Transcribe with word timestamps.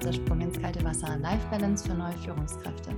Podcast 0.00 0.22
Sprung 0.22 0.40
ins 0.40 0.58
kalte 0.58 0.82
Wasser 0.82 1.18
Life 1.18 1.46
Balance 1.50 1.86
für 1.86 1.94
neue 1.94 2.16
Führungskräfte. 2.16 2.96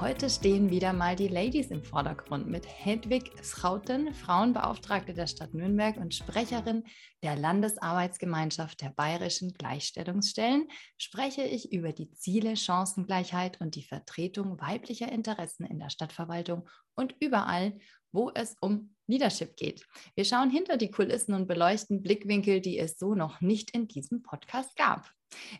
Heute 0.00 0.30
stehen 0.30 0.70
wieder 0.70 0.92
mal 0.92 1.16
die 1.16 1.26
Ladies 1.26 1.72
im 1.72 1.82
Vordergrund 1.82 2.46
mit 2.46 2.64
Hedwig 2.68 3.32
Schrauten, 3.42 4.14
Frauenbeauftragte 4.14 5.12
der 5.12 5.26
Stadt 5.26 5.54
Nürnberg 5.54 5.96
und 5.96 6.14
Sprecherin 6.14 6.84
der 7.24 7.34
Landesarbeitsgemeinschaft 7.34 8.80
der 8.80 8.90
bayerischen 8.90 9.54
Gleichstellungsstellen, 9.54 10.68
spreche 10.98 11.42
ich 11.42 11.72
über 11.72 11.92
die 11.92 12.12
Ziele 12.12 12.56
Chancengleichheit 12.56 13.60
und 13.60 13.74
die 13.74 13.82
Vertretung 13.82 14.60
weiblicher 14.60 15.10
Interessen 15.10 15.64
in 15.64 15.80
der 15.80 15.90
Stadtverwaltung 15.90 16.68
und 16.94 17.16
überall, 17.18 17.76
wo 18.12 18.30
es 18.32 18.54
um 18.60 18.94
Leadership 19.08 19.56
geht. 19.56 19.84
Wir 20.14 20.24
schauen 20.24 20.50
hinter 20.50 20.76
die 20.76 20.92
Kulissen 20.92 21.34
und 21.34 21.48
beleuchten 21.48 22.02
Blickwinkel, 22.02 22.60
die 22.60 22.78
es 22.78 23.00
so 23.00 23.16
noch 23.16 23.40
nicht 23.40 23.72
in 23.72 23.88
diesem 23.88 24.22
Podcast 24.22 24.76
gab. 24.76 25.10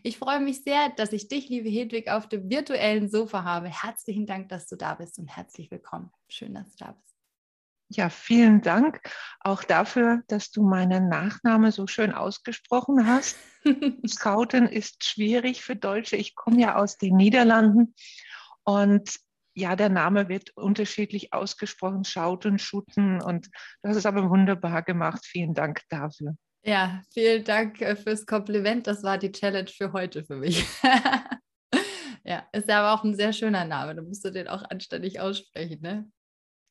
Ich 0.03 0.17
freue 0.17 0.39
mich 0.39 0.63
sehr, 0.63 0.89
dass 0.89 1.13
ich 1.13 1.27
dich, 1.27 1.49
liebe 1.49 1.69
Hedwig, 1.69 2.09
auf 2.09 2.27
dem 2.27 2.49
virtuellen 2.49 3.09
Sofa 3.09 3.43
habe. 3.43 3.67
Herzlichen 3.69 4.25
Dank, 4.25 4.49
dass 4.49 4.67
du 4.67 4.75
da 4.75 4.95
bist 4.95 5.19
und 5.19 5.27
herzlich 5.27 5.71
willkommen. 5.71 6.11
Schön, 6.29 6.53
dass 6.53 6.75
du 6.75 6.85
da 6.85 6.91
bist. 6.91 7.07
Ja, 7.89 8.09
vielen 8.09 8.61
Dank 8.61 8.99
auch 9.39 9.63
dafür, 9.63 10.21
dass 10.27 10.51
du 10.51 10.61
meinen 10.61 11.07
Nachnamen 11.07 11.71
so 11.71 11.87
schön 11.87 12.11
ausgesprochen 12.11 13.07
hast. 13.07 13.37
Scouten 14.07 14.67
ist 14.67 15.05
schwierig 15.05 15.63
für 15.63 15.75
Deutsche. 15.75 16.17
Ich 16.17 16.35
komme 16.35 16.59
ja 16.59 16.75
aus 16.75 16.97
den 16.97 17.15
Niederlanden 17.15 17.95
und 18.63 19.15
ja, 19.53 19.75
der 19.75 19.89
Name 19.89 20.27
wird 20.27 20.51
unterschiedlich 20.55 21.33
ausgesprochen, 21.33 22.03
Schauten, 22.03 22.59
Schuten 22.59 23.21
und 23.21 23.49
das 23.81 23.95
ist 23.95 24.05
aber 24.05 24.29
wunderbar 24.29 24.83
gemacht. 24.83 25.25
Vielen 25.25 25.53
Dank 25.53 25.81
dafür. 25.89 26.35
Ja, 26.67 27.01
vielen 27.13 27.45
Dank 27.45 27.81
äh, 27.81 27.95
fürs 27.95 28.25
Kompliment. 28.25 28.87
Das 28.87 29.01
war 29.01 29.17
die 29.17 29.31
Challenge 29.31 29.69
für 29.69 29.93
heute 29.93 30.25
für 30.25 30.35
mich. 30.35 30.65
ja, 32.25 32.45
ist 32.51 32.69
aber 32.69 32.93
auch 32.93 33.05
ein 33.05 33.15
sehr 33.15 33.31
schöner 33.31 33.63
Name. 33.63 33.95
Da 33.95 34.01
musst 34.01 34.25
du 34.25 34.31
den 34.31 34.49
auch 34.49 34.63
anständig 34.69 35.21
aussprechen, 35.21 35.79
ne? 35.81 36.11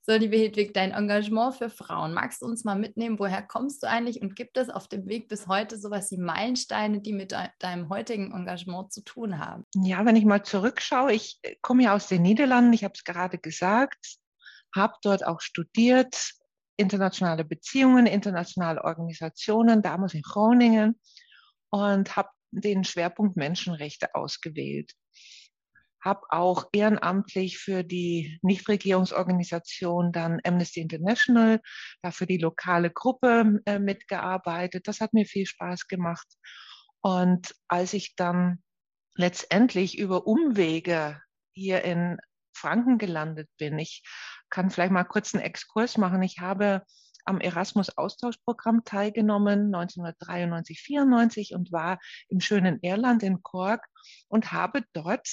So, 0.02 0.12
liebe 0.12 0.36
Hedwig, 0.36 0.74
dein 0.74 0.92
Engagement 0.92 1.54
für 1.54 1.70
Frauen. 1.70 2.12
Magst 2.12 2.42
du 2.42 2.46
uns 2.46 2.62
mal 2.62 2.78
mitnehmen? 2.78 3.18
Woher 3.18 3.40
kommst 3.42 3.82
du 3.82 3.88
eigentlich 3.88 4.20
und 4.20 4.36
gibt 4.36 4.58
es 4.58 4.68
auf 4.68 4.86
dem 4.86 5.08
Weg 5.08 5.28
bis 5.28 5.48
heute 5.48 5.78
sowas 5.78 6.10
wie 6.10 6.18
Meilensteine, 6.18 7.00
die 7.00 7.14
mit 7.14 7.32
de 7.32 7.48
deinem 7.58 7.88
heutigen 7.88 8.32
Engagement 8.32 8.92
zu 8.92 9.02
tun 9.02 9.38
haben? 9.38 9.64
Ja, 9.74 10.04
wenn 10.04 10.14
ich 10.14 10.26
mal 10.26 10.42
zurückschaue, 10.42 11.14
ich 11.14 11.38
äh, 11.40 11.56
komme 11.62 11.84
ja 11.84 11.94
aus 11.94 12.06
den 12.06 12.20
Niederlanden, 12.20 12.74
ich 12.74 12.84
habe 12.84 12.94
es 12.94 13.02
gerade 13.02 13.38
gesagt, 13.38 14.18
habe 14.74 14.94
dort 15.02 15.26
auch 15.26 15.40
studiert, 15.40 16.34
internationale 16.76 17.44
Beziehungen, 17.44 18.06
internationale 18.06 18.84
Organisationen, 18.84 19.82
damals 19.82 20.14
in 20.14 20.22
Groningen 20.22 21.00
und 21.70 22.16
habe 22.16 22.30
den 22.50 22.84
Schwerpunkt 22.84 23.36
Menschenrechte 23.36 24.14
ausgewählt 24.14 24.92
habe 26.06 26.22
auch 26.28 26.68
ehrenamtlich 26.72 27.58
für 27.58 27.82
die 27.82 28.38
Nichtregierungsorganisation 28.42 30.12
dann 30.12 30.40
Amnesty 30.44 30.80
International, 30.80 31.60
dafür 32.00 32.28
die 32.28 32.38
lokale 32.38 32.90
Gruppe 32.90 33.60
äh, 33.66 33.80
mitgearbeitet. 33.80 34.86
Das 34.86 35.00
hat 35.00 35.12
mir 35.12 35.26
viel 35.26 35.46
Spaß 35.46 35.88
gemacht. 35.88 36.26
Und 37.00 37.54
als 37.66 37.92
ich 37.92 38.14
dann 38.14 38.62
letztendlich 39.16 39.98
über 39.98 40.28
Umwege 40.28 41.20
hier 41.54 41.82
in 41.82 42.18
Franken 42.56 42.98
gelandet 42.98 43.48
bin, 43.58 43.78
ich 43.78 44.02
kann 44.50 44.70
vielleicht 44.70 44.92
mal 44.92 45.04
kurz 45.04 45.34
einen 45.34 45.44
Exkurs 45.44 45.98
machen. 45.98 46.22
Ich 46.22 46.38
habe 46.40 46.82
am 47.24 47.40
Erasmus-Austauschprogramm 47.40 48.84
teilgenommen, 48.84 49.74
1993, 49.74 50.80
94 50.80 51.54
und 51.54 51.72
war 51.72 51.98
im 52.28 52.40
schönen 52.40 52.78
Irland 52.82 53.22
in 53.22 53.42
Cork 53.42 53.84
und 54.28 54.52
habe 54.52 54.84
dort 54.92 55.28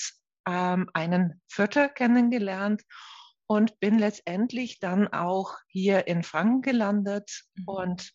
ähm, 0.47 0.89
einen 0.93 1.41
Vierter 1.47 1.89
kennengelernt 1.89 2.81
und 3.47 3.79
bin 3.79 3.99
letztendlich 3.99 4.79
dann 4.79 5.07
auch 5.07 5.57
hier 5.67 6.07
in 6.07 6.23
Franken 6.23 6.61
gelandet 6.61 7.43
mhm. 7.55 7.67
und 7.67 8.11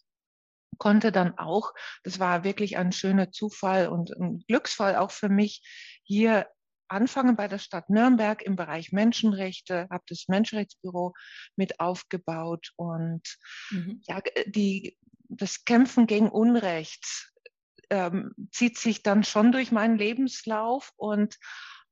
konnte 0.79 1.13
dann 1.13 1.37
auch, 1.39 1.73
das 2.05 2.21
war 2.21 2.45
wirklich 2.45 2.77
ein 2.77 2.93
schöner 2.93 3.33
Zufall 3.33 3.89
und 3.89 4.11
ein 4.17 4.45
Glücksfall 4.47 4.97
auch 4.97 5.11
für 5.11 5.29
mich, 5.29 5.63
hier 6.05 6.47
anfangen 6.89 7.37
bei 7.37 7.49
der 7.49 7.59
Stadt 7.59 7.91
Nürnberg 7.91 8.43
im 8.43 8.57
Bereich 8.57 8.93
Menschenrechte, 8.93 9.87
habe 9.91 10.05
das 10.09 10.25
Menschenrechtsbüro 10.29 11.15
mit 11.57 11.81
aufgebaut 11.81 12.73
und 12.77 13.23
mhm. 13.71 14.01
ja, 14.07 14.21
die, 14.47 14.99
das 15.29 15.65
Kämpfen 15.65 16.07
gegen 16.07 16.31
Unrecht 16.31 17.33
ähm, 17.91 18.33
zieht 18.53 18.79
sich 18.79 19.03
dann 19.03 19.25
schon 19.25 19.53
durch 19.53 19.73
meinen 19.73 19.99
Lebenslauf 19.99 20.93
und 20.97 21.37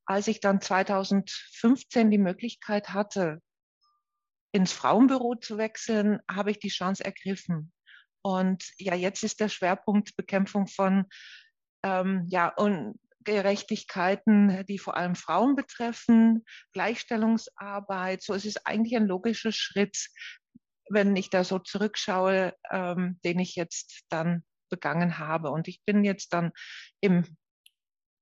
als 0.05 0.29
ich 0.29 0.41
dann 0.41 0.61
2015 0.61 2.11
die 2.11 2.19
Möglichkeit 2.19 2.91
hatte, 2.91 3.41
ins 4.53 4.73
Frauenbüro 4.73 5.35
zu 5.35 5.59
wechseln, 5.59 6.21
habe 6.31 6.51
ich 6.51 6.59
die 6.59 6.69
Chance 6.69 7.05
ergriffen. 7.05 7.73
Und 8.23 8.65
ja, 8.79 8.95
jetzt 8.95 9.23
ist 9.23 9.41
der 9.41 9.49
Schwerpunkt 9.49 10.17
Bekämpfung 10.17 10.67
von 10.67 11.07
ähm, 11.83 12.25
ja, 12.29 12.49
Ungerechtigkeiten, 13.27 14.65
die 14.67 14.79
vor 14.79 14.97
allem 14.97 15.15
Frauen 15.15 15.57
betreffen, 15.57 16.45
Gleichstellungsarbeit. 16.73 18.23
So 18.23 18.35
es 18.35 18.45
ist 18.45 18.67
eigentlich 18.67 18.97
ein 18.97 19.07
logischer 19.07 19.53
Schritt, 19.53 20.09
wenn 20.89 21.17
ich 21.17 21.31
da 21.31 21.45
so 21.45 21.59
zurückschaue, 21.59 22.55
ähm, 22.71 23.19
den 23.25 23.39
ich 23.39 23.57
jetzt 23.57 24.05
dann 24.09 24.45
begangen 24.71 25.19
habe. 25.19 25.51
Und 25.51 25.69
ich 25.69 25.83
bin 25.85 26.05
jetzt 26.05 26.33
dann 26.33 26.53
im 27.01 27.25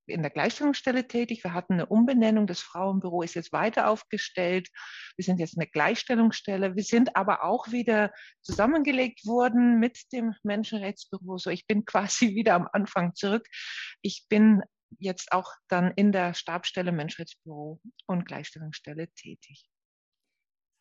in 0.07 0.23
der 0.23 0.31
Gleichstellungsstelle 0.31 1.07
tätig. 1.07 1.45
Wir 1.45 1.55
hatten 1.55 1.75
eine 1.75 1.87
Umbenennung. 1.87 2.47
Das 2.47 2.61
Frauenbüro 2.61 3.23
ist 3.23 3.35
jetzt 3.35 3.53
weiter 3.53 3.89
aufgestellt. 3.89 4.69
Wir 5.17 5.25
sind 5.25 5.41
jetzt 5.41 5.57
eine 5.57 5.67
Gleichstellungsstelle. 5.67 6.77
Wir 6.77 6.83
sind 6.83 7.17
aber 7.17 7.43
auch 7.45 7.71
wieder 7.71 8.13
zusammengelegt 8.43 9.27
worden 9.27 9.79
mit 9.79 10.13
dem 10.13 10.35
Menschenrechtsbüro. 10.43 11.39
So, 11.39 11.51
ich 11.51 11.67
bin 11.67 11.85
quasi 11.87 12.35
wieder 12.35 12.55
am 12.55 12.69
Anfang 12.73 13.15
zurück. 13.15 13.47
Ich 14.03 14.27
bin 14.29 14.63
jetzt 14.99 15.33
auch 15.33 15.51
dann 15.69 15.93
in 15.97 16.13
der 16.13 16.35
Stabstelle 16.35 16.93
Menschenrechtsbüro 16.93 17.81
und 18.07 18.27
Gleichstellungsstelle 18.27 19.09
tätig. 19.15 19.69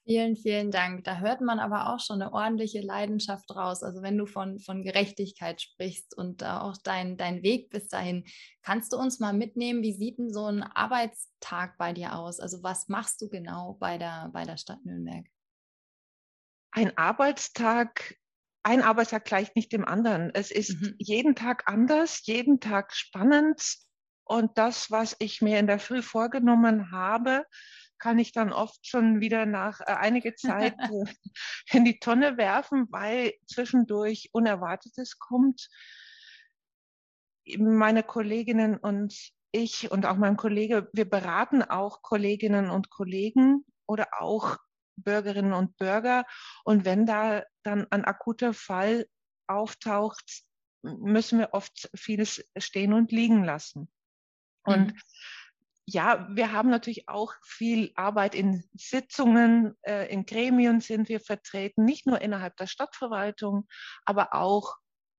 Vielen, 0.05 0.35
vielen 0.35 0.69
Dank. 0.69 1.05
Da 1.05 1.19
hört 1.19 1.39
man 1.39 1.59
aber 1.59 1.93
auch 1.93 1.99
schon 2.01 2.21
eine 2.21 2.33
ordentliche 2.33 2.81
Leidenschaft 2.81 3.49
raus. 3.55 3.83
Also 3.83 4.01
wenn 4.01 4.17
du 4.17 4.25
von, 4.25 4.59
von 4.59 4.83
Gerechtigkeit 4.83 5.61
sprichst 5.61 6.17
und 6.17 6.43
auch 6.43 6.75
dein, 6.83 7.15
dein 7.15 7.41
Weg 7.41 7.69
bis 7.69 7.87
dahin, 7.87 8.25
kannst 8.63 8.91
du 8.91 8.97
uns 8.97 9.21
mal 9.21 9.31
mitnehmen, 9.31 9.81
wie 9.81 9.93
sieht 9.93 10.17
denn 10.17 10.33
so 10.33 10.45
ein 10.47 10.61
Arbeitstag 10.61 11.77
bei 11.77 11.93
dir 11.93 12.15
aus? 12.15 12.41
Also 12.41 12.61
was 12.63 12.89
machst 12.89 13.21
du 13.21 13.29
genau 13.29 13.77
bei 13.79 13.97
der, 13.97 14.29
bei 14.33 14.43
der 14.43 14.57
Stadt 14.57 14.83
Nürnberg? 14.83 15.25
Ein 16.71 16.97
Arbeitstag, 16.97 18.17
ein 18.63 18.81
Arbeitstag 18.81 19.23
gleicht 19.23 19.55
nicht 19.55 19.71
dem 19.71 19.85
anderen. 19.85 20.31
Es 20.33 20.51
ist 20.51 20.81
mhm. 20.81 20.95
jeden 20.97 21.35
Tag 21.35 21.63
anders, 21.67 22.25
jeden 22.25 22.59
Tag 22.59 22.93
spannend. 22.93 23.77
Und 24.25 24.57
das, 24.57 24.89
was 24.89 25.15
ich 25.19 25.41
mir 25.41 25.59
in 25.59 25.67
der 25.67 25.79
Früh 25.79 26.01
vorgenommen 26.01 26.91
habe, 26.91 27.45
kann 28.03 28.19
ich 28.19 28.33
dann 28.33 28.51
oft 28.51 28.85
schon 28.85 29.21
wieder 29.21 29.45
nach 29.45 29.79
äh, 29.79 29.93
einiger 29.93 30.35
Zeit 30.35 30.75
äh, 30.91 31.05
in 31.71 31.85
die 31.85 31.99
Tonne 31.99 32.37
werfen, 32.37 32.87
weil 32.89 33.33
zwischendurch 33.47 34.29
Unerwartetes 34.33 35.19
kommt. 35.19 35.69
Meine 37.57 38.03
Kolleginnen 38.03 38.77
und 38.77 39.31
ich 39.53 39.91
und 39.91 40.05
auch 40.05 40.17
mein 40.17 40.35
Kollege, 40.35 40.89
wir 40.93 41.09
beraten 41.09 41.61
auch 41.61 42.01
Kolleginnen 42.01 42.69
und 42.69 42.89
Kollegen 42.89 43.63
oder 43.85 44.07
auch 44.19 44.57
Bürgerinnen 44.95 45.53
und 45.53 45.77
Bürger. 45.77 46.25
Und 46.65 46.85
wenn 46.85 47.05
da 47.05 47.43
dann 47.63 47.87
ein 47.89 48.03
akuter 48.03 48.53
Fall 48.53 49.05
auftaucht, 49.47 50.43
müssen 50.81 51.39
wir 51.39 51.53
oft 51.53 51.89
vieles 51.95 52.43
stehen 52.57 52.93
und 52.93 53.11
liegen 53.11 53.43
lassen. 53.43 53.89
Und 54.63 54.93
mhm 54.93 54.99
ja, 55.85 56.27
wir 56.31 56.51
haben 56.51 56.69
natürlich 56.69 57.09
auch 57.09 57.33
viel 57.43 57.91
Arbeit 57.95 58.35
in 58.35 58.63
Sitzungen, 58.73 59.75
äh, 59.81 60.11
in 60.11 60.25
Gremien 60.25 60.79
sind 60.79 61.09
wir 61.09 61.19
vertreten, 61.19 61.83
nicht 61.83 62.07
nur 62.07 62.21
innerhalb 62.21 62.55
der 62.57 62.67
Stadtverwaltung, 62.67 63.67
aber 64.05 64.33
auch 64.33 64.75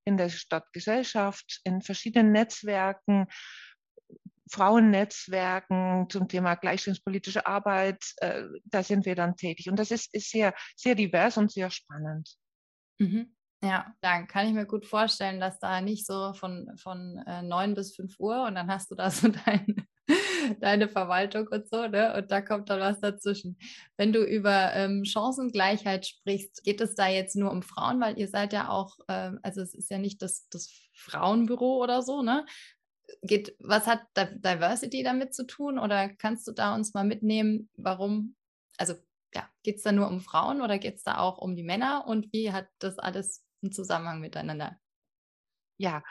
in 0.06 0.16
der 0.16 0.30
Stadtgesellschaft, 0.30 1.60
in 1.64 1.82
verschiedenen 1.82 2.32
Netzwerken, 2.32 3.26
Frauennetzwerken 4.50 6.08
zum 6.10 6.28
Thema 6.28 6.54
gleichstellungspolitische 6.54 7.46
Arbeit. 7.46 8.02
Äh, 8.18 8.44
da 8.64 8.82
sind 8.82 9.06
wir 9.06 9.14
dann 9.14 9.36
tätig. 9.36 9.68
Und 9.68 9.78
das 9.78 9.90
ist, 9.90 10.14
ist 10.14 10.30
sehr, 10.30 10.54
sehr 10.76 10.94
divers 10.94 11.36
und 11.36 11.50
sehr 11.50 11.70
spannend. 11.70 12.36
Mhm. 12.98 13.33
Ja, 13.64 13.94
dann 14.02 14.26
kann 14.26 14.46
ich 14.46 14.52
mir 14.52 14.66
gut 14.66 14.84
vorstellen, 14.84 15.40
dass 15.40 15.58
da 15.58 15.80
nicht 15.80 16.06
so 16.06 16.34
von, 16.34 16.70
von 16.76 17.16
äh, 17.26 17.40
9 17.40 17.74
bis 17.74 17.96
5 17.96 18.20
Uhr 18.20 18.44
und 18.44 18.56
dann 18.56 18.70
hast 18.70 18.90
du 18.90 18.94
da 18.94 19.10
so 19.10 19.28
dein, 19.28 19.86
deine 20.60 20.88
Verwaltung 20.88 21.48
und 21.48 21.66
so, 21.68 21.86
ne? 21.86 22.14
Und 22.14 22.30
da 22.30 22.42
kommt 22.42 22.68
dann 22.68 22.80
was 22.80 23.00
dazwischen. 23.00 23.56
Wenn 23.96 24.12
du 24.12 24.22
über 24.22 24.74
ähm, 24.74 25.06
Chancengleichheit 25.06 26.06
sprichst, 26.06 26.62
geht 26.62 26.82
es 26.82 26.94
da 26.94 27.08
jetzt 27.08 27.36
nur 27.36 27.50
um 27.50 27.62
Frauen, 27.62 28.00
weil 28.00 28.18
ihr 28.18 28.28
seid 28.28 28.52
ja 28.52 28.68
auch, 28.68 28.98
ähm, 29.08 29.40
also 29.42 29.62
es 29.62 29.74
ist 29.74 29.90
ja 29.90 29.96
nicht 29.98 30.20
das, 30.20 30.46
das 30.50 30.70
Frauenbüro 30.92 31.82
oder 31.82 32.02
so, 32.02 32.22
ne? 32.22 32.44
geht, 33.22 33.54
was 33.58 33.86
hat 33.86 34.02
Diversity 34.16 35.02
damit 35.02 35.34
zu 35.34 35.46
tun? 35.46 35.78
Oder 35.78 36.08
kannst 36.08 36.46
du 36.46 36.52
da 36.52 36.74
uns 36.74 36.94
mal 36.94 37.04
mitnehmen, 37.04 37.68
warum, 37.76 38.36
also 38.76 38.94
ja, 39.34 39.48
geht 39.62 39.76
es 39.76 39.82
da 39.82 39.92
nur 39.92 40.08
um 40.08 40.20
Frauen 40.20 40.60
oder 40.60 40.78
geht 40.78 40.96
es 40.96 41.02
da 41.02 41.18
auch 41.18 41.38
um 41.38 41.56
die 41.56 41.62
Männer 41.62 42.06
und 42.06 42.32
wie 42.32 42.52
hat 42.52 42.68
das 42.78 42.98
alles 42.98 43.44
einen 43.64 43.72
Zusammenhang 43.72 44.20
miteinander? 44.20 44.78
Ja, 45.76 46.02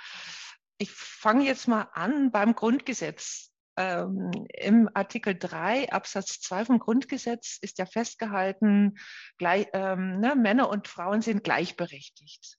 ich 0.77 0.91
fange 0.91 1.45
jetzt 1.45 1.67
mal 1.67 1.87
an 1.93 2.31
beim 2.31 2.55
Grundgesetz. 2.55 3.51
Ähm, 3.75 4.31
Im 4.53 4.89
Artikel 4.93 5.35
3 5.37 5.91
Absatz 5.91 6.39
2 6.41 6.65
vom 6.65 6.79
Grundgesetz 6.79 7.57
ist 7.61 7.79
ja 7.79 7.85
festgehalten, 7.85 8.99
gleich, 9.37 9.67
ähm, 9.73 10.19
ne, 10.19 10.35
Männer 10.35 10.69
und 10.69 10.87
Frauen 10.87 11.21
sind 11.21 11.43
gleichberechtigt. 11.43 12.57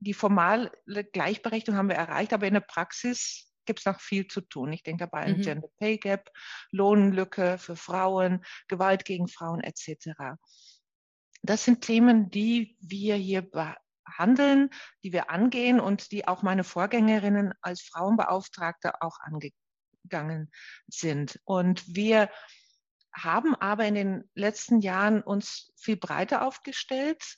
Die 0.00 0.14
formale 0.14 0.72
Gleichberechtigung 1.12 1.76
haben 1.76 1.88
wir 1.88 1.96
erreicht, 1.96 2.32
aber 2.32 2.46
in 2.46 2.54
der 2.54 2.60
Praxis 2.60 3.52
gibt 3.64 3.80
es 3.80 3.86
noch 3.86 4.00
viel 4.00 4.26
zu 4.26 4.40
tun. 4.40 4.72
Ich 4.72 4.82
denke 4.82 5.04
dabei 5.04 5.24
an 5.24 5.38
mhm. 5.38 5.42
Gender 5.42 5.68
Pay 5.78 5.98
Gap, 5.98 6.30
Lohnlücke 6.70 7.58
für 7.58 7.76
Frauen, 7.76 8.44
Gewalt 8.66 9.04
gegen 9.04 9.28
Frauen 9.28 9.60
etc. 9.60 10.38
Das 11.42 11.64
sind 11.64 11.82
Themen, 11.82 12.30
die 12.30 12.76
wir 12.80 13.16
hier 13.16 13.42
behandeln, 14.08 14.70
die 15.02 15.12
wir 15.12 15.30
angehen 15.30 15.80
und 15.80 16.12
die 16.12 16.26
auch 16.26 16.42
meine 16.42 16.64
Vorgängerinnen 16.64 17.52
als 17.60 17.82
Frauenbeauftragte 17.82 19.02
auch 19.02 19.18
angegangen 19.20 20.50
sind. 20.86 21.40
Und 21.44 21.84
wir 21.94 22.30
haben 23.12 23.54
aber 23.54 23.84
in 23.86 23.94
den 23.94 24.30
letzten 24.34 24.80
Jahren 24.80 25.22
uns 25.22 25.72
viel 25.76 25.96
breiter 25.96 26.42
aufgestellt. 26.42 27.36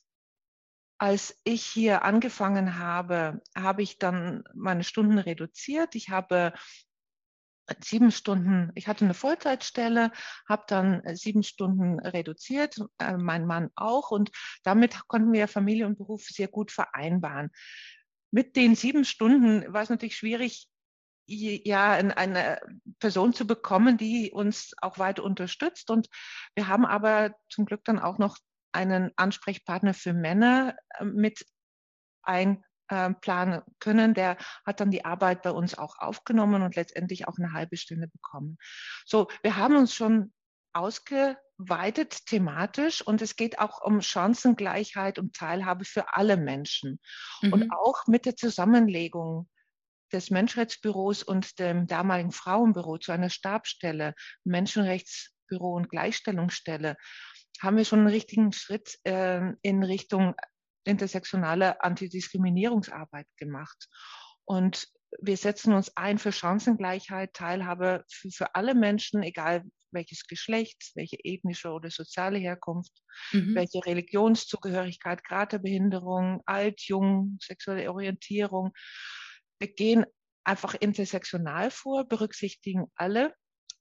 Als 0.98 1.40
ich 1.44 1.64
hier 1.64 2.02
angefangen 2.02 2.78
habe, 2.78 3.40
habe 3.56 3.82
ich 3.82 3.98
dann 3.98 4.44
meine 4.54 4.84
Stunden 4.84 5.18
reduziert. 5.18 5.94
Ich 5.94 6.10
habe 6.10 6.52
sieben 7.80 8.10
Stunden, 8.10 8.70
ich 8.74 8.88
hatte 8.88 9.04
eine 9.04 9.14
Vollzeitstelle, 9.14 10.12
habe 10.48 10.64
dann 10.66 11.02
äh, 11.04 11.16
sieben 11.16 11.42
Stunden 11.42 12.00
reduziert, 12.00 12.76
äh, 12.98 13.16
mein 13.16 13.46
Mann 13.46 13.70
auch 13.74 14.10
und 14.10 14.30
damit 14.64 15.06
konnten 15.08 15.32
wir 15.32 15.48
Familie 15.48 15.86
und 15.86 15.98
Beruf 15.98 16.24
sehr 16.24 16.48
gut 16.48 16.70
vereinbaren. 16.72 17.50
Mit 18.30 18.56
den 18.56 18.76
sieben 18.76 19.04
Stunden 19.04 19.72
war 19.72 19.82
es 19.82 19.90
natürlich 19.90 20.16
schwierig, 20.16 20.68
ja, 21.26 21.92
eine 21.92 22.60
Person 22.98 23.32
zu 23.32 23.46
bekommen, 23.46 23.96
die 23.96 24.32
uns 24.32 24.72
auch 24.80 24.98
weiter 24.98 25.22
unterstützt. 25.22 25.90
Und 25.90 26.08
wir 26.56 26.66
haben 26.66 26.84
aber 26.84 27.36
zum 27.48 27.66
Glück 27.66 27.84
dann 27.84 28.00
auch 28.00 28.18
noch 28.18 28.36
einen 28.72 29.12
Ansprechpartner 29.16 29.94
für 29.94 30.12
Männer 30.12 30.76
äh, 30.98 31.04
mit 31.04 31.44
ein, 32.22 32.64
ähm, 32.90 33.16
planen 33.20 33.62
können, 33.78 34.14
der 34.14 34.36
hat 34.66 34.80
dann 34.80 34.90
die 34.90 35.04
Arbeit 35.04 35.42
bei 35.42 35.50
uns 35.50 35.76
auch 35.76 35.98
aufgenommen 35.98 36.62
und 36.62 36.76
letztendlich 36.76 37.28
auch 37.28 37.38
eine 37.38 37.52
halbe 37.52 37.76
Stunde 37.76 38.08
bekommen. 38.08 38.58
So, 39.06 39.28
wir 39.42 39.56
haben 39.56 39.76
uns 39.76 39.94
schon 39.94 40.32
ausgeweitet 40.72 42.26
thematisch 42.26 43.02
und 43.02 43.22
es 43.22 43.36
geht 43.36 43.58
auch 43.58 43.80
um 43.82 44.02
Chancengleichheit 44.02 45.18
und 45.18 45.34
Teilhabe 45.34 45.84
für 45.84 46.14
alle 46.14 46.36
Menschen. 46.36 47.00
Mhm. 47.42 47.52
Und 47.52 47.72
auch 47.72 48.06
mit 48.06 48.26
der 48.26 48.36
Zusammenlegung 48.36 49.48
des 50.12 50.30
Menschenrechtsbüros 50.30 51.22
und 51.22 51.58
dem 51.58 51.86
damaligen 51.86 52.32
Frauenbüro 52.32 52.98
zu 52.98 53.12
einer 53.12 53.30
Stabstelle, 53.30 54.14
Menschenrechtsbüro 54.44 55.74
und 55.74 55.88
Gleichstellungsstelle, 55.88 56.96
haben 57.60 57.76
wir 57.76 57.84
schon 57.84 58.00
einen 58.00 58.08
richtigen 58.08 58.52
Schritt 58.52 58.98
äh, 59.04 59.52
in 59.62 59.82
Richtung 59.82 60.34
intersektionale 60.84 61.82
Antidiskriminierungsarbeit 61.82 63.26
gemacht. 63.36 63.88
Und 64.44 64.88
wir 65.20 65.36
setzen 65.36 65.74
uns 65.74 65.96
ein 65.96 66.18
für 66.18 66.32
Chancengleichheit, 66.32 67.34
Teilhabe 67.34 68.04
für, 68.08 68.30
für 68.30 68.54
alle 68.54 68.74
Menschen, 68.74 69.22
egal 69.22 69.64
welches 69.92 70.26
Geschlecht, 70.26 70.92
welche 70.94 71.16
ethnische 71.24 71.70
oder 71.70 71.90
soziale 71.90 72.38
Herkunft, 72.38 72.92
mhm. 73.32 73.54
welche 73.54 73.84
Religionszugehörigkeit, 73.84 75.24
Grad 75.24 75.52
der 75.52 75.58
Behinderung, 75.58 76.42
alt, 76.46 76.80
jung, 76.82 77.38
sexuelle 77.42 77.90
Orientierung. 77.90 78.72
Wir 79.58 79.72
gehen 79.72 80.06
einfach 80.44 80.74
intersektional 80.74 81.70
vor, 81.70 82.04
berücksichtigen 82.04 82.86
alle 82.94 83.34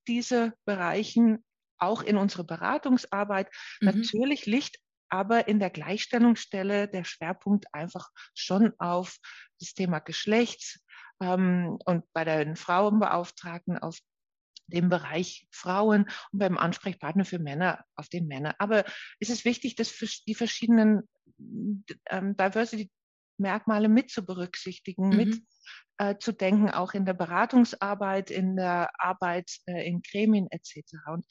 diese 0.08 0.54
Bereichen 0.66 1.46
auch 1.78 2.02
in 2.02 2.18
unserer 2.18 2.44
Beratungsarbeit. 2.44 3.48
Mhm. 3.80 3.86
Natürlich 3.86 4.46
Licht 4.46 4.80
aber 5.10 5.48
in 5.48 5.60
der 5.60 5.70
Gleichstellungsstelle 5.70 6.88
der 6.88 7.04
Schwerpunkt 7.04 7.74
einfach 7.74 8.10
schon 8.34 8.74
auf 8.80 9.18
das 9.60 9.74
Thema 9.74 10.00
Geschlecht 10.00 10.80
ähm, 11.22 11.78
und 11.86 12.06
bei 12.14 12.24
den 12.24 12.56
Frauenbeauftragten 12.56 13.78
auf 13.78 13.98
dem 14.68 14.90
Bereich 14.90 15.48
Frauen 15.52 16.04
und 16.32 16.40
beim 16.40 16.58
Ansprechpartner 16.58 17.26
für 17.26 17.40
Männer 17.40 17.84
auf 17.96 18.08
den 18.10 18.28
Männer. 18.28 18.56
Aber 18.60 18.86
es 19.20 19.30
ist 19.30 19.46
wichtig, 19.46 19.76
dass 19.76 19.98
die 20.28 20.36
verschiedenen 20.36 21.10
ähm, 22.10 22.36
Diversity-Merkmale 22.38 23.90
mit 23.90 24.12
zu 24.12 24.26
berücksichtigen, 24.26 25.10
mhm. 25.10 25.18
mit 25.18 25.44
äh, 25.98 26.18
zu 26.18 26.32
denken, 26.32 26.70
auch 26.70 26.94
in 26.94 27.06
der 27.06 27.14
Beratungsarbeit, 27.14 28.32
in 28.32 28.56
der 28.56 28.90
Arbeit 28.98 29.52
äh, 29.66 29.88
in 29.88 30.02
Gremien 30.02 30.48
etc. 30.50 30.94
Und 31.08 31.26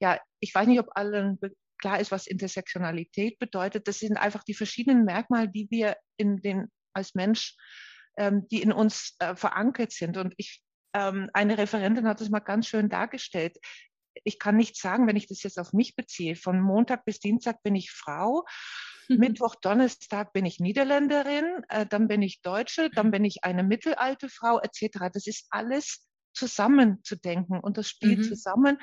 ja, 0.00 0.18
ich 0.40 0.54
weiß 0.54 0.66
nicht, 0.66 0.80
ob 0.80 0.88
allen 0.96 1.38
klar 1.84 2.00
ist, 2.00 2.10
was 2.10 2.26
Intersektionalität 2.26 3.38
bedeutet. 3.38 3.86
Das 3.86 3.98
sind 3.98 4.16
einfach 4.16 4.42
die 4.42 4.54
verschiedenen 4.54 5.04
Merkmale, 5.04 5.50
die 5.50 5.68
wir 5.70 5.96
in 6.16 6.38
den, 6.38 6.68
als 6.94 7.14
Mensch, 7.14 7.56
ähm, 8.16 8.48
die 8.50 8.62
in 8.62 8.72
uns 8.72 9.16
äh, 9.18 9.36
verankert 9.36 9.92
sind. 9.92 10.16
Und 10.16 10.32
ich, 10.38 10.62
ähm, 10.94 11.28
eine 11.34 11.58
Referentin 11.58 12.08
hat 12.08 12.22
das 12.22 12.30
mal 12.30 12.40
ganz 12.40 12.68
schön 12.68 12.88
dargestellt. 12.88 13.58
Ich 14.24 14.38
kann 14.38 14.56
nicht 14.56 14.78
sagen, 14.78 15.06
wenn 15.06 15.16
ich 15.16 15.26
das 15.26 15.42
jetzt 15.42 15.58
auf 15.58 15.74
mich 15.74 15.94
beziehe, 15.94 16.36
von 16.36 16.58
Montag 16.58 17.04
bis 17.04 17.18
Dienstag 17.18 17.62
bin 17.62 17.74
ich 17.74 17.90
Frau, 17.90 18.46
Mittwoch, 19.08 19.54
Donnerstag 19.56 20.32
bin 20.32 20.46
ich 20.46 20.60
Niederländerin, 20.60 21.64
äh, 21.68 21.84
dann 21.84 22.08
bin 22.08 22.22
ich 22.22 22.40
Deutsche, 22.40 22.88
dann 22.88 23.10
bin 23.10 23.26
ich 23.26 23.44
eine 23.44 23.62
mittelalte 23.62 24.30
Frau 24.30 24.58
etc. 24.58 25.10
Das 25.12 25.26
ist 25.26 25.48
alles 25.50 26.08
zusammenzudenken 26.32 27.60
und 27.60 27.76
das 27.76 27.90
spielt 27.90 28.20
mhm. 28.20 28.24
zusammen. 28.24 28.78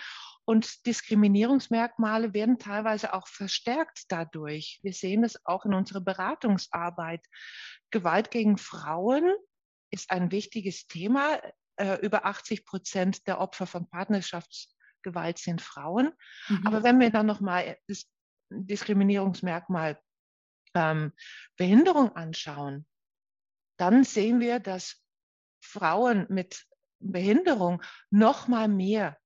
Und 0.46 0.86
Diskriminierungsmerkmale 0.86 2.34
werden 2.34 2.58
teilweise 2.58 3.14
auch 3.14 3.28
verstärkt 3.28 4.06
dadurch. 4.10 4.80
Wir 4.82 4.94
sehen 4.94 5.24
es 5.24 5.46
auch 5.46 5.66
in 5.66 5.74
unserer 5.74 6.02
Beratungsarbeit. 6.02 7.26
Gewalt 7.92 8.32
gegen 8.32 8.58
Frauen 8.58 9.32
ist 9.92 10.10
ein 10.12 10.32
wichtiges 10.32 10.88
Thema. 10.88 11.40
Äh, 11.78 12.00
über 12.02 12.26
80 12.26 12.66
Prozent 12.66 13.28
der 13.28 13.40
Opfer 13.40 13.68
von 13.68 13.90
Partnerschaftsgewalt 13.90 15.38
sind 15.38 15.62
Frauen. 15.62 16.12
Mhm. 16.48 16.68
Aber 16.68 16.84
wenn 16.84 17.00
wir 17.00 17.12
dann 17.12 17.28
nochmal 17.28 17.78
das 17.88 18.06
Diskriminierungsmerkmal 18.50 20.00
ähm, 20.74 21.14
Behinderung 21.58 22.16
anschauen, 22.16 22.86
dann 23.78 24.04
sehen 24.04 24.40
wir, 24.40 24.60
dass 24.60 25.02
Frauen 25.64 26.26
mit 26.30 26.66
Behinderung 27.00 27.82
noch 28.10 28.48
mal 28.48 28.68
mehr 28.68 29.18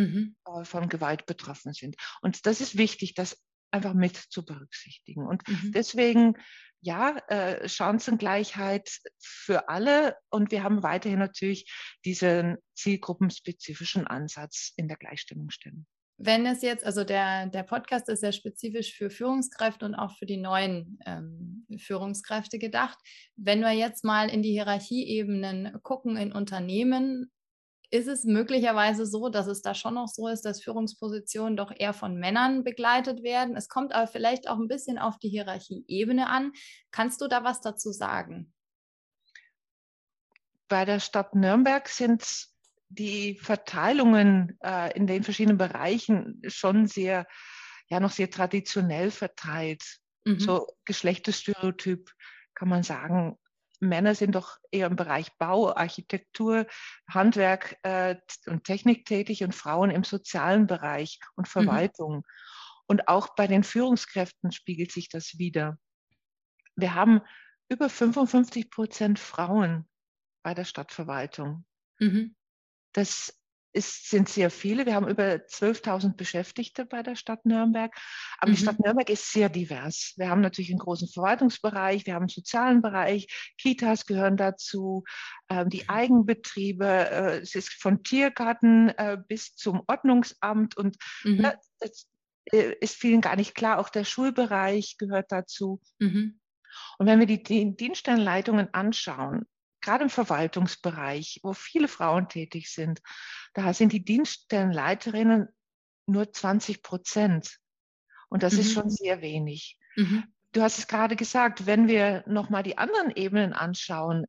mhm. 0.00 0.36
Äh, 0.46 0.64
von 0.64 0.88
Gewalt 0.88 1.26
betroffen 1.26 1.72
sind. 1.72 1.96
Und 2.22 2.46
das 2.46 2.60
ist 2.60 2.76
wichtig, 2.76 3.14
das 3.14 3.42
einfach 3.70 3.94
mit 3.94 4.16
zu 4.16 4.44
berücksichtigen. 4.44 5.26
Und 5.26 5.46
mhm. 5.48 5.72
deswegen, 5.72 6.34
ja, 6.80 7.18
äh, 7.28 7.68
Chancengleichheit 7.68 8.90
für 9.20 9.68
alle. 9.68 10.16
Und 10.30 10.50
wir 10.50 10.62
haben 10.62 10.82
weiterhin 10.82 11.18
natürlich 11.18 11.70
diesen 12.04 12.56
zielgruppenspezifischen 12.74 14.06
Ansatz 14.06 14.72
in 14.76 14.88
der 14.88 14.96
Gleichstellungsstelle. 14.96 15.84
Wenn 16.22 16.44
es 16.44 16.60
jetzt, 16.60 16.84
also 16.84 17.02
der, 17.02 17.46
der 17.46 17.62
Podcast 17.62 18.10
ist 18.10 18.20
sehr 18.20 18.32
spezifisch 18.32 18.94
für 18.94 19.08
Führungskräfte 19.08 19.86
und 19.86 19.94
auch 19.94 20.18
für 20.18 20.26
die 20.26 20.36
neuen 20.36 20.98
ähm, 21.06 21.66
Führungskräfte 21.78 22.58
gedacht. 22.58 22.98
Wenn 23.36 23.60
wir 23.60 23.72
jetzt 23.72 24.04
mal 24.04 24.28
in 24.28 24.42
die 24.42 24.50
Hierarchieebenen 24.50 25.78
gucken 25.82 26.18
in 26.18 26.32
Unternehmen, 26.32 27.30
ist 27.90 28.06
es 28.06 28.24
möglicherweise 28.24 29.04
so, 29.04 29.28
dass 29.28 29.46
es 29.46 29.62
da 29.62 29.74
schon 29.74 29.94
noch 29.94 30.08
so 30.08 30.28
ist, 30.28 30.42
dass 30.42 30.62
Führungspositionen 30.62 31.56
doch 31.56 31.72
eher 31.76 31.92
von 31.92 32.16
Männern 32.16 32.62
begleitet 32.62 33.22
werden. 33.22 33.56
Es 33.56 33.68
kommt 33.68 33.92
aber 33.92 34.06
vielleicht 34.06 34.48
auch 34.48 34.58
ein 34.58 34.68
bisschen 34.68 34.98
auf 34.98 35.18
die 35.18 35.28
Hierarchieebene 35.28 36.28
an. 36.28 36.52
Kannst 36.92 37.20
du 37.20 37.26
da 37.26 37.42
was 37.42 37.60
dazu 37.60 37.90
sagen? 37.90 38.52
Bei 40.68 40.84
der 40.84 41.00
Stadt 41.00 41.34
Nürnberg 41.34 41.88
sind 41.88 42.48
die 42.90 43.34
Verteilungen 43.36 44.56
äh, 44.62 44.96
in 44.96 45.08
den 45.08 45.24
verschiedenen 45.24 45.58
Bereichen 45.58 46.40
schon 46.46 46.86
sehr, 46.86 47.26
ja, 47.88 47.98
noch 47.98 48.12
sehr 48.12 48.30
traditionell 48.30 49.10
verteilt. 49.10 49.82
Mhm. 50.24 50.38
So 50.38 50.66
Geschlechterstereotyp 50.84 52.10
kann 52.54 52.68
man 52.68 52.84
sagen, 52.84 53.36
Männer 53.80 54.14
sind 54.14 54.34
doch 54.34 54.58
eher 54.70 54.86
im 54.86 54.96
Bereich 54.96 55.36
Bau, 55.38 55.74
Architektur, 55.74 56.66
Handwerk 57.08 57.78
äh, 57.82 58.16
und 58.46 58.64
Technik 58.64 59.06
tätig 59.06 59.42
und 59.42 59.54
Frauen 59.54 59.90
im 59.90 60.04
sozialen 60.04 60.66
Bereich 60.66 61.18
und 61.34 61.48
mhm. 61.48 61.50
Verwaltung. 61.50 62.16
Mhm. 62.16 62.22
Und 62.86 63.08
auch 63.08 63.34
bei 63.34 63.46
den 63.46 63.64
Führungskräften 63.64 64.52
spiegelt 64.52 64.92
sich 64.92 65.08
das 65.08 65.38
wieder. 65.38 65.78
Wir 66.76 66.94
haben 66.94 67.20
über 67.68 67.88
55 67.88 68.70
Prozent 68.70 69.18
Frauen 69.18 69.88
bei 70.42 70.54
der 70.54 70.64
Stadtverwaltung. 70.64 71.64
Mhm. 71.98 72.34
Das 72.92 73.39
ist, 73.72 74.10
sind 74.10 74.28
sehr 74.28 74.50
viele. 74.50 74.86
Wir 74.86 74.94
haben 74.94 75.08
über 75.08 75.24
12.000 75.24 76.16
Beschäftigte 76.16 76.84
bei 76.84 77.02
der 77.02 77.16
Stadt 77.16 77.44
Nürnberg. 77.46 77.94
Aber 78.38 78.50
mhm. 78.50 78.54
die 78.54 78.62
Stadt 78.62 78.80
Nürnberg 78.80 79.10
ist 79.10 79.32
sehr 79.32 79.48
divers. 79.48 80.14
Wir 80.16 80.28
haben 80.28 80.40
natürlich 80.40 80.70
einen 80.70 80.78
großen 80.78 81.08
Verwaltungsbereich, 81.08 82.06
wir 82.06 82.14
haben 82.14 82.22
einen 82.22 82.28
sozialen 82.28 82.82
Bereich, 82.82 83.52
Kitas 83.58 84.06
gehören 84.06 84.36
dazu, 84.36 85.04
äh, 85.48 85.66
die 85.66 85.88
Eigenbetriebe, 85.88 86.86
äh, 86.86 87.38
es 87.38 87.54
ist 87.54 87.72
von 87.74 88.02
Tiergarten 88.02 88.88
äh, 88.90 89.18
bis 89.28 89.54
zum 89.54 89.82
Ordnungsamt 89.86 90.76
und 90.76 90.96
mhm. 91.24 91.36
ne, 91.36 91.58
das 91.78 92.06
äh, 92.52 92.74
ist 92.80 92.96
vielen 92.96 93.20
gar 93.20 93.36
nicht 93.36 93.54
klar. 93.54 93.78
Auch 93.78 93.88
der 93.88 94.04
Schulbereich 94.04 94.96
gehört 94.98 95.30
dazu. 95.30 95.80
Mhm. 95.98 96.40
Und 96.98 97.06
wenn 97.06 97.18
wir 97.18 97.26
die, 97.26 97.42
die 97.42 97.76
Dienststellenleitungen 97.76 98.72
anschauen, 98.72 99.46
gerade 99.80 100.04
im 100.04 100.10
Verwaltungsbereich, 100.10 101.40
wo 101.42 101.52
viele 101.52 101.88
Frauen 101.88 102.28
tätig 102.28 102.70
sind, 102.70 103.00
da 103.54 103.72
sind 103.72 103.92
die 103.92 104.04
Dienststellenleiterinnen 104.04 105.48
nur 106.06 106.32
20 106.32 106.82
Prozent. 106.82 107.58
Und 108.28 108.42
das 108.42 108.54
mhm. 108.54 108.60
ist 108.60 108.72
schon 108.72 108.90
sehr 108.90 109.20
wenig. 109.20 109.78
Mhm. 109.96 110.24
Du 110.52 110.62
hast 110.62 110.78
es 110.78 110.88
gerade 110.88 111.16
gesagt, 111.16 111.66
wenn 111.66 111.88
wir 111.88 112.24
nochmal 112.26 112.62
die 112.62 112.78
anderen 112.78 113.10
Ebenen 113.14 113.52
anschauen, 113.52 114.26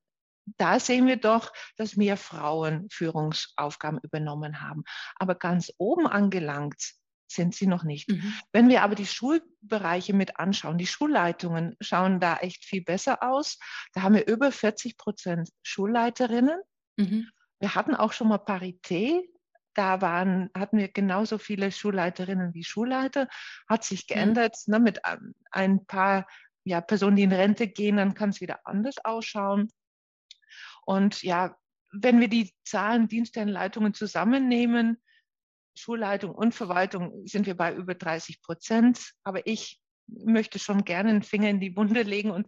da 0.58 0.80
sehen 0.80 1.08
wir 1.08 1.18
doch, 1.18 1.54
dass 1.78 1.96
mehr 1.96 2.18
Frauen 2.18 2.88
Führungsaufgaben 2.92 4.00
übernommen 4.04 4.62
haben. 4.62 4.84
Aber 5.16 5.36
ganz 5.36 5.72
oben 5.78 6.08
angelangt 6.08 6.94
sind 7.32 7.56
sie 7.56 7.68
noch 7.68 7.84
nicht. 7.84 8.10
Mhm. 8.10 8.34
Wenn 8.52 8.70
wir 8.70 8.84
aber 8.84 8.96
die 8.96 9.06
Schulbereiche 9.06 10.14
mit 10.14 10.38
anschauen, 10.40 10.78
die 10.78 10.88
Schulleitungen 10.88 11.76
schauen 11.82 12.20
da 12.20 12.38
echt 12.38 12.66
viel 12.66 12.84
besser 12.84 13.24
aus. 13.24 13.58
Da 13.94 14.02
haben 14.02 14.16
wir 14.16 14.28
über 14.28 14.52
40 14.52 14.98
Prozent 14.98 15.50
Schulleiterinnen. 15.64 16.60
Mhm. 16.98 17.30
Wir 17.60 17.76
hatten 17.76 17.96
auch 17.96 18.14
schon 18.14 18.28
mal 18.28 18.40
Parität. 18.40 19.26
Da 19.74 20.02
waren, 20.02 20.50
hatten 20.54 20.78
wir 20.78 20.90
genauso 20.90 21.38
viele 21.38 21.72
Schulleiterinnen 21.72 22.54
wie 22.54 22.64
Schulleiter. 22.64 23.28
Hat 23.70 23.84
sich 23.84 24.08
geändert 24.08 24.58
mhm. 24.66 24.74
ne, 24.74 24.80
mit 24.80 25.02
ein 25.52 25.86
paar 25.86 26.28
ja, 26.64 26.82
Personen, 26.82 27.16
die 27.16 27.24
in 27.24 27.32
Rente 27.32 27.68
gehen, 27.68 27.98
dann 27.98 28.14
kann 28.14 28.30
es 28.30 28.42
wieder 28.42 28.60
anders 28.66 28.98
ausschauen. 29.04 29.70
Und 30.86 31.24
ja, 31.24 31.56
wenn 31.92 32.20
wir 32.20 32.28
die 32.28 32.54
Zahlen 32.64 33.08
Diensteinleitungen 33.08 33.94
zusammennehmen, 33.94 35.02
Schulleitung 35.76 36.34
und 36.34 36.54
Verwaltung 36.54 37.26
sind 37.26 37.46
wir 37.46 37.56
bei 37.56 37.74
über 37.74 37.96
30 37.96 38.42
Prozent. 38.42 39.14
Aber 39.24 39.46
ich 39.48 39.80
möchte 40.08 40.60
schon 40.60 40.84
gerne 40.84 41.10
einen 41.10 41.24
Finger 41.24 41.50
in 41.50 41.60
die 41.60 41.76
Wunde 41.76 42.04
legen 42.04 42.32
und 42.32 42.48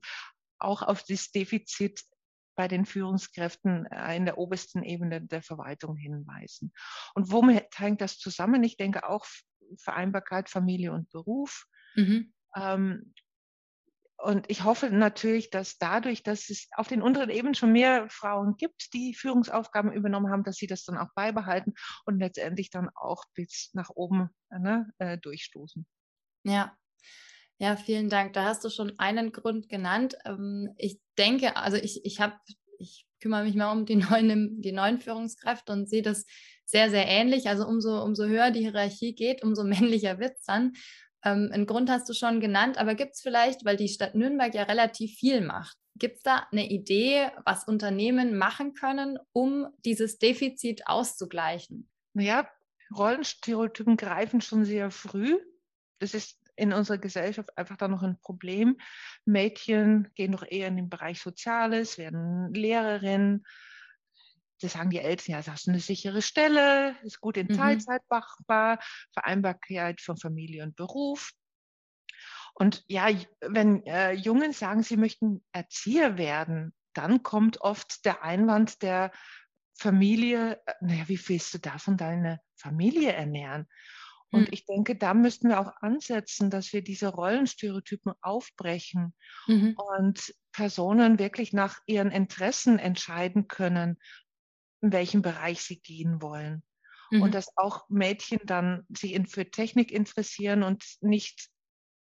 auch 0.60 0.82
auf 0.82 1.04
das 1.04 1.32
Defizit 1.32 2.04
bei 2.56 2.68
den 2.68 2.86
Führungskräften 2.86 3.88
äh, 3.88 4.16
in 4.16 4.26
der 4.26 4.38
obersten 4.38 4.84
Ebene 4.84 5.22
der 5.22 5.42
Verwaltung 5.42 5.96
hinweisen. 5.96 6.72
Und 7.16 7.32
womit 7.32 7.68
hängt 7.78 8.02
das 8.02 8.20
zusammen? 8.20 8.64
Ich 8.64 8.78
denke 8.78 9.10
auch 9.10 9.26
Vereinbarkeit 9.80 10.50
Familie 10.50 10.94
und 10.94 11.10
Beruf. 11.10 11.66
Mhm. 11.96 12.34
Ähm, 12.56 13.14
und 14.24 14.50
ich 14.50 14.64
hoffe 14.64 14.90
natürlich, 14.90 15.50
dass 15.50 15.78
dadurch, 15.78 16.24
dass 16.24 16.50
es 16.50 16.70
auf 16.78 16.88
den 16.88 17.02
unteren 17.02 17.30
Ebenen 17.30 17.56
schon 17.56 17.74
mehr 17.74 18.08
Frauen 18.10 18.56
gibt, 18.58 18.94
die 18.94 19.14
Führungsaufgaben 19.14 19.92
übernommen 19.92 20.32
haben, 20.32 20.44
dass 20.44 20.56
sie 20.56 20.68
das 20.68 20.86
dann 20.86 20.98
auch 20.98 21.10
beibehalten 21.14 21.74
und 22.06 22.20
letztendlich 22.20 22.70
dann 22.70 22.90
auch 22.96 23.26
bis 23.34 23.70
nach 23.74 23.90
oben 23.90 24.30
ne, 24.50 24.90
äh, 25.00 25.18
durchstoßen. 25.18 25.86
Ja. 26.46 26.78
Ja, 27.60 27.76
vielen 27.76 28.10
Dank. 28.10 28.32
Da 28.34 28.46
hast 28.46 28.64
du 28.64 28.70
schon 28.70 28.98
einen 28.98 29.34
Grund 29.34 29.68
genannt. 29.68 30.16
Ähm, 30.26 30.74
ich 30.78 31.02
denke, 31.18 31.58
also 31.58 31.78
ich, 31.78 32.06
ich 32.06 32.22
habe, 32.22 32.36
ich 32.80 33.06
kümmere 33.20 33.44
mich 33.44 33.56
mal 33.56 33.74
um 33.74 33.86
die 33.86 33.96
neuen, 33.98 34.62
die 34.62 34.72
neuen 34.72 35.00
Führungskräfte 35.00 35.74
und 35.74 35.90
sehe 35.90 36.02
das 36.02 36.26
sehr, 36.66 36.90
sehr 36.90 37.08
ähnlich. 37.08 37.50
Also 37.50 37.68
umso, 37.68 38.02
umso 38.02 38.26
höher 38.26 38.52
die 38.52 38.62
Hierarchie 38.62 39.16
geht, 39.16 39.44
umso 39.44 39.64
männlicher 39.66 40.18
wird 40.18 40.38
es 40.38 40.46
dann. 40.46 40.72
Ähm, 41.24 41.50
einen 41.54 41.66
Grund 41.66 41.90
hast 41.90 42.10
du 42.10 42.14
schon 42.14 42.40
genannt, 42.40 42.78
aber 42.78 42.96
gibt 42.96 43.14
es 43.14 43.22
vielleicht, 43.22 43.66
weil 43.66 43.78
die 43.78 43.88
Stadt 43.88 44.16
Nürnberg 44.16 44.54
ja 44.54 44.64
relativ 44.64 45.16
viel 45.16 45.42
macht, 45.42 45.78
gibt 45.96 46.18
es 46.18 46.24
da 46.24 46.48
eine 46.52 46.70
Idee, 46.70 47.30
was 47.46 47.68
Unternehmen 47.68 48.38
machen 48.38 48.74
können, 48.74 49.20
um 49.32 49.68
dieses 49.86 50.18
Defizit 50.18 50.88
auszugleichen? 50.88 51.90
Naja, 52.14 52.48
Rollenstereotypen 52.96 53.98
greifen 53.98 54.42
schon 54.42 54.66
sehr 54.66 54.92
früh. 54.92 55.40
Das 56.00 56.14
ist 56.14 56.38
in 56.56 56.74
unserer 56.74 56.98
Gesellschaft 56.98 57.58
einfach 57.58 57.78
da 57.78 57.88
noch 57.88 58.04
ein 58.04 58.20
Problem. 58.20 58.78
Mädchen 59.26 60.10
gehen 60.16 60.32
noch 60.32 60.46
eher 60.48 60.68
in 60.68 60.76
den 60.76 60.90
Bereich 60.90 61.20
Soziales, 61.20 61.98
werden 61.98 62.54
Lehrerin, 62.54 63.44
das 64.64 64.74
sagen 64.74 64.90
die 64.90 65.00
Eltern, 65.00 65.34
ja, 65.34 65.42
das 65.42 65.62
ist 65.62 65.70
eine 65.70 65.80
sichere 65.80 66.22
Stelle, 66.22 66.96
ist 67.04 67.20
gut 67.20 67.38
in 67.38 67.48
mhm. 67.48 67.58
Teilzeit 67.58 68.02
machbar, 68.10 68.80
Vereinbarkeit 69.14 70.02
von 70.02 70.18
Familie 70.18 70.64
und 70.64 70.76
Beruf. 70.76 71.32
Und 72.56 72.84
ja, 72.88 73.08
wenn 73.42 73.86
äh, 73.86 74.14
Jungen 74.14 74.54
sagen, 74.54 74.84
sie 74.84 74.98
möchten 74.98 75.44
Erzieher 75.52 76.18
werden, 76.18 76.74
dann 76.94 77.24
kommt 77.24 77.62
oft 77.62 78.06
der 78.06 78.24
Einwand 78.24 78.82
der 78.84 79.12
Familie, 79.76 80.62
äh, 80.66 80.74
naja, 80.82 81.08
wie 81.08 81.20
willst 81.28 81.54
du 81.54 81.58
davon 81.58 81.98
deine 81.98 82.40
Familie 82.56 83.14
ernähren? 83.14 83.68
Und 84.34 84.42
mhm. 84.42 84.48
ich 84.52 84.66
denke, 84.66 84.96
da 84.96 85.14
müssten 85.14 85.50
wir 85.50 85.60
auch 85.60 85.72
ansetzen, 85.82 86.50
dass 86.50 86.74
wir 86.74 86.84
diese 86.84 87.10
Rollenstereotypen 87.10 88.14
aufbrechen 88.22 89.14
mhm. 89.46 89.76
und 89.98 90.34
Personen 90.52 91.20
wirklich 91.20 91.54
nach 91.54 91.80
ihren 91.86 92.12
Interessen 92.12 92.80
entscheiden 92.80 93.48
können 93.48 94.00
in 94.84 94.92
welchem 94.92 95.22
Bereich 95.22 95.64
sie 95.64 95.80
gehen 95.80 96.22
wollen. 96.22 96.62
Mhm. 97.10 97.24
Und 97.24 97.34
dass 97.34 97.56
auch 97.56 97.90
Mädchen 97.90 98.40
dann 98.44 98.86
sich 98.96 99.14
in, 99.14 99.26
für 99.26 99.50
Technik 99.50 99.92
interessieren 99.92 100.62
und 100.62 100.84
nicht 101.02 101.50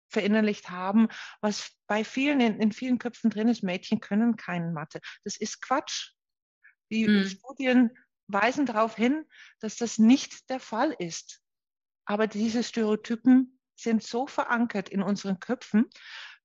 verinnerlicht 0.07 0.69
haben, 0.69 1.09
was 1.41 1.71
bei 1.87 2.03
vielen, 2.03 2.39
in, 2.39 2.59
in 2.59 2.71
vielen 2.71 2.97
Köpfen 2.97 3.29
drin 3.29 3.49
ist, 3.49 3.63
Mädchen 3.63 3.99
können 3.99 4.37
keine 4.37 4.71
Mathe. 4.71 5.01
Das 5.23 5.35
ist 5.37 5.61
Quatsch. 5.61 6.13
Die 6.89 7.07
mhm. 7.07 7.27
Studien 7.27 7.91
weisen 8.27 8.65
darauf 8.65 8.95
hin, 8.95 9.25
dass 9.59 9.75
das 9.75 9.99
nicht 9.99 10.49
der 10.49 10.59
Fall 10.59 10.95
ist. 10.97 11.41
Aber 12.05 12.27
diese 12.27 12.63
Stereotypen 12.63 13.59
sind 13.75 14.01
so 14.01 14.25
verankert 14.25 14.89
in 14.89 15.03
unseren 15.03 15.39
Köpfen, 15.39 15.85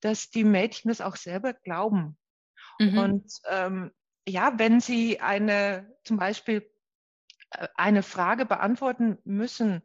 dass 0.01 0.31
die 0.31 0.45
Mädchen 0.45 0.89
das 0.89 1.01
auch 1.01 1.17
selber 1.17 1.55
glauben. 1.55 2.19
Mhm. 2.79 2.99
Und 2.99 3.33
ähm, 3.49 3.93
ja, 4.27 4.59
wenn 4.59 4.81
Sie 4.81 5.21
eine 5.21 5.95
zum 6.05 6.17
Beispiel 6.17 6.71
äh, 7.51 7.69
eine 7.75 8.03
Frage 8.03 8.47
beantworten 8.47 9.19
müssen 9.25 9.83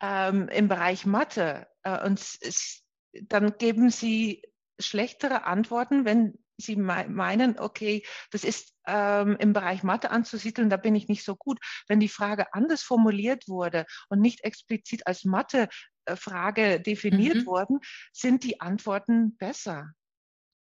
ähm, 0.00 0.48
im 0.48 0.68
Bereich 0.68 1.06
Mathe 1.06 1.66
äh, 1.82 2.04
und 2.06 2.18
es, 2.18 2.82
dann 3.12 3.58
geben 3.58 3.90
Sie 3.90 4.42
schlechtere 4.78 5.44
Antworten, 5.44 6.04
wenn 6.04 6.38
Sie 6.58 6.76
meinen, 6.76 7.58
okay, 7.58 8.04
das 8.30 8.44
ist 8.44 8.74
ähm, 8.86 9.36
im 9.40 9.52
Bereich 9.52 9.82
Mathe 9.82 10.10
anzusiedeln, 10.10 10.70
da 10.70 10.76
bin 10.76 10.94
ich 10.94 11.08
nicht 11.08 11.24
so 11.24 11.34
gut. 11.34 11.58
Wenn 11.88 11.98
die 11.98 12.08
Frage 12.08 12.54
anders 12.54 12.82
formuliert 12.82 13.48
wurde 13.48 13.86
und 14.08 14.20
nicht 14.20 14.44
explizit 14.44 15.06
als 15.06 15.24
Mathe-Frage 15.24 16.80
definiert 16.80 17.38
mhm. 17.38 17.46
worden, 17.46 17.80
sind 18.12 18.44
die 18.44 18.60
Antworten 18.60 19.36
besser 19.36 19.92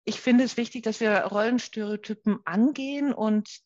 ich 0.08 0.22
finde 0.22 0.46
es 0.46 0.56
wichtig, 0.56 0.84
dass 0.84 1.02
wir 1.02 1.18
Rollenstereotypen 1.20 2.40
angehen 2.46 3.14
und 3.14 3.60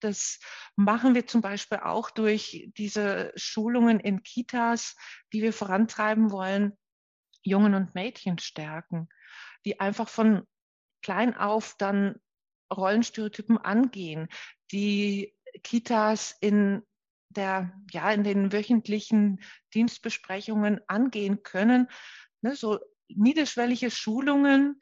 das 0.00 0.40
machen 0.76 1.14
wir 1.14 1.26
zum 1.26 1.42
Beispiel 1.42 1.78
auch 1.78 2.10
durch 2.10 2.70
diese 2.78 3.32
Schulungen 3.36 4.00
in 4.00 4.22
Kitas, 4.22 4.96
die 5.34 5.42
wir 5.42 5.52
vorantreiben 5.52 6.30
wollen, 6.30 6.72
Jungen 7.42 7.74
und 7.74 7.94
Mädchen 7.94 8.38
stärken, 8.38 9.10
die 9.66 9.78
einfach 9.78 10.08
von 10.08 10.46
klein 11.02 11.36
auf 11.36 11.74
dann 11.76 12.16
Rollenstereotypen 12.74 13.58
angehen, 13.58 14.28
die 14.72 15.34
Kitas 15.64 16.34
in 16.40 16.82
der, 17.28 17.74
ja, 17.90 18.10
in 18.10 18.24
den 18.24 18.52
wöchentlichen 18.52 19.42
Dienstbesprechungen 19.74 20.80
angehen 20.86 21.42
können. 21.42 21.88
Ne, 22.40 22.56
so 22.56 22.78
niederschwellige 23.08 23.90
Schulungen, 23.90 24.80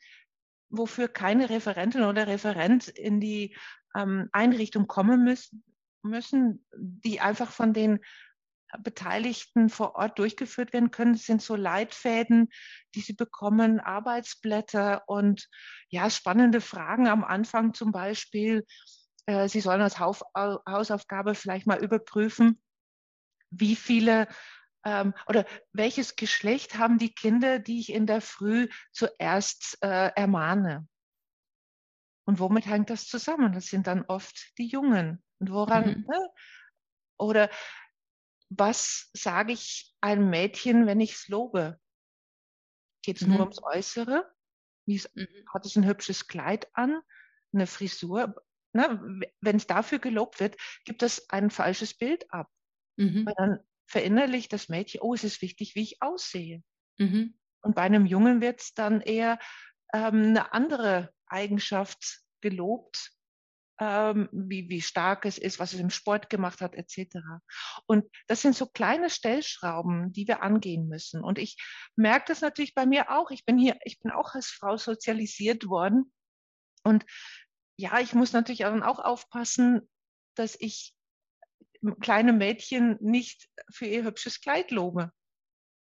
wofür 0.73 1.07
keine 1.07 1.51
Referentin 1.51 2.03
oder 2.03 2.27
Referent 2.27 2.89
in 2.89 3.21
die 3.21 3.57
ähm, 3.95 4.29
Einrichtung 4.33 4.87
kommen 4.89 5.23
müssen, 5.23 5.63
müssen, 6.03 6.67
die 6.77 7.21
einfach 7.21 7.53
von 7.53 7.73
den 7.73 8.01
Beteiligten 8.81 9.69
vor 9.69 9.97
Ort 9.97 10.19
durchgeführt 10.19 10.73
werden 10.73 10.91
können. 10.91 11.13
Das 11.13 11.25
sind 11.27 11.43
so 11.43 11.57
Leitfäden, 11.57 12.49
die 12.95 13.01
sie 13.01 13.13
bekommen, 13.13 13.81
Arbeitsblätter 13.81 15.03
und 15.07 15.49
ja, 15.91 16.09
spannende 16.09 16.63
Fragen 16.63 17.07
am 17.07 17.23
Anfang 17.23 17.75
zum 17.75 17.93
Beispiel. 17.93 18.65
Äh, 19.27 19.49
sie 19.49 19.61
sollen 19.61 19.83
als 19.83 19.99
Hausaufgabe 19.99 21.35
vielleicht 21.35 21.67
mal 21.67 21.85
überprüfen, 21.85 22.63
wie 23.51 23.77
viele 23.77 24.27
ähm, 24.85 25.15
oder 25.27 25.47
welches 25.73 26.17
Geschlecht 26.17 26.79
haben 26.79 26.99
die 26.99 27.15
Kinder, 27.15 27.59
die 27.59 27.81
ich 27.81 27.93
in 27.93 28.07
der 28.07 28.21
Früh 28.21 28.69
zuerst 28.93 29.79
äh, 29.83 30.11
ermahne? 30.15 30.87
Und 32.25 32.39
womit 32.39 32.67
hängt 32.67 32.91
das 32.91 33.07
zusammen? 33.07 33.53
Das 33.53 33.67
sind 33.67 33.87
dann 33.87 34.05
oft 34.07 34.57
die 34.59 34.69
Jungen. 34.69 35.23
Und 35.39 35.51
woran, 35.51 35.89
mhm. 35.89 36.07
ne? 36.09 36.31
oder 37.19 37.51
was 38.49 39.11
sage 39.13 39.53
ich 39.53 39.95
einem 40.01 40.31
Mädchen, 40.31 40.87
wenn 40.87 41.01
ich 41.01 41.15
es 41.15 41.29
lobe? 41.29 41.81
Geht 43.03 43.21
es 43.21 43.27
mhm. 43.27 43.35
nur 43.35 43.41
ums 43.41 43.63
Äußere? 43.63 44.31
Wie 44.87 45.03
mhm. 45.15 45.27
Hat 45.53 45.67
es 45.67 45.77
ein 45.77 45.87
hübsches 45.87 46.29
Kleid 46.29 46.69
an, 46.75 47.01
eine 47.53 47.67
Frisur? 47.67 48.35
Ne? 48.73 49.21
Wenn 49.41 49.57
es 49.57 49.67
dafür 49.67 49.99
gelobt 49.99 50.41
wird, 50.41 50.57
gibt 50.85 51.03
es 51.03 51.29
ein 51.31 51.51
falsches 51.51 51.95
Bild 51.95 52.33
ab. 52.33 52.51
Mhm. 52.97 53.29
Dann 53.37 53.61
verinnerlicht 53.93 54.53
das 54.53 54.69
Mädchen, 54.69 55.03
oh, 55.03 55.13
es 55.15 55.23
ist 55.23 55.43
wichtig, 55.43 55.75
wie 55.75 55.83
ich 55.83 56.03
aussehe. 56.03 56.63
Mhm. 56.99 57.35
Und 57.61 57.75
bei 57.75 57.83
einem 57.83 58.07
Jungen 58.07 58.41
wird 58.41 58.61
es 58.61 58.75
dann 58.75 59.03
eher 59.03 59.39
ähm, 59.93 60.23
eine 60.23 60.53
andere 60.53 61.13
Eigenschaft 61.27 62.23
gelobt, 62.41 63.13
ähm, 63.79 64.31
wie, 64.33 64.69
wie 64.71 64.81
stark 64.81 65.27
es 65.27 65.37
ist, 65.37 65.59
was 65.59 65.75
es 65.75 65.81
im 65.81 65.91
Sport 65.91 66.31
gemacht 66.31 66.63
hat, 66.63 66.75
etc. 66.75 67.19
Und 67.87 68.11
das 68.29 68.41
sind 68.41 68.57
so 68.57 68.67
kleine 68.67 69.11
Stellschrauben, 69.11 70.11
die 70.13 70.27
wir 70.27 70.43
angehen 70.43 70.89
müssen. 70.89 71.23
Und 71.23 71.39
ich 71.39 71.57
merke 71.95 72.27
das 72.29 72.41
natürlich 72.41 72.75
bei 72.75 72.87
mir 72.87 73.11
auch. 73.11 73.31
Ich 73.31 73.45
bin 73.45 73.59
hier, 73.59 73.77
ich 73.85 74.01
bin 74.01 74.11
auch 74.11 74.35
als 74.35 74.47
Frau 74.47 74.79
sozialisiert 74.79 75.67
worden. 75.67 76.13
Und 76.83 77.05
ja, 77.77 78.01
ich 78.01 78.15
muss 78.15 78.33
natürlich 78.33 78.61
dann 78.61 78.83
auch 78.83 78.99
aufpassen, 78.99 79.89
dass 80.35 80.57
ich 80.59 80.95
kleine 82.01 82.33
Mädchen 82.33 82.97
nicht 83.01 83.49
für 83.71 83.87
ihr 83.87 84.05
hübsches 84.05 84.41
Kleid 84.41 84.71
lobe. 84.71 85.11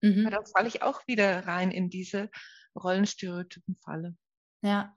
Mhm. 0.01 0.29
Dann 0.29 0.45
falle 0.45 0.67
ich 0.67 0.81
auch 0.81 1.05
wieder 1.07 1.45
rein 1.45 1.71
in 1.71 1.89
diese 1.89 2.29
Rollenstereotypen-Falle. 2.75 4.15
Ja, 4.61 4.95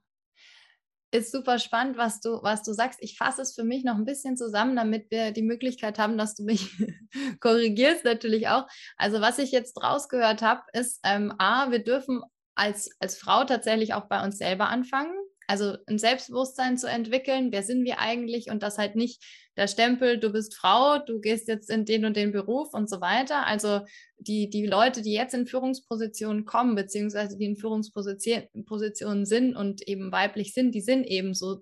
ist 1.13 1.31
super 1.31 1.59
spannend, 1.59 1.95
was 1.95 2.21
du, 2.21 2.41
was 2.41 2.63
du 2.63 2.73
sagst. 2.73 2.99
Ich 3.01 3.17
fasse 3.17 3.43
es 3.43 3.53
für 3.53 3.63
mich 3.63 3.83
noch 3.83 3.95
ein 3.95 4.05
bisschen 4.05 4.35
zusammen, 4.35 4.75
damit 4.75 5.11
wir 5.11 5.31
die 5.31 5.43
Möglichkeit 5.43 5.99
haben, 5.99 6.17
dass 6.17 6.33
du 6.33 6.43
mich 6.43 6.71
korrigierst 7.39 8.03
natürlich 8.03 8.47
auch. 8.47 8.67
Also 8.97 9.21
was 9.21 9.37
ich 9.37 9.51
jetzt 9.51 9.81
rausgehört 9.81 10.41
habe, 10.41 10.63
ist, 10.73 10.99
ähm, 11.03 11.31
A, 11.37 11.69
wir 11.69 11.83
dürfen 11.83 12.23
als, 12.55 12.89
als 12.99 13.17
Frau 13.17 13.43
tatsächlich 13.45 13.93
auch 13.93 14.07
bei 14.07 14.23
uns 14.23 14.39
selber 14.39 14.69
anfangen 14.69 15.13
also 15.47 15.77
ein 15.87 15.99
Selbstbewusstsein 15.99 16.77
zu 16.77 16.87
entwickeln, 16.87 17.51
wer 17.51 17.63
sind 17.63 17.83
wir 17.83 17.99
eigentlich 17.99 18.49
und 18.49 18.63
das 18.63 18.77
halt 18.77 18.95
nicht 18.95 19.23
der 19.57 19.67
Stempel, 19.67 20.19
du 20.19 20.31
bist 20.31 20.55
Frau, 20.55 20.99
du 20.99 21.19
gehst 21.19 21.47
jetzt 21.47 21.69
in 21.69 21.85
den 21.85 22.05
und 22.05 22.17
den 22.17 22.31
Beruf 22.31 22.73
und 22.73 22.89
so 22.89 23.01
weiter. 23.01 23.45
Also 23.45 23.81
die, 24.17 24.49
die 24.49 24.65
Leute, 24.65 25.01
die 25.01 25.13
jetzt 25.13 25.33
in 25.33 25.45
Führungspositionen 25.45 26.45
kommen, 26.45 26.75
beziehungsweise 26.75 27.37
die 27.37 27.45
in 27.45 27.57
Führungspositionen 27.57 29.25
sind 29.25 29.55
und 29.55 29.87
eben 29.87 30.11
weiblich 30.11 30.53
sind, 30.53 30.73
die 30.73 30.81
sind 30.81 31.05
eben 31.05 31.33
so 31.33 31.61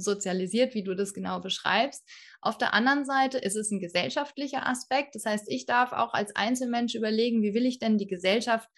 sozialisiert, 0.00 0.74
wie 0.74 0.84
du 0.84 0.94
das 0.94 1.12
genau 1.12 1.40
beschreibst. 1.40 2.08
Auf 2.40 2.56
der 2.56 2.72
anderen 2.72 3.04
Seite 3.04 3.38
ist 3.38 3.56
es 3.56 3.70
ein 3.70 3.80
gesellschaftlicher 3.80 4.66
Aspekt. 4.66 5.14
Das 5.14 5.24
heißt, 5.24 5.46
ich 5.48 5.66
darf 5.66 5.92
auch 5.92 6.14
als 6.14 6.34
Einzelmensch 6.36 6.94
überlegen, 6.94 7.42
wie 7.42 7.54
will 7.54 7.66
ich 7.66 7.78
denn 7.78 7.98
die 7.98 8.06
Gesellschaft 8.06 8.68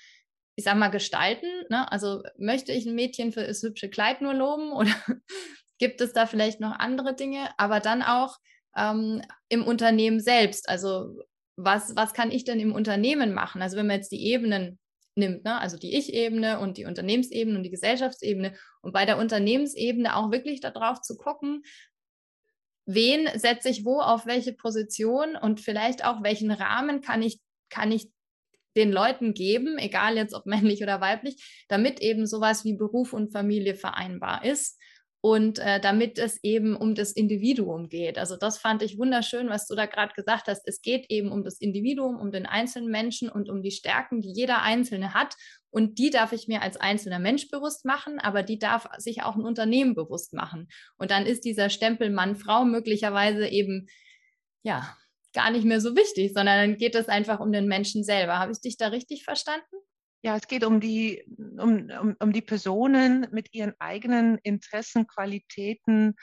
ich 0.61 0.65
sag 0.65 0.77
mal, 0.77 0.91
gestalten? 0.91 1.47
Ne? 1.71 1.91
Also 1.91 2.23
möchte 2.37 2.73
ich 2.73 2.85
ein 2.85 2.95
Mädchen 2.95 3.33
für 3.33 3.47
das 3.47 3.63
hübsche 3.63 3.89
Kleid 3.89 4.21
nur 4.21 4.35
loben 4.35 4.73
oder 4.77 4.93
gibt 5.79 6.03
es 6.03 6.13
da 6.13 6.27
vielleicht 6.27 6.61
noch 6.61 6.79
andere 6.79 7.17
Dinge? 7.17 7.49
Aber 7.57 7.81
dann 7.81 8.03
auch 8.03 8.37
ähm, 8.77 9.23
im 9.49 9.67
Unternehmen 9.67 10.21
selbst. 10.21 10.69
Also 10.69 11.19
was, 11.57 11.97
was 11.97 12.13
kann 12.13 12.31
ich 12.31 12.45
denn 12.45 12.61
im 12.61 12.75
Unternehmen 12.75 13.33
machen? 13.33 13.63
Also 13.63 13.79
wenn 13.79 13.87
man 13.87 13.97
jetzt 13.97 14.13
die 14.13 14.27
Ebenen 14.27 14.79
nimmt, 15.15 15.45
ne? 15.45 15.59
also 15.59 15.79
die 15.79 15.97
Ich-Ebene 15.97 16.61
und 16.61 16.77
die 16.77 16.85
Unternehmensebene 16.85 17.57
und 17.57 17.63
die 17.63 17.71
Gesellschaftsebene 17.71 18.55
und 18.83 18.93
bei 18.93 19.07
der 19.07 19.17
Unternehmensebene 19.17 20.15
auch 20.15 20.31
wirklich 20.31 20.61
darauf 20.61 21.01
zu 21.01 21.17
gucken, 21.17 21.63
wen 22.85 23.27
setze 23.39 23.71
ich 23.71 23.87
wo 23.87 24.01
auf 24.01 24.27
welche 24.27 24.53
Position 24.53 25.37
und 25.37 25.61
vielleicht 25.61 26.05
auch 26.05 26.23
welchen 26.23 26.51
Rahmen 26.51 27.01
kann 27.01 27.23
ich, 27.23 27.41
kann 27.71 27.93
ich 27.93 28.11
den 28.81 28.93
Leuten 28.93 29.35
geben, 29.35 29.79
egal 29.79 30.17
jetzt 30.17 30.35
ob 30.35 30.47
männlich 30.47 30.83
oder 30.83 31.01
weiblich, 31.01 31.65
damit 31.69 32.01
eben 32.01 32.27
sowas 32.27 32.65
wie 32.65 32.75
Beruf 32.75 33.13
und 33.13 33.33
Familie 33.33 33.75
vereinbar 33.75 34.45
ist 34.45 34.81
und 35.23 35.59
äh, 35.59 35.81
damit 35.81 36.19
es 36.19 36.43
eben 36.43 36.75
um 36.75 36.95
das 36.95 37.13
Individuum 37.13 37.89
geht. 37.89 38.19
Also 38.19 38.37
das 38.37 38.57
fand 38.57 38.83
ich 38.83 38.99
wunderschön, 38.99 39.51
was 39.51 39.67
du 39.67 39.75
da 39.75 39.85
gerade 39.85 40.15
gesagt 40.15 40.49
hast. 40.49 40.63
Es 40.67 40.81
geht 40.81 41.11
eben 41.11 41.31
um 41.31 41.45
das 41.45 41.61
Individuum, 41.61 42.19
um 42.19 42.31
den 42.31 42.47
einzelnen 42.47 42.91
Menschen 42.91 43.29
und 43.29 43.51
um 43.51 43.63
die 43.63 43.71
Stärken, 43.71 44.23
die 44.23 44.33
jeder 44.33 44.63
Einzelne 44.63 45.13
hat. 45.13 45.35
Und 45.69 45.99
die 45.99 46.11
darf 46.11 46.33
ich 46.33 46.49
mir 46.49 46.63
als 46.63 46.79
einzelner 46.79 47.19
Mensch 47.19 47.51
bewusst 47.51 47.85
machen, 47.85 48.19
aber 48.19 48.43
die 48.43 48.59
darf 48.59 48.89
sich 48.97 49.23
auch 49.23 49.37
ein 49.37 49.45
Unternehmen 49.45 49.95
bewusst 49.95 50.33
machen. 50.33 50.69
Und 50.97 51.11
dann 51.11 51.27
ist 51.27 51.45
dieser 51.45 51.69
Stempel 51.69 52.11
Mann-Frau 52.11 52.65
möglicherweise 52.65 53.47
eben, 53.47 53.89
ja, 54.63 54.97
gar 55.33 55.51
nicht 55.51 55.65
mehr 55.65 55.81
so 55.81 55.97
wichtig, 55.97 56.33
sondern 56.35 56.71
dann 56.71 56.79
geht 56.79 56.95
es 56.95 57.09
einfach 57.09 57.41
um 57.41 57.53
den 57.53 57.67
Menschen 57.67 58.05
selber. 58.05 58.39
Habe 58.39 58.53
ich 58.53 58.61
dich 58.61 58.77
da 58.77 58.89
richtig 58.89 59.25
verstanden? 59.25 59.77
Ja, 60.23 60.37
es 60.37 60.47
geht 60.47 60.65
um 60.65 60.81
die, 60.81 61.25
um, 61.37 61.91
um, 61.91 62.17
um 62.19 62.33
die 62.33 62.43
Personen 62.43 63.27
mit 63.33 63.55
ihren 63.55 63.75
eigenen 63.79 64.39
Interessen, 64.39 65.07
Qualitäten 65.07 66.15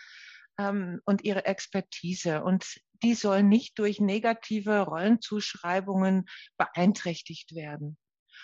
ähm, 0.59 1.01
und 1.05 1.23
ihre 1.23 1.45
Expertise. 1.45 2.43
Und 2.43 2.79
die 3.01 3.15
sollen 3.15 3.49
nicht 3.49 3.79
durch 3.79 3.99
negative 3.99 4.81
Rollenzuschreibungen 4.81 6.25
beeinträchtigt 6.57 7.55
werden. 7.55 7.97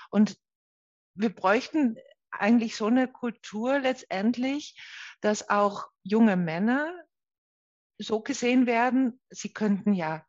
Und 0.10 0.38
wir 1.15 1.30
bräuchten 1.30 1.97
eigentlich 2.32 2.76
so 2.76 2.88
eine 2.88 3.08
Kultur 3.08 3.80
letztendlich, 3.80 4.76
dass 5.21 5.49
auch 5.49 5.88
junge 6.04 6.36
Männer 6.36 6.91
so 7.99 8.21
gesehen 8.21 8.65
werden, 8.65 9.19
sie 9.30 9.54
könnten 9.54 9.93
ja 9.93 10.26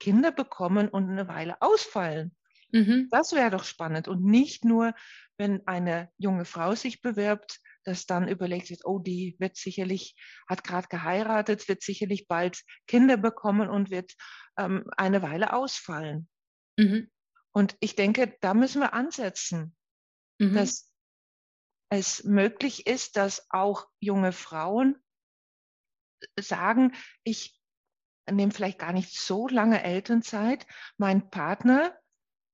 Kinder 0.00 0.32
bekommen 0.32 0.88
und 0.88 1.08
eine 1.08 1.28
Weile 1.28 1.62
ausfallen. 1.62 2.34
Mhm. 2.72 3.08
Das 3.10 3.32
wäre 3.32 3.50
doch 3.50 3.64
spannend. 3.64 4.08
Und 4.08 4.24
nicht 4.24 4.64
nur, 4.64 4.94
wenn 5.36 5.66
eine 5.66 6.10
junge 6.18 6.44
Frau 6.44 6.74
sich 6.74 7.00
bewirbt, 7.02 7.60
dass 7.84 8.06
dann 8.06 8.28
überlegt 8.28 8.70
wird, 8.70 8.84
oh, 8.84 8.98
die 8.98 9.36
wird 9.38 9.56
sicherlich, 9.56 10.14
hat 10.48 10.64
gerade 10.64 10.88
geheiratet, 10.88 11.68
wird 11.68 11.82
sicherlich 11.82 12.28
bald 12.28 12.62
Kinder 12.86 13.16
bekommen 13.16 13.68
und 13.68 13.90
wird 13.90 14.14
ähm, 14.58 14.84
eine 14.96 15.22
Weile 15.22 15.52
ausfallen. 15.52 16.28
Mhm. 16.76 17.10
Und 17.52 17.76
ich 17.80 17.96
denke, 17.96 18.36
da 18.40 18.54
müssen 18.54 18.80
wir 18.80 18.92
ansetzen, 18.92 19.76
mhm. 20.38 20.54
dass 20.54 20.92
es 21.90 22.24
möglich 22.24 22.86
ist, 22.86 23.16
dass 23.16 23.46
auch 23.50 23.88
junge 23.98 24.32
Frauen 24.32 24.96
sagen, 26.38 26.94
ich 27.24 27.59
nehme 28.30 28.52
vielleicht 28.52 28.78
gar 28.78 28.92
nicht 28.92 29.18
so 29.18 29.48
lange 29.48 29.82
Elternzeit. 29.82 30.66
Mein 30.96 31.30
Partner 31.30 31.94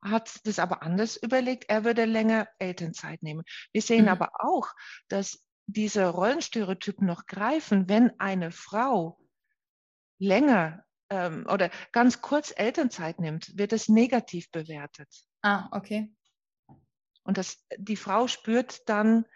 hat 0.03 0.47
das 0.47 0.59
aber 0.59 0.83
anders 0.83 1.17
überlegt. 1.17 1.65
Er 1.69 1.85
würde 1.85 2.05
länger 2.05 2.49
Elternzeit 2.59 3.23
nehmen. 3.23 3.45
Wir 3.73 3.83
sehen 3.83 4.03
mhm. 4.03 4.11
aber 4.11 4.31
auch, 4.39 4.73
dass 5.09 5.45
diese 5.67 6.07
Rollenstereotypen 6.07 7.07
noch 7.07 7.27
greifen, 7.27 7.89
wenn 7.89 8.19
eine 8.21 8.53
Frau 8.53 9.19
länger 10.19 10.85
ähm, 11.11 11.47
oder 11.49 11.71
ganz 11.93 12.21
kurz 12.21 12.53
Elternzeit 12.57 13.19
nimmt, 13.19 13.57
wird 13.59 13.73
es 13.73 13.89
negativ 13.89 14.51
bewertet. 14.51 15.09
Ah, 15.43 15.69
okay. 15.73 16.13
Und 17.25 17.39
das, 17.39 17.65
die 17.77 17.97
Frau 17.97 18.29
spürt 18.29 18.89
dann 18.89 19.27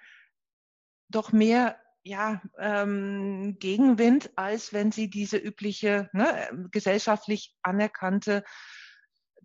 doch 1.08 1.32
mehr 1.32 1.80
ja, 2.02 2.42
ähm, 2.58 3.56
Gegenwind, 3.58 4.30
als 4.36 4.72
wenn 4.72 4.92
sie 4.92 5.10
diese 5.10 5.36
übliche 5.36 6.08
ne, 6.12 6.48
ähm, 6.48 6.68
gesellschaftlich 6.70 7.54
anerkannte 7.62 8.44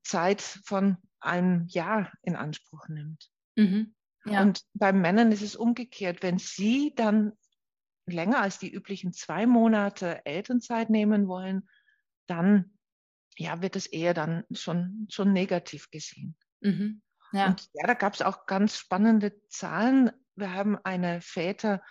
Zeit 0.03 0.41
von 0.41 0.97
einem 1.19 1.65
Jahr 1.67 2.11
in 2.21 2.35
Anspruch 2.35 2.87
nimmt. 2.87 3.29
Mhm. 3.55 3.93
Ja. 4.25 4.41
Und 4.41 4.61
bei 4.73 4.93
Männern 4.93 5.31
ist 5.31 5.41
es 5.41 5.55
umgekehrt. 5.55 6.23
Wenn 6.23 6.37
sie 6.37 6.93
dann 6.95 7.33
länger 8.05 8.41
als 8.41 8.59
die 8.59 8.71
üblichen 8.71 9.13
zwei 9.13 9.45
Monate 9.45 10.25
Elternzeit 10.25 10.89
nehmen 10.89 11.27
wollen, 11.27 11.67
dann 12.27 12.77
ja, 13.37 13.61
wird 13.61 13.75
es 13.75 13.85
eher 13.85 14.13
dann 14.13 14.45
schon, 14.51 15.07
schon 15.09 15.33
negativ 15.33 15.91
gesehen. 15.91 16.37
Mhm. 16.61 17.01
Ja. 17.33 17.47
Und 17.47 17.67
ja, 17.73 17.87
da 17.87 17.93
gab 17.93 18.13
es 18.13 18.21
auch 18.21 18.45
ganz 18.45 18.77
spannende 18.77 19.33
Zahlen. 19.49 20.11
Wir 20.35 20.53
haben 20.53 20.77
eine 20.83 21.21
Väter- 21.21 21.81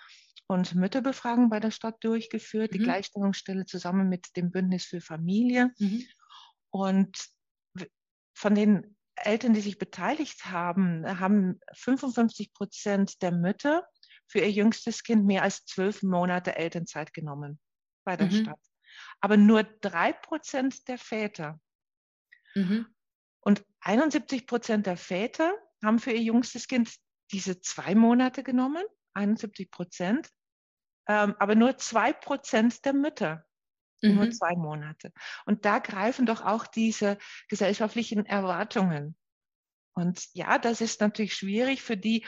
und 0.47 0.75
Mütterbefragung 0.75 1.49
bei 1.49 1.61
der 1.61 1.71
Stadt 1.71 2.03
durchgeführt, 2.03 2.73
mhm. 2.73 2.79
die 2.79 2.85
Gleichstellungsstelle 2.85 3.67
zusammen 3.67 4.09
mit 4.09 4.37
dem 4.37 4.51
Bündnis 4.51 4.85
für 4.85 5.01
Familie. 5.01 5.73
Mhm. 5.79 6.05
Und 6.71 7.17
von 8.37 8.55
den 8.55 8.97
Eltern, 9.17 9.55
die 9.55 9.61
sich 9.61 9.79
beteiligt 9.79 10.47
haben, 10.47 11.21
haben 11.21 11.61
55 11.75 12.53
Prozent 12.53 13.23
der 13.23 13.33
Mütter 13.33 13.87
für 14.27 14.41
ihr 14.41 14.51
jüngstes 14.51 15.03
Kind 15.03 15.25
mehr 15.25 15.43
als 15.43 15.65
zwölf 15.67 16.03
Monate 16.03 16.57
Elternzeit 16.57 17.13
genommen 17.15 17.61
bei 18.05 18.17
der 18.17 18.27
mhm. 18.27 18.43
Stadt. 18.43 18.61
Aber 19.21 19.37
nur 19.37 19.63
drei 19.63 20.13
Prozent 20.13 20.87
der 20.89 20.99
Väter. 20.99 21.61
Mhm. 22.55 22.87
Und 23.41 23.65
71 23.81 24.47
Prozent 24.47 24.87
der 24.87 24.97
Väter 24.97 25.55
haben 25.83 25.99
für 25.99 26.13
ihr 26.13 26.23
jüngstes 26.23 26.67
Kind 26.67 26.95
diese 27.31 27.61
zwei 27.61 27.95
Monate 27.95 28.43
genommen 28.43 28.85
71 29.15 29.71
Prozent, 29.71 30.29
ähm, 31.09 31.35
aber 31.39 31.55
nur 31.55 31.77
zwei 31.77 32.13
Prozent 32.13 32.85
der 32.85 32.93
Mütter. 32.93 33.45
mhm. 34.03 34.17
nur 34.17 34.31
zwei 34.31 34.55
Monate. 34.57 35.13
Und 35.47 35.65
da 35.65 35.79
greifen 35.79 36.27
doch 36.27 36.45
auch 36.45 36.67
diese 36.67 37.19
gesellschaftlichen 37.49 38.27
Erwartungen. 38.27 39.17
Und 39.95 40.27
ja, 40.33 40.59
das 40.59 40.81
ist 40.81 41.01
natürlich 41.01 41.35
schwierig 41.35 41.83
für 41.83 41.97
die 41.97 42.27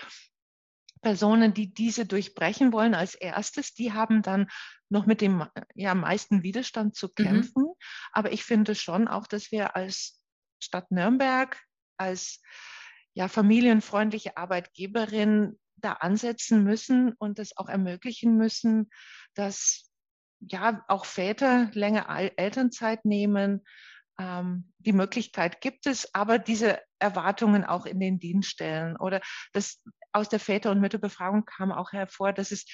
Personen, 1.03 1.53
die 1.53 1.73
diese 1.73 2.07
durchbrechen 2.07 2.73
wollen 2.73 2.95
als 2.95 3.15
erstes. 3.15 3.75
Die 3.75 3.93
haben 3.93 4.23
dann 4.23 4.49
noch 4.89 5.07
mit 5.07 5.21
dem 5.21 5.47
ja, 5.75 5.95
meisten 5.95 6.43
Widerstand 6.43 6.97
zu 6.97 7.09
mhm. 7.09 7.23
kämpfen. 7.23 7.63
Mhm. 7.65 7.75
Aber 8.13 8.33
ich 8.33 8.45
finde 8.45 8.75
schon 8.75 9.09
auch, 9.09 9.27
dass 9.27 9.51
wir 9.53 9.77
als 9.77 10.21
Stadt 10.61 10.91
Nürnberg, 10.91 11.63
als 11.97 12.41
ja, 13.15 13.29
familienfreundliche 13.29 14.37
Arbeitgeberin 14.37 15.59
da 15.77 15.93
ansetzen 15.93 16.65
müssen 16.65 17.13
und 17.13 17.39
es 17.39 17.57
auch 17.57 17.69
ermöglichen 17.69 18.37
müssen, 18.37 18.91
dass 19.35 19.91
ja 20.41 20.85
auch 20.89 21.05
Väter 21.05 21.71
länger 21.73 22.09
Elternzeit 22.37 23.05
nehmen. 23.05 23.65
Ähm, 24.19 24.73
die 24.79 24.93
Möglichkeit 24.93 25.61
gibt 25.61 25.87
es, 25.87 26.15
aber 26.15 26.39
diese 26.39 26.81
Erwartungen 26.99 27.65
auch 27.65 27.87
in 27.87 28.01
den 28.01 28.19
Dienststellen 28.19 28.97
oder 28.97 29.21
das 29.53 29.83
aus 30.13 30.29
der 30.29 30.41
Väter- 30.41 30.71
und 30.71 30.81
Mütterbefragung 30.81 31.45
kam 31.45 31.73
auch 31.73 31.93
hervor, 31.93 32.33
dass 32.33 32.51
es 32.51 32.65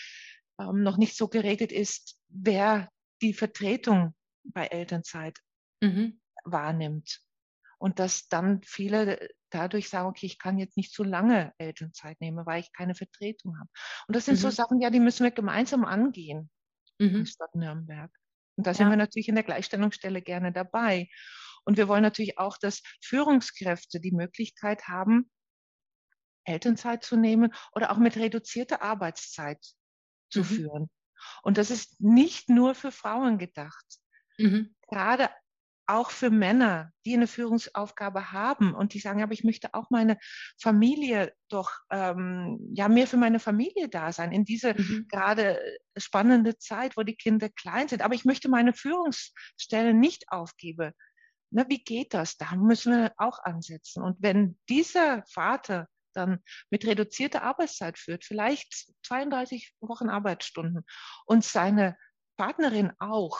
ähm, 0.60 0.82
noch 0.82 0.96
nicht 0.96 1.16
so 1.16 1.28
geregelt 1.28 1.72
ist, 1.72 2.18
wer 2.28 2.88
die 3.20 3.34
Vertretung 3.34 4.14
bei 4.44 4.66
Elternzeit 4.66 5.38
mhm. 5.80 6.20
wahrnimmt. 6.44 7.20
Und 7.78 7.98
dass 7.98 8.28
dann 8.28 8.62
viele 8.62 9.28
dadurch 9.52 9.88
sagen, 9.88 10.08
okay, 10.08 10.26
ich 10.26 10.38
kann 10.38 10.58
jetzt 10.58 10.76
nicht 10.76 10.92
zu 10.92 11.04
lange 11.04 11.52
Elternzeit 11.58 12.20
nehmen, 12.20 12.44
weil 12.46 12.60
ich 12.60 12.72
keine 12.72 12.94
Vertretung 12.94 13.58
habe. 13.58 13.70
Und 14.06 14.16
das 14.16 14.24
sind 14.24 14.34
mhm. 14.34 14.40
so 14.40 14.50
Sachen, 14.50 14.80
ja, 14.80 14.90
die 14.90 15.00
müssen 15.00 15.24
wir 15.24 15.30
gemeinsam 15.30 15.84
angehen 15.84 16.50
mhm. 16.98 17.16
in 17.16 17.26
Stadt 17.26 17.54
Nürnberg. 17.54 18.10
Und 18.56 18.66
da 18.66 18.70
ja. 18.70 18.74
sind 18.74 18.90
wir 18.90 18.96
natürlich 18.96 19.28
in 19.28 19.34
der 19.34 19.44
Gleichstellungsstelle 19.44 20.22
gerne 20.22 20.52
dabei. 20.52 21.08
Und 21.64 21.76
wir 21.76 21.88
wollen 21.88 22.02
natürlich 22.02 22.38
auch, 22.38 22.58
dass 22.58 22.82
Führungskräfte 23.02 24.00
die 24.00 24.12
Möglichkeit 24.12 24.88
haben, 24.88 25.30
Elternzeit 26.44 27.04
zu 27.04 27.16
nehmen 27.16 27.54
oder 27.72 27.92
auch 27.92 27.98
mit 27.98 28.16
reduzierter 28.16 28.82
Arbeitszeit 28.82 29.64
zu 30.30 30.40
mhm. 30.40 30.44
führen. 30.44 30.90
Und 31.42 31.56
das 31.56 31.70
ist 31.70 32.00
nicht 32.00 32.48
nur 32.48 32.74
für 32.74 32.90
Frauen 32.90 33.38
gedacht. 33.38 33.86
Mhm. 34.38 34.74
Gerade 34.88 35.30
auch 35.86 36.10
für 36.10 36.30
Männer, 36.30 36.92
die 37.04 37.14
eine 37.14 37.26
Führungsaufgabe 37.26 38.32
haben 38.32 38.74
und 38.74 38.94
die 38.94 39.00
sagen, 39.00 39.22
aber 39.22 39.32
ich 39.32 39.44
möchte 39.44 39.74
auch 39.74 39.90
meine 39.90 40.18
Familie 40.60 41.32
doch, 41.48 41.72
ähm, 41.90 42.58
ja, 42.72 42.88
mehr 42.88 43.06
für 43.06 43.16
meine 43.16 43.40
Familie 43.40 43.88
da 43.88 44.12
sein 44.12 44.32
in 44.32 44.44
diese 44.44 44.74
mhm. 44.74 45.06
gerade 45.10 45.60
spannende 45.96 46.58
Zeit, 46.58 46.96
wo 46.96 47.02
die 47.02 47.16
Kinder 47.16 47.48
klein 47.48 47.88
sind. 47.88 48.02
Aber 48.02 48.14
ich 48.14 48.24
möchte 48.24 48.48
meine 48.48 48.72
Führungsstelle 48.72 49.94
nicht 49.94 50.24
aufgeben. 50.28 50.92
Na, 51.50 51.68
wie 51.68 51.82
geht 51.82 52.14
das? 52.14 52.36
Da 52.36 52.54
müssen 52.56 52.92
wir 52.92 53.12
auch 53.18 53.38
ansetzen. 53.42 54.02
Und 54.02 54.16
wenn 54.20 54.58
dieser 54.68 55.24
Vater 55.26 55.88
dann 56.14 56.42
mit 56.70 56.86
reduzierter 56.86 57.42
Arbeitszeit 57.42 57.98
führt, 57.98 58.24
vielleicht 58.24 58.92
32 59.04 59.74
Wochen 59.80 60.08
Arbeitsstunden 60.08 60.84
und 61.26 61.44
seine 61.44 61.96
Partnerin 62.36 62.92
auch, 62.98 63.38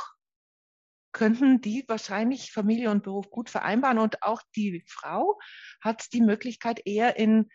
könnten 1.12 1.60
die 1.60 1.84
wahrscheinlich 1.88 2.52
Familie 2.52 2.90
und 2.90 3.02
Beruf 3.02 3.30
gut 3.30 3.50
vereinbaren. 3.50 3.98
Und 3.98 4.22
auch 4.22 4.42
die 4.56 4.84
Frau 4.86 5.38
hat 5.80 6.12
die 6.12 6.22
Möglichkeit, 6.22 6.82
eher 6.86 7.16
in 7.16 7.48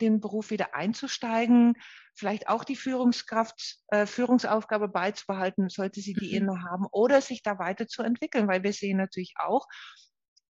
den 0.00 0.20
Beruf 0.20 0.50
wieder 0.50 0.74
einzusteigen, 0.74 1.74
vielleicht 2.14 2.48
auch 2.48 2.64
die 2.64 2.76
Führungskraft, 2.76 3.78
äh, 3.88 4.06
Führungsaufgabe 4.06 4.88
beizubehalten, 4.88 5.68
sollte 5.68 6.00
sie 6.00 6.14
die 6.14 6.38
mhm. 6.38 6.48
innehaben, 6.48 6.86
oder 6.90 7.20
sich 7.20 7.42
da 7.42 7.58
weiterzuentwickeln, 7.58 8.48
weil 8.48 8.62
wir 8.62 8.72
sehen 8.72 8.98
natürlich 8.98 9.34
auch, 9.38 9.66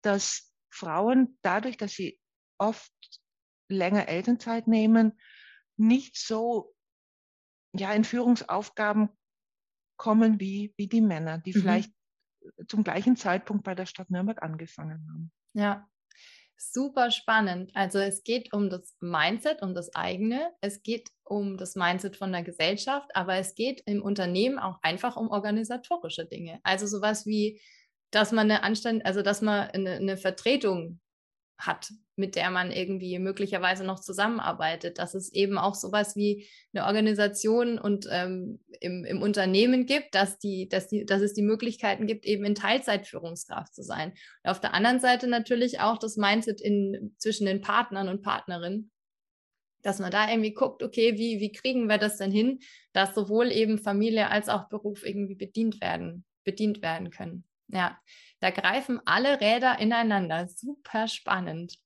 dass 0.03 0.53
Frauen 0.71 1.39
dadurch, 1.43 1.77
dass 1.77 1.93
sie 1.93 2.21
oft 2.59 2.93
länger 3.69 4.09
Elternzeit 4.09 4.67
nehmen, 4.67 5.19
nicht 5.77 6.17
so 6.17 6.75
ja, 7.73 7.93
in 7.93 8.05
Führungsaufgaben 8.05 9.11
kommen 9.97 10.41
wie, 10.41 10.75
wie 10.77 10.89
die 10.89 11.01
Männer, 11.01 11.39
die 11.39 11.55
mhm. 11.55 11.61
vielleicht 11.61 11.96
zum 12.69 12.85
gleichen 12.85 13.17
Zeitpunkt 13.17 13.65
bei 13.65 13.75
der 13.75 13.87
Stadt 13.87 14.11
Nürnberg 14.11 14.43
angefangen 14.43 15.07
haben. 15.09 15.33
Ja, 15.55 15.89
super 16.57 17.11
spannend. 17.11 17.71
Also 17.75 17.99
es 17.99 18.25
geht 18.25 18.53
um 18.53 18.71
das 18.71 18.97
Mindset, 19.01 19.63
um 19.63 19.75
das 19.75 19.95
eigene. 19.95 20.53
Es 20.61 20.83
geht 20.83 21.11
um 21.25 21.57
das 21.57 21.77
Mindset 21.77 22.17
von 22.17 22.33
der 22.33 22.43
Gesellschaft, 22.43 23.11
aber 23.15 23.37
es 23.37 23.55
geht 23.55 23.83
im 23.87 24.03
Unternehmen 24.03 24.59
auch 24.59 24.79
einfach 24.83 25.17
um 25.17 25.29
organisatorische 25.29 26.27
Dinge. 26.27 26.61
Also 26.63 26.87
sowas 26.87 27.27
wie, 27.27 27.61
dass 28.11 28.33
man 28.33 28.51
eine 28.51 28.63
Anstand, 28.63 29.05
also 29.05 29.23
dass 29.23 29.43
man 29.43 29.69
eine, 29.71 29.93
eine 29.93 30.17
Vertretung 30.17 31.01
hat, 31.59 31.91
mit 32.17 32.37
der 32.37 32.51
man 32.51 32.71
irgendwie 32.71 33.19
möglicherweise 33.19 33.85
noch 33.85 34.01
zusammenarbeitet, 34.01 34.99
dass 34.99 35.15
es 35.15 35.33
eben 35.33 35.59
auch 35.59 35.75
sowas 35.75 36.17
wie 36.17 36.47
eine 36.73 36.87
Organisation 36.87 37.79
und 37.79 38.07
ähm, 38.11 38.61
im, 38.81 39.05
im 39.05 39.23
Unternehmen 39.23 39.87
gibt, 39.87 40.15
dass, 40.15 40.39
die, 40.39 40.69
dass, 40.69 40.89
die, 40.89 41.07
dass 41.07 41.23
es 41.23 41.35
die 41.35 41.43
Möglichkeiten 41.43 42.07
gibt, 42.07 42.27
eben 42.27 42.45
in 42.45 42.55
Teilzeitführungskraft 42.55 43.75
zu 43.75 43.83
sein. 43.83 44.13
Und 44.43 44.51
auf 44.51 44.61
der 44.61 44.75
anderen 44.75 45.01
Seite 45.01 45.29
natürlich 45.29 45.81
auch 45.81 45.99
das 45.99 46.17
Mindset 46.17 46.61
in, 46.61 47.15
zwischen 47.19 47.47
den 47.47 47.61
Partnern 47.61 48.09
und 48.09 48.23
Partnerinnen, 48.23 48.91
dass 49.83 49.99
man 49.99 50.11
da 50.11 50.29
irgendwie 50.29 50.53
guckt, 50.53 50.83
okay, 50.83 51.17
wie, 51.17 51.41
wie 51.41 51.53
kriegen 51.53 51.87
wir 51.87 51.99
das 51.99 52.19
denn 52.19 52.33
hin, 52.33 52.59
dass 52.93 53.15
sowohl 53.15 53.53
eben 53.53 53.79
Familie 53.79 54.31
als 54.31 54.49
auch 54.49 54.69
Beruf 54.69 55.07
irgendwie 55.07 55.37
bedient 55.37 55.81
werden, 55.81 56.25
bedient 56.45 56.83
werden 56.83 57.11
können. 57.11 57.45
Ja, 57.69 57.99
da 58.41 58.51
greifen 58.51 59.01
alle 59.05 59.41
Räder 59.41 59.79
ineinander. 59.79 60.49
Super 60.49 61.09
spannend. 61.09 61.77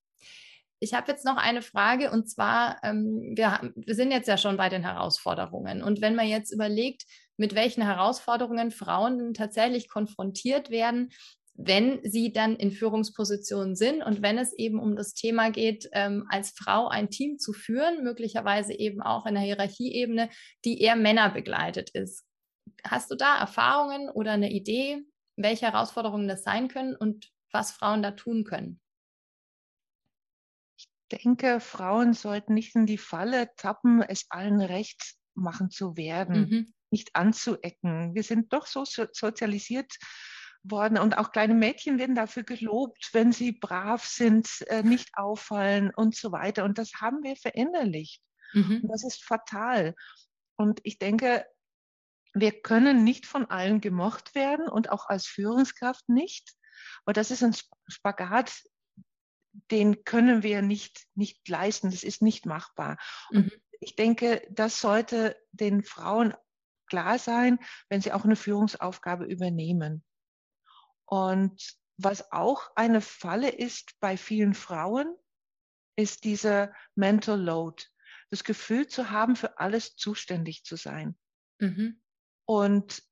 Ich 0.82 0.94
habe 0.94 1.12
jetzt 1.12 1.26
noch 1.26 1.36
eine 1.36 1.60
Frage 1.60 2.10
und 2.10 2.30
zwar, 2.30 2.78
ähm, 2.82 3.34
wir, 3.36 3.72
wir 3.76 3.94
sind 3.94 4.12
jetzt 4.12 4.28
ja 4.28 4.38
schon 4.38 4.56
bei 4.56 4.70
den 4.70 4.82
Herausforderungen. 4.82 5.82
Und 5.82 6.00
wenn 6.00 6.14
man 6.14 6.26
jetzt 6.26 6.52
überlegt, 6.52 7.04
mit 7.36 7.54
welchen 7.54 7.82
Herausforderungen 7.82 8.70
Frauen 8.70 9.34
tatsächlich 9.34 9.90
konfrontiert 9.90 10.70
werden, 10.70 11.10
wenn 11.54 12.00
sie 12.02 12.32
dann 12.32 12.56
in 12.56 12.70
Führungspositionen 12.70 13.76
sind 13.76 14.02
und 14.02 14.22
wenn 14.22 14.38
es 14.38 14.52
eben 14.54 14.78
um 14.78 14.96
das 14.96 15.12
Thema 15.12 15.50
geht, 15.50 15.88
ähm, 15.92 16.26
als 16.30 16.50
Frau 16.56 16.88
ein 16.88 17.10
Team 17.10 17.38
zu 17.38 17.52
führen, 17.52 18.02
möglicherweise 18.02 18.72
eben 18.72 19.02
auch 19.02 19.26
in 19.26 19.34
der 19.34 19.42
Hierarchieebene, 19.42 20.30
die 20.64 20.80
eher 20.80 20.96
Männer 20.96 21.30
begleitet 21.30 21.90
ist. 21.90 22.24
Hast 22.84 23.10
du 23.10 23.14
da 23.14 23.38
Erfahrungen 23.38 24.08
oder 24.08 24.32
eine 24.32 24.50
Idee, 24.50 25.04
welche 25.42 25.66
Herausforderungen 25.66 26.28
das 26.28 26.42
sein 26.42 26.68
können 26.68 26.94
und 26.94 27.30
was 27.52 27.72
Frauen 27.72 28.02
da 28.02 28.12
tun 28.12 28.44
können? 28.44 28.80
Ich 30.76 30.88
denke, 31.10 31.60
Frauen 31.60 32.12
sollten 32.12 32.54
nicht 32.54 32.74
in 32.76 32.86
die 32.86 32.98
Falle 32.98 33.50
tappen, 33.56 34.02
es 34.02 34.26
allen 34.30 34.60
recht 34.60 35.16
machen 35.34 35.70
zu 35.70 35.96
werden, 35.96 36.40
mhm. 36.40 36.74
nicht 36.90 37.16
anzuecken. 37.16 38.14
Wir 38.14 38.22
sind 38.22 38.52
doch 38.52 38.66
so 38.66 38.84
sozialisiert 38.84 39.92
worden 40.62 40.98
und 40.98 41.16
auch 41.16 41.32
kleine 41.32 41.54
Mädchen 41.54 41.98
werden 41.98 42.14
dafür 42.14 42.42
gelobt, 42.42 43.10
wenn 43.12 43.32
sie 43.32 43.52
brav 43.52 44.04
sind, 44.04 44.48
äh, 44.68 44.82
nicht 44.82 45.08
auffallen 45.14 45.90
und 45.94 46.14
so 46.14 46.32
weiter. 46.32 46.64
Und 46.64 46.78
das 46.78 46.92
haben 47.00 47.22
wir 47.22 47.36
verinnerlicht. 47.36 48.22
Mhm. 48.52 48.80
Und 48.82 48.88
das 48.88 49.04
ist 49.04 49.24
fatal. 49.24 49.94
Und 50.56 50.80
ich 50.82 50.98
denke, 50.98 51.46
wir 52.32 52.60
können 52.60 53.04
nicht 53.04 53.26
von 53.26 53.46
allen 53.46 53.80
gemocht 53.80 54.34
werden 54.34 54.68
und 54.68 54.90
auch 54.90 55.06
als 55.06 55.26
Führungskraft 55.26 56.08
nicht. 56.08 56.54
Aber 57.04 57.12
das 57.12 57.30
ist 57.30 57.42
ein 57.42 57.56
Spagat, 57.88 58.62
den 59.70 60.04
können 60.04 60.42
wir 60.42 60.62
nicht, 60.62 61.06
nicht 61.14 61.48
leisten. 61.48 61.90
Das 61.90 62.04
ist 62.04 62.22
nicht 62.22 62.46
machbar. 62.46 62.98
Und 63.30 63.46
mhm. 63.46 63.52
ich 63.80 63.96
denke, 63.96 64.46
das 64.50 64.80
sollte 64.80 65.36
den 65.50 65.82
Frauen 65.82 66.34
klar 66.86 67.18
sein, 67.18 67.58
wenn 67.88 68.00
sie 68.00 68.12
auch 68.12 68.24
eine 68.24 68.36
Führungsaufgabe 68.36 69.24
übernehmen. 69.24 70.04
Und 71.06 71.76
was 71.96 72.30
auch 72.32 72.70
eine 72.76 73.00
Falle 73.00 73.50
ist 73.50 73.98
bei 74.00 74.16
vielen 74.16 74.54
Frauen, 74.54 75.16
ist 75.96 76.24
dieser 76.24 76.74
Mental 76.94 77.40
Load. 77.40 77.84
Das 78.30 78.44
Gefühl 78.44 78.86
zu 78.86 79.10
haben, 79.10 79.34
für 79.34 79.58
alles 79.58 79.96
zuständig 79.96 80.64
zu 80.64 80.76
sein. 80.76 81.18
Mhm. 81.58 82.00
Und 82.50 83.04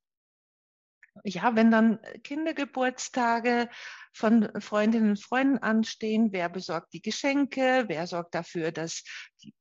ja, 1.23 1.55
wenn 1.55 1.71
dann 1.71 2.01
Kindergeburtstage 2.25 3.69
von 4.11 4.49
Freundinnen 4.59 5.11
und 5.11 5.23
Freunden 5.23 5.59
anstehen, 5.59 6.33
wer 6.33 6.49
besorgt 6.49 6.91
die 6.91 7.01
Geschenke, 7.01 7.85
wer 7.87 8.05
sorgt 8.05 8.35
dafür, 8.35 8.73
dass 8.73 9.05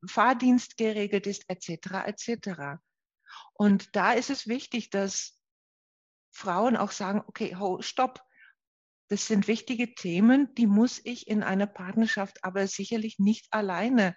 Fahrdienst 0.05 0.79
geregelt 0.79 1.29
ist, 1.29 1.45
etc., 1.47 2.07
etc. 2.07 2.81
Und 3.53 3.95
da 3.95 4.15
ist 4.15 4.31
es 4.31 4.49
wichtig, 4.49 4.91
dass 4.91 5.39
Frauen 6.33 6.77
auch 6.77 6.91
sagen, 6.91 7.23
okay, 7.29 7.55
ho, 7.55 7.81
stopp. 7.81 8.21
Das 9.07 9.29
sind 9.29 9.47
wichtige 9.47 9.95
Themen, 9.95 10.53
die 10.57 10.67
muss 10.67 11.01
ich 11.05 11.29
in 11.29 11.45
einer 11.45 11.69
Partnerschaft 11.69 12.43
aber 12.43 12.67
sicherlich 12.67 13.21
nicht 13.21 13.47
alleine, 13.53 14.17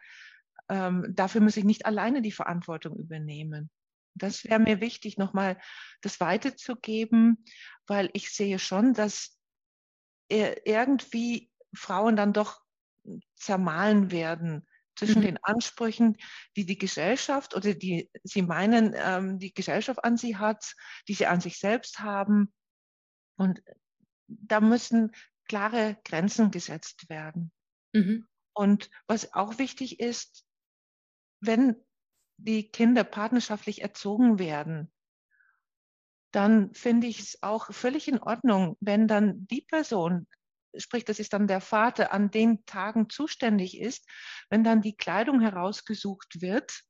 ähm, 0.69 1.05
dafür 1.09 1.41
muss 1.41 1.55
ich 1.55 1.65
nicht 1.65 1.85
alleine 1.85 2.23
die 2.23 2.31
Verantwortung 2.31 2.97
übernehmen. 2.97 3.69
Das 4.13 4.43
wäre 4.43 4.59
mir 4.59 4.81
wichtig, 4.81 5.17
nochmal 5.17 5.59
das 6.01 6.19
weiterzugeben, 6.19 7.43
weil 7.87 8.09
ich 8.13 8.31
sehe 8.31 8.59
schon, 8.59 8.93
dass 8.93 9.37
irgendwie 10.29 11.51
Frauen 11.73 12.15
dann 12.15 12.33
doch 12.33 12.61
zermahlen 13.35 14.11
werden 14.11 14.67
zwischen 14.95 15.19
mhm. 15.19 15.25
den 15.25 15.43
Ansprüchen, 15.43 16.17
die 16.55 16.65
die 16.65 16.77
Gesellschaft 16.77 17.55
oder 17.55 17.73
die 17.73 18.09
sie 18.23 18.41
meinen, 18.41 18.93
ähm, 18.95 19.39
die 19.39 19.53
Gesellschaft 19.53 20.03
an 20.03 20.17
sie 20.17 20.37
hat, 20.37 20.75
die 21.07 21.13
sie 21.13 21.25
an 21.25 21.41
sich 21.41 21.57
selbst 21.57 21.99
haben. 21.99 22.53
Und 23.37 23.61
da 24.27 24.61
müssen 24.61 25.11
klare 25.47 25.97
Grenzen 26.05 26.51
gesetzt 26.51 27.09
werden. 27.09 27.51
Mhm. 27.93 28.27
Und 28.53 28.89
was 29.07 29.33
auch 29.33 29.57
wichtig 29.57 29.99
ist, 29.99 30.45
wenn 31.39 31.75
die 32.43 32.69
Kinder 32.69 33.03
partnerschaftlich 33.03 33.81
erzogen 33.81 34.39
werden, 34.39 34.91
dann 36.31 36.73
finde 36.73 37.07
ich 37.07 37.19
es 37.19 37.43
auch 37.43 37.71
völlig 37.73 38.07
in 38.07 38.19
Ordnung, 38.19 38.77
wenn 38.79 39.07
dann 39.07 39.47
die 39.47 39.61
Person, 39.61 40.27
sprich, 40.77 41.03
das 41.03 41.19
ist 41.19 41.33
dann 41.33 41.47
der 41.47 41.61
Vater, 41.61 42.13
an 42.13 42.31
den 42.31 42.65
Tagen 42.65 43.09
zuständig 43.09 43.79
ist, 43.79 44.07
wenn 44.49 44.63
dann 44.63 44.81
die 44.81 44.95
Kleidung 44.95 45.41
herausgesucht 45.41 46.41
wird 46.41 46.83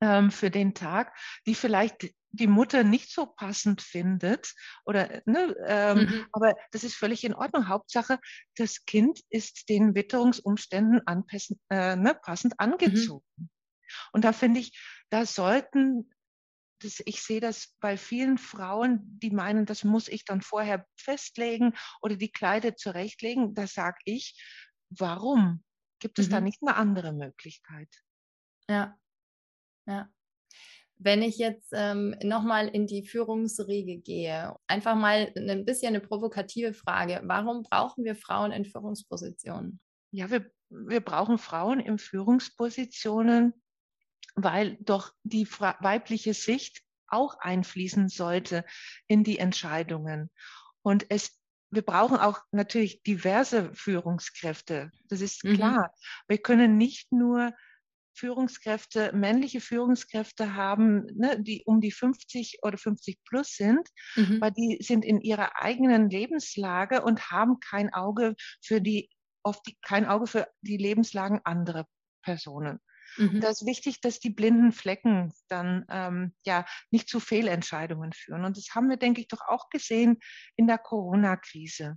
ähm, 0.00 0.30
für 0.30 0.50
den 0.50 0.74
Tag, 0.74 1.16
die 1.46 1.54
vielleicht 1.54 2.12
die 2.32 2.46
Mutter 2.46 2.84
nicht 2.84 3.12
so 3.12 3.26
passend 3.26 3.82
findet 3.82 4.54
oder 4.84 5.20
ne, 5.26 5.54
ähm, 5.66 5.98
mhm. 5.98 6.26
aber 6.32 6.54
das 6.70 6.84
ist 6.84 6.94
völlig 6.94 7.24
in 7.24 7.34
Ordnung. 7.34 7.68
Hauptsache, 7.68 8.18
das 8.56 8.84
Kind 8.84 9.20
ist 9.30 9.68
den 9.68 9.94
Witterungsumständen 9.94 11.06
anpassend, 11.06 11.58
äh, 11.70 11.96
ne, 11.96 12.14
passend 12.14 12.54
mhm. 12.54 12.72
angezogen. 12.72 13.24
Mhm. 13.36 13.48
Und 14.12 14.24
da 14.24 14.32
finde 14.32 14.60
ich, 14.60 14.78
da 15.10 15.26
sollten, 15.26 16.10
das, 16.82 17.00
ich 17.04 17.22
sehe 17.22 17.40
das 17.40 17.74
bei 17.80 17.96
vielen 17.96 18.38
Frauen, 18.38 19.00
die 19.02 19.30
meinen, 19.30 19.66
das 19.66 19.84
muss 19.84 20.08
ich 20.08 20.24
dann 20.24 20.40
vorher 20.40 20.86
festlegen 20.96 21.74
oder 22.00 22.16
die 22.16 22.32
Kleider 22.32 22.76
zurechtlegen. 22.76 23.54
Da 23.54 23.66
sage 23.66 23.98
ich, 24.04 24.40
warum? 24.90 25.62
Gibt 26.00 26.18
es 26.18 26.28
mhm. 26.28 26.32
da 26.32 26.40
nicht 26.40 26.62
eine 26.62 26.76
andere 26.76 27.12
Möglichkeit? 27.12 27.88
Ja, 28.68 28.96
ja. 29.86 30.08
Wenn 31.02 31.22
ich 31.22 31.38
jetzt 31.38 31.70
ähm, 31.72 32.14
nochmal 32.22 32.68
in 32.68 32.86
die 32.86 33.06
Führungsriege 33.06 33.98
gehe, 33.98 34.54
einfach 34.66 34.94
mal 34.94 35.32
ein 35.34 35.64
bisschen 35.64 35.88
eine 35.88 36.00
provokative 36.00 36.74
Frage. 36.74 37.22
Warum 37.24 37.62
brauchen 37.62 38.04
wir 38.04 38.14
Frauen 38.14 38.52
in 38.52 38.66
Führungspositionen? 38.66 39.80
Ja, 40.12 40.30
wir, 40.30 40.50
wir 40.68 41.00
brauchen 41.00 41.38
Frauen 41.38 41.80
in 41.80 41.96
Führungspositionen, 41.96 43.54
weil 44.34 44.76
doch 44.80 45.12
die 45.22 45.46
weibliche 45.50 46.34
Sicht 46.34 46.82
auch 47.08 47.38
einfließen 47.40 48.08
sollte 48.08 48.64
in 49.06 49.24
die 49.24 49.38
Entscheidungen. 49.38 50.30
Und 50.82 51.06
es, 51.10 51.38
wir 51.70 51.82
brauchen 51.82 52.16
auch 52.16 52.40
natürlich 52.52 53.02
diverse 53.02 53.72
Führungskräfte. 53.74 54.90
Das 55.08 55.20
ist 55.20 55.44
mhm. 55.44 55.54
klar. 55.54 55.94
Wir 56.28 56.38
können 56.38 56.76
nicht 56.76 57.12
nur 57.12 57.52
Führungskräfte, 58.14 59.12
männliche 59.14 59.60
Führungskräfte 59.60 60.54
haben, 60.54 61.06
ne, 61.16 61.40
die 61.40 61.62
um 61.64 61.80
die 61.80 61.92
50 61.92 62.58
oder 62.62 62.76
50 62.76 63.18
plus 63.24 63.54
sind, 63.56 63.88
mhm. 64.16 64.40
weil 64.40 64.52
die 64.52 64.78
sind 64.82 65.04
in 65.04 65.20
ihrer 65.20 65.62
eigenen 65.62 66.10
Lebenslage 66.10 67.02
und 67.02 67.30
haben 67.30 67.60
kein 67.60 67.92
Auge 67.92 68.34
für 68.62 68.80
die, 68.80 69.08
oft 69.42 69.66
die, 69.66 69.76
kein 69.82 70.06
Auge 70.06 70.26
für 70.26 70.48
die 70.60 70.76
Lebenslagen 70.76 71.40
anderer 71.44 71.86
Personen. 72.22 72.80
Mhm. 73.16 73.40
Da 73.40 73.48
ist 73.48 73.66
wichtig, 73.66 74.00
dass 74.00 74.18
die 74.18 74.30
blinden 74.30 74.72
Flecken 74.72 75.32
dann 75.48 75.84
ähm, 75.88 76.34
ja 76.44 76.66
nicht 76.90 77.08
zu 77.08 77.20
Fehlentscheidungen 77.20 78.12
führen. 78.12 78.44
Und 78.44 78.56
das 78.56 78.74
haben 78.74 78.88
wir, 78.88 78.96
denke 78.96 79.20
ich, 79.20 79.28
doch 79.28 79.42
auch 79.48 79.68
gesehen 79.70 80.18
in 80.56 80.66
der 80.66 80.78
Corona-Krise. 80.78 81.96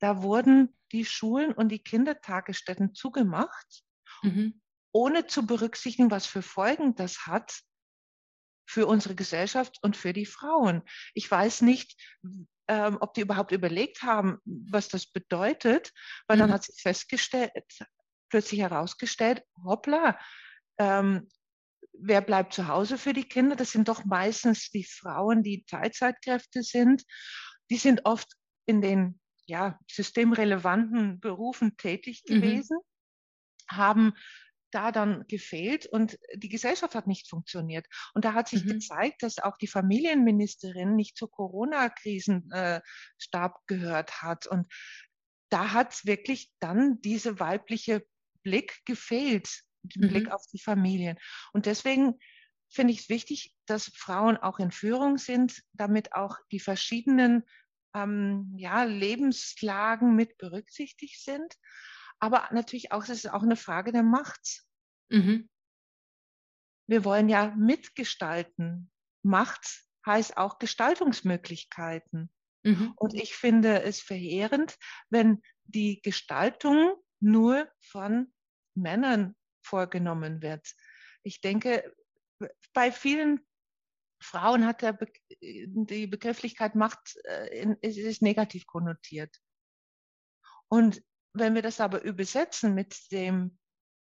Da 0.00 0.22
wurden 0.22 0.76
die 0.90 1.04
Schulen 1.04 1.52
und 1.52 1.68
die 1.68 1.82
Kindertagesstätten 1.82 2.94
zugemacht, 2.94 3.84
mhm. 4.22 4.60
ohne 4.92 5.26
zu 5.26 5.46
berücksichtigen, 5.46 6.10
was 6.10 6.26
für 6.26 6.42
Folgen 6.42 6.94
das 6.94 7.26
hat 7.26 7.62
für 8.68 8.86
unsere 8.86 9.14
Gesellschaft 9.14 9.78
und 9.82 9.96
für 9.96 10.12
die 10.12 10.26
Frauen. 10.26 10.82
Ich 11.14 11.30
weiß 11.30 11.62
nicht, 11.62 12.00
ähm, 12.68 12.96
ob 13.00 13.14
die 13.14 13.20
überhaupt 13.20 13.52
überlegt 13.52 14.02
haben, 14.02 14.38
was 14.44 14.88
das 14.88 15.06
bedeutet, 15.06 15.92
weil 16.26 16.36
mhm. 16.36 16.40
dann 16.40 16.52
hat 16.52 16.64
sich 16.64 16.80
festgestellt, 16.80 17.52
plötzlich 18.32 18.60
herausgestellt, 18.62 19.44
hoppla, 19.62 20.18
ähm, 20.78 21.28
wer 21.92 22.22
bleibt 22.22 22.54
zu 22.54 22.66
Hause 22.66 22.96
für 22.96 23.12
die 23.12 23.28
Kinder? 23.28 23.56
Das 23.56 23.72
sind 23.72 23.88
doch 23.88 24.06
meistens 24.06 24.70
die 24.70 24.84
Frauen, 24.84 25.42
die 25.42 25.64
Teilzeitkräfte 25.66 26.62
sind. 26.62 27.04
Die 27.70 27.76
sind 27.76 28.06
oft 28.06 28.32
in 28.64 28.80
den 28.80 29.20
ja, 29.46 29.78
systemrelevanten 29.86 31.20
Berufen 31.20 31.76
tätig 31.76 32.22
mhm. 32.26 32.34
gewesen, 32.34 32.78
mhm. 32.78 33.76
haben 33.76 34.14
da 34.70 34.92
dann 34.92 35.26
gefehlt 35.28 35.84
und 35.84 36.18
die 36.34 36.48
Gesellschaft 36.48 36.94
hat 36.94 37.06
nicht 37.06 37.28
funktioniert. 37.28 37.86
Und 38.14 38.24
da 38.24 38.32
hat 38.32 38.48
sich 38.48 38.64
mhm. 38.64 38.68
gezeigt, 38.68 39.22
dass 39.22 39.38
auch 39.38 39.58
die 39.58 39.66
Familienministerin 39.66 40.96
nicht 40.96 41.18
zur 41.18 41.30
Corona-Krisenstab 41.30 43.20
äh, 43.34 43.66
gehört 43.66 44.22
hat. 44.22 44.46
Und 44.46 44.72
da 45.50 45.72
hat 45.74 46.06
wirklich 46.06 46.50
dann 46.60 47.02
diese 47.02 47.38
weibliche 47.38 48.06
Blick 48.42 48.80
gefehlt, 48.84 49.62
den 49.82 50.04
mhm. 50.04 50.08
Blick 50.08 50.30
auf 50.30 50.44
die 50.52 50.60
Familien. 50.60 51.18
Und 51.52 51.66
deswegen 51.66 52.18
finde 52.70 52.92
ich 52.92 53.00
es 53.00 53.08
wichtig, 53.08 53.54
dass 53.66 53.92
Frauen 53.94 54.36
auch 54.36 54.58
in 54.58 54.70
Führung 54.70 55.18
sind, 55.18 55.62
damit 55.72 56.14
auch 56.14 56.36
die 56.50 56.60
verschiedenen 56.60 57.44
ähm, 57.94 58.52
ja, 58.56 58.84
Lebenslagen 58.84 60.14
mit 60.16 60.38
berücksichtigt 60.38 61.22
sind. 61.22 61.54
Aber 62.18 62.48
natürlich 62.52 62.92
auch, 62.92 63.02
es 63.02 63.10
ist 63.10 63.30
auch 63.30 63.42
eine 63.42 63.56
Frage 63.56 63.92
der 63.92 64.02
Macht. 64.02 64.62
Mhm. 65.10 65.48
Wir 66.86 67.04
wollen 67.04 67.28
ja 67.28 67.54
mitgestalten. 67.56 68.90
Macht 69.22 69.84
heißt 70.06 70.36
auch 70.36 70.58
Gestaltungsmöglichkeiten. 70.58 72.30
Mhm. 72.64 72.92
Und 72.96 73.14
ich 73.14 73.34
finde 73.34 73.82
es 73.82 74.00
verheerend, 74.00 74.76
wenn 75.10 75.42
die 75.64 76.00
Gestaltung 76.02 76.94
nur 77.22 77.70
von 77.80 78.32
Männern 78.74 79.34
vorgenommen 79.64 80.42
wird. 80.42 80.66
Ich 81.22 81.40
denke, 81.40 81.94
bei 82.72 82.90
vielen 82.90 83.40
Frauen 84.20 84.66
hat 84.66 84.82
der 84.82 84.92
Be 84.92 85.06
die 85.40 86.06
Begrifflichkeit 86.06 86.74
Macht 86.74 87.16
äh, 87.24 87.74
ist 87.80 88.22
negativ 88.22 88.66
konnotiert. 88.66 89.36
Und 90.68 91.02
wenn 91.34 91.54
wir 91.54 91.62
das 91.62 91.80
aber 91.80 92.02
übersetzen 92.02 92.74
mit 92.74 93.10
dem 93.10 93.58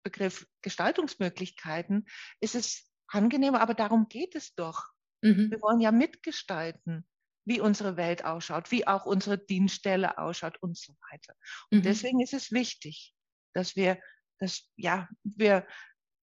Begriff 0.04 0.46
Gestaltungsmöglichkeiten, 0.62 2.06
ist 2.40 2.54
es 2.54 2.90
angenehmer, 3.08 3.60
aber 3.60 3.74
darum 3.74 4.08
geht 4.08 4.34
es 4.34 4.54
doch. 4.54 4.84
Mhm. 5.22 5.50
Wir 5.50 5.60
wollen 5.62 5.80
ja 5.80 5.92
mitgestalten 5.92 7.06
wie 7.44 7.60
unsere 7.60 7.96
Welt 7.96 8.24
ausschaut, 8.24 8.70
wie 8.70 8.86
auch 8.86 9.06
unsere 9.06 9.38
Dienststelle 9.38 10.18
ausschaut 10.18 10.56
und 10.62 10.76
so 10.76 10.94
weiter. 11.10 11.34
Und 11.70 11.78
mhm. 11.78 11.82
deswegen 11.82 12.20
ist 12.20 12.34
es 12.34 12.52
wichtig, 12.52 13.14
dass 13.52 13.76
wir, 13.76 13.98
dass, 14.38 14.68
ja, 14.76 15.08
wir 15.22 15.66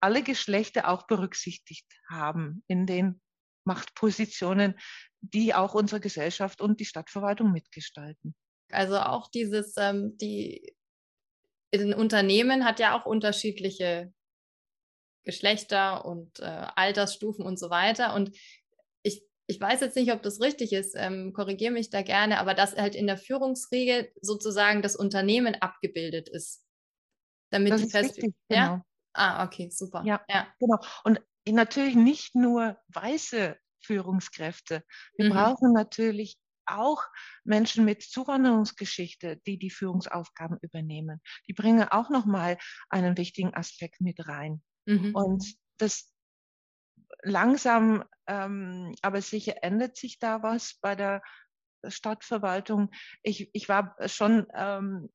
alle 0.00 0.22
Geschlechter 0.22 0.88
auch 0.88 1.06
berücksichtigt 1.06 1.86
haben 2.08 2.62
in 2.66 2.86
den 2.86 3.20
Machtpositionen, 3.64 4.78
die 5.20 5.54
auch 5.54 5.74
unsere 5.74 6.00
Gesellschaft 6.00 6.60
und 6.60 6.80
die 6.80 6.84
Stadtverwaltung 6.84 7.50
mitgestalten. 7.50 8.34
Also 8.70 8.98
auch 8.98 9.28
dieses, 9.30 9.74
ähm, 9.76 10.16
die, 10.18 10.76
ein 11.74 11.94
Unternehmen 11.94 12.64
hat 12.64 12.78
ja 12.78 12.98
auch 12.98 13.06
unterschiedliche 13.06 14.12
Geschlechter 15.24 16.04
und 16.04 16.38
äh, 16.38 16.44
Altersstufen 16.44 17.44
und 17.44 17.58
so 17.58 17.70
weiter. 17.70 18.14
Und 18.14 18.36
ich 19.46 19.60
weiß 19.60 19.80
jetzt 19.80 19.96
nicht, 19.96 20.12
ob 20.12 20.22
das 20.22 20.40
richtig 20.40 20.72
ist, 20.72 20.94
ähm, 20.96 21.32
korrigiere 21.32 21.72
mich 21.72 21.90
da 21.90 22.02
gerne, 22.02 22.38
aber 22.38 22.54
dass 22.54 22.76
halt 22.76 22.94
in 22.94 23.06
der 23.06 23.16
Führungsriege 23.16 24.12
sozusagen 24.20 24.82
das 24.82 24.96
Unternehmen 24.96 25.54
abgebildet 25.54 26.28
ist. 26.28 26.64
Damit 27.50 27.72
das 27.72 27.80
die 27.82 27.86
ist 27.86 27.94
richtig, 27.94 28.34
ja? 28.50 28.66
Genau. 28.66 28.82
Ah, 29.14 29.44
okay, 29.44 29.70
super. 29.70 30.02
Ja, 30.04 30.20
ja, 30.28 30.46
genau. 30.58 30.78
Und 31.04 31.20
natürlich 31.48 31.94
nicht 31.94 32.34
nur 32.34 32.76
weiße 32.88 33.56
Führungskräfte. 33.80 34.82
Wir 35.16 35.26
mhm. 35.26 35.32
brauchen 35.32 35.72
natürlich 35.72 36.36
auch 36.66 37.02
Menschen 37.44 37.84
mit 37.84 38.02
Zuwanderungsgeschichte, 38.02 39.40
die 39.46 39.58
die 39.58 39.70
Führungsaufgaben 39.70 40.58
übernehmen. 40.60 41.22
Die 41.48 41.52
bringen 41.52 41.88
auch 41.88 42.10
nochmal 42.10 42.58
einen 42.90 43.16
wichtigen 43.16 43.54
Aspekt 43.54 44.00
mit 44.00 44.26
rein. 44.26 44.62
Mhm. 44.86 45.14
Und 45.14 45.54
das 45.78 46.12
langsam, 47.26 48.04
ähm, 48.26 48.94
aber 49.02 49.20
sicher 49.20 49.62
ändert 49.62 49.96
sich 49.96 50.18
da 50.18 50.42
was 50.42 50.78
bei 50.80 50.94
der 50.94 51.22
Stadtverwaltung. 51.86 52.90
Ich, 53.22 53.50
ich 53.52 53.68
war 53.68 53.96
schon 54.06 54.46
ähm, 54.54 55.10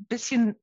ein 0.00 0.06
bisschen 0.06 0.56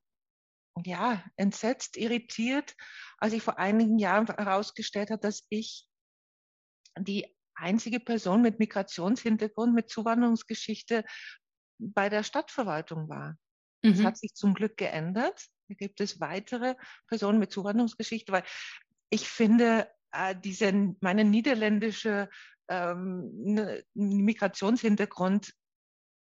ja, 0.83 1.23
entsetzt, 1.37 1.97
irritiert, 1.97 2.75
als 3.17 3.33
ich 3.33 3.43
vor 3.43 3.59
einigen 3.59 3.97
Jahren 3.97 4.27
herausgestellt 4.27 5.09
habe, 5.11 5.21
dass 5.21 5.45
ich 5.49 5.87
die 6.99 7.33
einzige 7.55 7.99
Person 7.99 8.41
mit 8.41 8.59
Migrationshintergrund, 8.59 9.73
mit 9.73 9.89
Zuwanderungsgeschichte 9.89 11.05
bei 11.79 12.09
der 12.09 12.23
Stadtverwaltung 12.23 13.07
war. 13.07 13.37
Mhm. 13.83 13.93
Das 13.93 14.03
hat 14.03 14.17
sich 14.17 14.33
zum 14.33 14.53
Glück 14.53 14.77
geändert. 14.77 15.45
Da 15.69 15.75
gibt 15.75 16.01
es 16.01 16.19
weitere 16.19 16.75
Personen 17.07 17.39
mit 17.39 17.51
Zuwanderungsgeschichte, 17.51 18.31
weil 18.31 18.43
ich 19.09 19.29
finde, 19.29 19.89
äh, 20.15 20.35
diese, 20.39 20.95
meine 21.01 21.23
niederländische 21.23 22.29
ähm, 22.67 23.31
ne, 23.33 23.83
Migrationshintergrund 23.93 25.53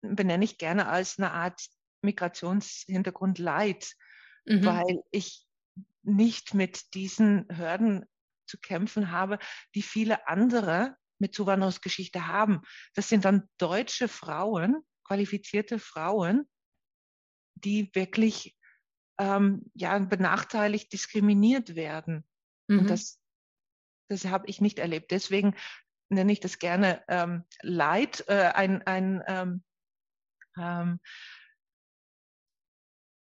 benenne 0.01 0.45
ich 0.45 0.57
gerne 0.57 0.87
als 0.87 1.17
eine 1.17 1.31
Art 1.31 1.59
Migrationshintergrund 2.01 3.39
Leid, 3.39 3.93
mhm. 4.45 4.65
weil 4.65 5.03
ich 5.11 5.45
nicht 6.03 6.53
mit 6.53 6.93
diesen 6.93 7.47
Hürden 7.49 8.05
zu 8.47 8.59
kämpfen 8.59 9.11
habe, 9.11 9.39
die 9.73 9.81
viele 9.81 10.27
andere 10.27 10.95
mit 11.17 11.33
Zuwanderungsgeschichte 11.33 12.27
haben. 12.27 12.61
Das 12.93 13.09
sind 13.09 13.25
dann 13.25 13.49
deutsche 13.57 14.07
Frauen, 14.07 14.81
qualifizierte 15.03 15.79
Frauen, 15.79 16.47
die 17.55 17.89
wirklich 17.93 18.55
ähm, 19.17 19.71
ja, 19.73 19.97
benachteiligt, 19.97 20.91
diskriminiert 20.93 21.75
werden. 21.75 22.25
Mhm. 22.67 22.79
Und 22.79 22.89
das, 22.89 23.19
das 24.07 24.25
habe 24.25 24.47
ich 24.47 24.61
nicht 24.61 24.79
erlebt. 24.79 25.11
Deswegen 25.11 25.55
nenne 26.09 26.31
ich 26.31 26.39
das 26.39 26.59
gerne 26.59 27.03
ähm, 27.07 27.43
Leid, 27.61 28.25
äh, 28.27 28.51
ein, 28.53 28.81
ein, 28.83 29.23
ähm, 29.27 29.63
ähm, 30.57 30.99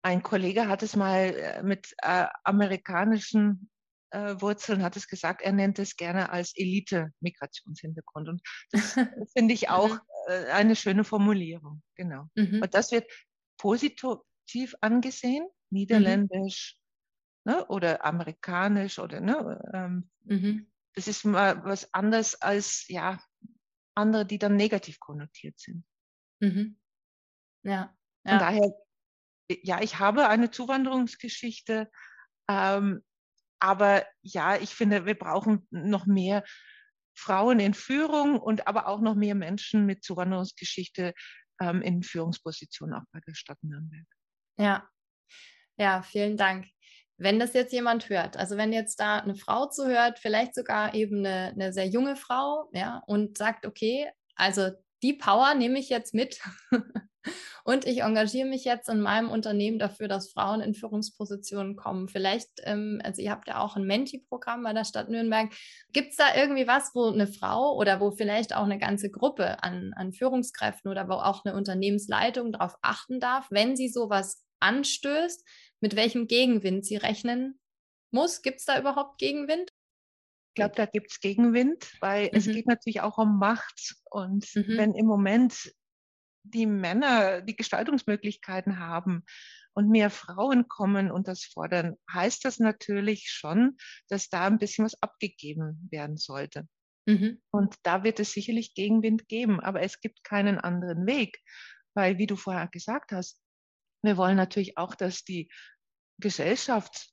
ein 0.04 0.24
Kollege 0.24 0.68
hat 0.68 0.84
es 0.84 0.96
mal 0.96 1.36
äh, 1.36 1.64
mit 1.64 1.94
äh, 2.02 2.26
amerikanischen 2.44 3.70
äh, 4.12 4.36
Wurzeln, 4.40 4.84
hat 4.84 4.98
es 4.98 5.08
gesagt, 5.08 5.42
er 5.42 5.52
nennt 5.52 5.80
es 5.80 5.96
gerne 5.96 6.32
als 6.32 6.54
Elite-Migrationshintergrund. 6.56 8.30
Und 8.30 8.42
das 8.72 8.94
finde 9.38 9.54
ich 9.54 9.70
auch 9.70 9.90
mhm. 9.90 10.00
äh, 10.28 10.52
eine 10.52 10.76
schöne 10.76 11.04
Formulierung. 11.04 11.84
Genau. 11.96 12.28
Mhm. 12.36 12.62
Und 12.64 12.74
das 12.74 12.92
wird 12.92 13.10
positiv 13.58 14.76
angesehen, 14.82 15.48
niederländisch 15.70 16.76
mhm. 16.76 16.81
Ne, 17.44 17.66
oder 17.68 18.06
amerikanisch 18.06 19.00
oder 19.00 19.20
ne, 19.20 19.62
ähm, 19.74 20.10
mhm 20.24 20.72
das 20.94 21.08
ist 21.08 21.26
mal 21.26 21.64
was 21.64 21.94
anderes 21.94 22.42
als 22.42 22.88
ja 22.88 23.20
andere, 23.96 24.26
die 24.26 24.40
dann 24.40 24.56
negativ 24.56 25.00
konnotiert 25.00 25.60
sind. 25.60 25.86
Mhm. 26.40 26.80
Ja, 27.64 27.96
ja. 28.24 28.30
Von 28.30 28.40
daher, 28.40 28.72
ja, 29.64 29.82
ich 29.82 30.00
habe 30.00 30.28
eine 30.28 30.52
Zuwanderungsgeschichte, 30.52 31.90
ähm, 32.50 33.04
aber 33.60 34.06
ja, 34.22 34.58
ich 34.58 34.74
finde, 34.74 35.06
wir 35.06 35.18
brauchen 35.18 35.68
noch 35.70 36.06
mehr 36.06 36.44
Frauen 37.14 37.60
in 37.60 37.74
Führung 37.74 38.40
und 38.40 38.68
aber 38.68 38.88
auch 38.88 39.02
noch 39.02 39.16
mehr 39.16 39.36
Menschen 39.36 39.86
mit 39.86 40.04
Zuwanderungsgeschichte 40.04 41.14
ähm, 41.60 41.82
in 41.82 42.02
Führungspositionen 42.02 42.96
auch 42.96 43.06
bei 43.12 43.20
der 43.20 43.36
Stadt 43.36 43.62
Nürnberg. 43.62 44.08
Ja, 44.58 44.90
ja, 45.78 46.02
vielen 46.02 46.38
Dank 46.38 46.68
wenn 47.22 47.40
das 47.40 47.54
jetzt 47.54 47.72
jemand 47.72 48.10
hört, 48.10 48.36
also 48.36 48.58
wenn 48.58 48.74
jetzt 48.74 49.00
da 49.00 49.20
eine 49.20 49.36
Frau 49.36 49.68
zuhört, 49.68 50.20
vielleicht 50.20 50.56
sogar 50.56 50.96
eben 50.96 51.20
eine, 51.20 51.52
eine 51.54 51.72
sehr 51.72 51.88
junge 51.88 52.16
Frau, 52.16 52.70
ja, 52.74 53.04
und 53.06 53.38
sagt, 53.38 53.66
okay, 53.66 54.10
also 54.36 54.70
die 55.04 55.14
Power 55.14 55.54
nehme 55.54 55.80
ich 55.80 55.90
jetzt 55.90 56.14
mit 56.14 56.40
und 57.64 57.86
ich 57.86 58.02
engagiere 58.02 58.48
mich 58.48 58.66
jetzt 58.66 58.90
in 58.90 59.02
meinem 59.02 59.30
Unternehmen 59.30 59.78
dafür, 59.78 60.08
dass 60.08 60.32
Frauen 60.32 60.62
in 60.62 60.74
Führungspositionen 60.74 61.76
kommen. 61.76 62.08
Vielleicht, 62.08 62.50
ähm, 62.64 63.00
also 63.04 63.22
ihr 63.22 63.30
habt 63.30 63.48
ja 63.48 63.60
auch 63.60 63.76
ein 63.76 63.86
Menti-Programm 63.86 64.64
bei 64.64 64.74
der 64.74 64.86
Stadt 64.86 65.10
Nürnberg. 65.10 65.52
Gibt 65.94 66.12
es 66.12 66.16
da 66.16 66.36
irgendwie 66.36 66.68
was, 66.68 66.92
wo 66.96 67.06
eine 67.08 67.28
Frau 67.28 67.76
oder 67.76 68.00
wo 68.00 68.12
vielleicht 68.12 68.56
auch 68.56 68.66
eine 68.66 68.80
ganze 68.80 69.12
Gruppe 69.12 69.64
an, 69.64 69.94
an 69.96 70.12
Führungskräften 70.12 70.90
oder 70.90 71.08
wo 71.08 71.14
auch 71.14 71.46
eine 71.46 71.56
Unternehmensleitung 71.56 72.52
darauf 72.52 72.76
achten 72.82 73.20
darf, 73.20 73.48
wenn 73.52 73.76
sie 73.76 73.90
sowas 73.90 74.44
anstößt, 74.60 75.44
mit 75.82 75.96
welchem 75.96 76.28
Gegenwind 76.28 76.86
sie 76.86 76.96
rechnen 76.96 77.60
muss. 78.12 78.42
Gibt 78.42 78.60
es 78.60 78.66
da 78.66 78.80
überhaupt 78.80 79.18
Gegenwind? 79.18 79.72
Ich 80.52 80.56
glaube, 80.56 80.76
da 80.76 80.86
gibt 80.86 81.12
es 81.12 81.20
Gegenwind, 81.20 81.92
weil 82.02 82.26
mhm. 82.26 82.32
es 82.34 82.46
geht 82.46 82.68
natürlich 82.68 83.02
auch 83.02 83.18
um 83.18 83.40
Macht. 83.40 83.96
Und 84.10 84.48
mhm. 84.56 84.78
wenn 84.78 84.94
im 84.94 85.06
Moment 85.06 85.74
die 86.44 86.66
Männer 86.66 87.42
die 87.42 87.56
Gestaltungsmöglichkeiten 87.56 88.80
haben 88.80 89.24
und 89.74 89.90
mehr 89.90 90.10
Frauen 90.10 90.68
kommen 90.68 91.12
und 91.12 91.28
das 91.28 91.44
fordern, 91.44 91.96
heißt 92.12 92.44
das 92.44 92.60
natürlich 92.60 93.30
schon, 93.30 93.78
dass 94.10 94.30
da 94.30 94.48
ein 94.48 94.58
bisschen 94.58 94.86
was 94.86 95.02
abgegeben 95.02 95.88
werden 95.90 96.18
sollte. 96.18 96.68
Mhm. 97.06 97.42
Und 97.52 97.76
da 97.84 98.04
wird 98.04 98.20
es 98.20 98.34
sicherlich 98.34 98.74
Gegenwind 98.74 99.28
geben, 99.28 99.60
aber 99.60 99.82
es 99.82 100.02
gibt 100.02 100.24
keinen 100.24 100.60
anderen 100.60 101.06
Weg, 101.08 101.40
weil, 101.94 102.18
wie 102.18 102.28
du 102.28 102.36
vorher 102.36 102.68
gesagt 102.68 103.12
hast, 103.12 103.41
wir 104.02 104.18
wollen 104.18 104.38
natürlich 104.38 104.78
auch, 104.78 104.96
dass 104.96 105.24
die 105.24 105.52
Gesellschaft 106.20 107.12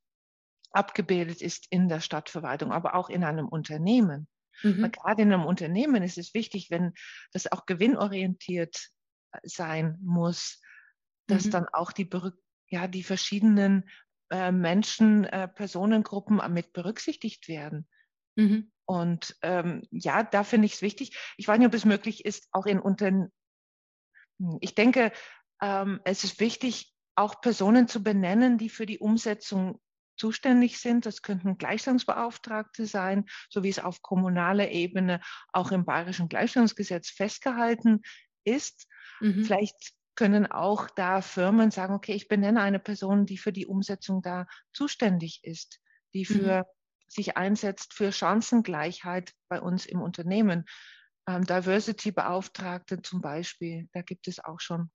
abgebildet 0.71 1.41
ist 1.43 1.67
in 1.71 1.89
der 1.89 2.01
Stadtverwaltung, 2.01 2.73
aber 2.73 2.95
auch 2.95 3.09
in 3.09 3.25
einem 3.25 3.49
Unternehmen. 3.49 4.29
Mhm. 4.63 4.91
Gerade 4.91 5.23
in 5.23 5.33
einem 5.33 5.47
Unternehmen 5.47 6.03
ist 6.03 6.19
es 6.19 6.35
wichtig, 6.35 6.71
wenn 6.71 6.93
das 7.33 7.51
auch 7.51 7.67
gewinnorientiert 7.67 8.91
sein 9.43 9.99
muss, 10.03 10.61
dass 11.27 11.47
mhm. 11.47 11.51
dann 11.51 11.69
auch 11.73 11.93
die, 11.93 12.09
ja, 12.69 12.89
die 12.89 13.03
verschiedenen 13.03 13.89
äh, 14.31 14.53
Menschen, 14.53 15.25
äh, 15.25 15.49
Personengruppen 15.49 16.41
mit 16.53 16.73
berücksichtigt 16.73 17.49
werden. 17.49 17.89
Mhm. 18.37 18.71
Und 18.85 19.37
ähm, 19.43 19.83
ja, 19.91 20.23
da 20.23 20.45
finde 20.45 20.67
ich 20.67 20.75
es 20.75 20.83
wichtig. 20.83 21.17
Ich 21.37 21.47
weiß 21.47 21.59
nicht, 21.59 21.69
ob 21.69 21.75
es 21.75 21.85
möglich 21.85 22.25
ist, 22.25 22.49
auch 22.53 22.67
in 22.67 22.81
Unternehmen. 22.81 23.33
Ich 24.61 24.75
denke, 24.75 25.13
ähm, 25.61 26.01
es 26.05 26.25
ist 26.25 26.41
wichtig, 26.41 26.95
auch 27.15 27.41
Personen 27.41 27.89
zu 27.89 28.03
benennen, 28.03 28.59
die 28.59 28.69
für 28.69 28.87
die 28.87 28.99
Umsetzung 28.99 29.81
zuständig 30.17 30.79
sind. 30.79 31.07
Das 31.07 31.23
könnten 31.23 31.59
Gleichstellungsbeauftragte 31.59 32.87
sein, 32.87 33.25
so 33.49 33.63
wie 33.63 33.69
es 33.69 33.79
auf 33.79 34.03
kommunaler 34.03 34.71
Ebene 34.71 35.21
auch 35.53 35.73
im 35.73 35.85
Bayerischen 35.85 36.29
Gleichstellungsgesetz 36.29 37.11
festgehalten 37.11 38.03
ist. 38.45 38.87
Mhm. 39.21 39.45
Vielleicht 39.45 39.95
können 40.15 40.47
auch 40.51 40.91
da 40.91 41.21
Firmen 41.21 41.71
sagen, 41.71 41.95
okay, 41.95 42.13
ich 42.13 42.29
benenne 42.29 42.61
eine 42.61 42.81
Person, 42.81 43.25
die 43.25 43.39
für 43.39 43.53
die 43.53 43.67
Umsetzung 43.67 44.21
da 44.21 44.47
zuständig 44.73 45.41
ist, 45.45 45.81
die 46.13 46.21
mhm. 46.21 46.25
für 46.25 46.59
mhm. 46.59 46.65
sich 47.07 47.37
einsetzt 47.37 47.95
für 47.95 48.13
Chancengleichheit 48.13 49.33
bei 49.49 49.61
uns 49.61 49.87
im 49.87 50.03
Unternehmen. 50.03 50.65
Ähm, 51.29 51.45
Diversity-Beauftragte 51.45 53.01
zum 53.03 53.21
Beispiel, 53.21 53.89
da 53.93 54.03
gibt 54.03 54.27
es 54.27 54.43
auch 54.43 54.61
schon 54.61 54.91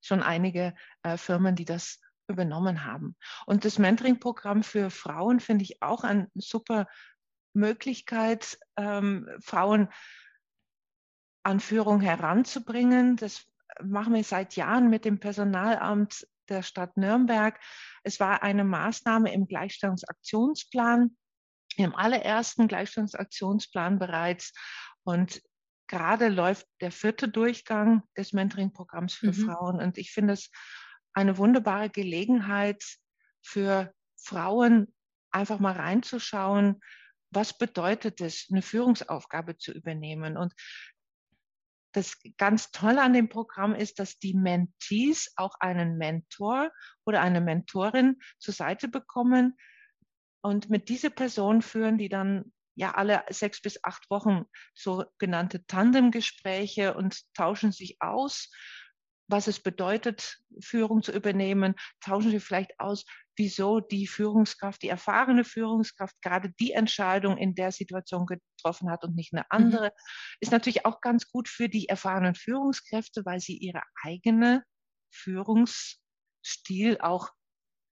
schon 0.00 0.22
einige 0.22 0.74
äh, 1.02 1.16
Firmen, 1.16 1.56
die 1.56 1.64
das 1.64 2.00
übernommen 2.28 2.84
haben. 2.84 3.16
Und 3.46 3.64
das 3.64 3.78
Mentoring-Programm 3.78 4.62
für 4.62 4.90
Frauen 4.90 5.40
finde 5.40 5.64
ich 5.64 5.82
auch 5.82 6.04
eine 6.04 6.28
super 6.34 6.86
Möglichkeit, 7.54 8.58
ähm, 8.76 9.28
Frauen 9.40 9.88
an 11.42 11.60
Führung 11.60 12.00
heranzubringen. 12.00 13.16
Das 13.16 13.46
machen 13.82 14.14
wir 14.14 14.24
seit 14.24 14.56
Jahren 14.56 14.90
mit 14.90 15.04
dem 15.04 15.18
Personalamt 15.18 16.26
der 16.48 16.62
Stadt 16.62 16.96
Nürnberg. 16.96 17.58
Es 18.02 18.20
war 18.20 18.42
eine 18.42 18.64
Maßnahme 18.64 19.32
im 19.32 19.46
Gleichstellungsaktionsplan, 19.46 21.16
im 21.76 21.94
allerersten 21.94 22.68
Gleichstellungsaktionsplan 22.68 23.98
bereits. 23.98 24.52
Und 25.04 25.40
gerade 25.88 26.28
läuft 26.28 26.66
der 26.80 26.92
vierte 26.92 27.28
Durchgang 27.28 28.02
des 28.16 28.32
Mentoring-Programms 28.32 29.14
für 29.14 29.28
mhm. 29.28 29.46
Frauen. 29.46 29.80
Und 29.80 29.98
ich 29.98 30.12
finde 30.12 30.34
es 30.34 30.50
eine 31.14 31.38
wunderbare 31.38 31.90
Gelegenheit 31.90 32.84
für 33.42 33.92
Frauen, 34.16 34.94
einfach 35.30 35.58
mal 35.58 35.74
reinzuschauen, 35.74 36.80
was 37.30 37.56
bedeutet 37.56 38.20
es, 38.20 38.46
eine 38.50 38.62
Führungsaufgabe 38.62 39.58
zu 39.58 39.72
übernehmen. 39.72 40.36
Und 40.36 40.54
das 41.92 42.16
ganz 42.36 42.70
Tolle 42.70 43.02
an 43.02 43.12
dem 43.12 43.28
Programm 43.28 43.74
ist, 43.74 43.98
dass 43.98 44.18
die 44.18 44.34
Mentees 44.34 45.32
auch 45.36 45.54
einen 45.60 45.96
Mentor 45.96 46.70
oder 47.04 47.20
eine 47.22 47.40
Mentorin 47.40 48.18
zur 48.38 48.54
Seite 48.54 48.88
bekommen. 48.88 49.56
Und 50.42 50.70
mit 50.70 50.88
dieser 50.88 51.10
Person 51.10 51.62
führen 51.62 51.98
die 51.98 52.08
dann 52.08 52.52
ja 52.78 52.92
alle 52.92 53.24
sechs 53.28 53.60
bis 53.60 53.82
acht 53.82 54.08
Wochen 54.08 54.44
sogenannte 54.74 55.66
Tandemgespräche 55.66 56.94
und 56.94 57.20
tauschen 57.34 57.72
sich 57.72 57.96
aus, 58.00 58.50
was 59.26 59.46
es 59.46 59.60
bedeutet, 59.60 60.38
Führung 60.60 61.02
zu 61.02 61.12
übernehmen, 61.12 61.74
tauschen 62.00 62.30
sie 62.30 62.40
vielleicht 62.40 62.78
aus, 62.78 63.04
wieso 63.36 63.80
die 63.80 64.06
Führungskraft, 64.06 64.82
die 64.82 64.88
erfahrene 64.88 65.44
Führungskraft 65.44 66.14
gerade 66.22 66.50
die 66.58 66.72
Entscheidung 66.72 67.36
in 67.36 67.54
der 67.54 67.72
Situation 67.72 68.26
getroffen 68.26 68.90
hat 68.90 69.04
und 69.04 69.14
nicht 69.16 69.34
eine 69.34 69.42
mhm. 69.42 69.46
andere. 69.50 69.86
Mhm. 69.86 70.36
Ist 70.40 70.52
natürlich 70.52 70.86
auch 70.86 71.00
ganz 71.00 71.30
gut 71.30 71.48
für 71.48 71.68
die 71.68 71.88
erfahrenen 71.88 72.36
Führungskräfte, 72.36 73.24
weil 73.24 73.40
sie 73.40 73.58
ihre 73.58 73.82
eigene 74.02 74.62
Führungsstil 75.12 76.98
auch 77.00 77.30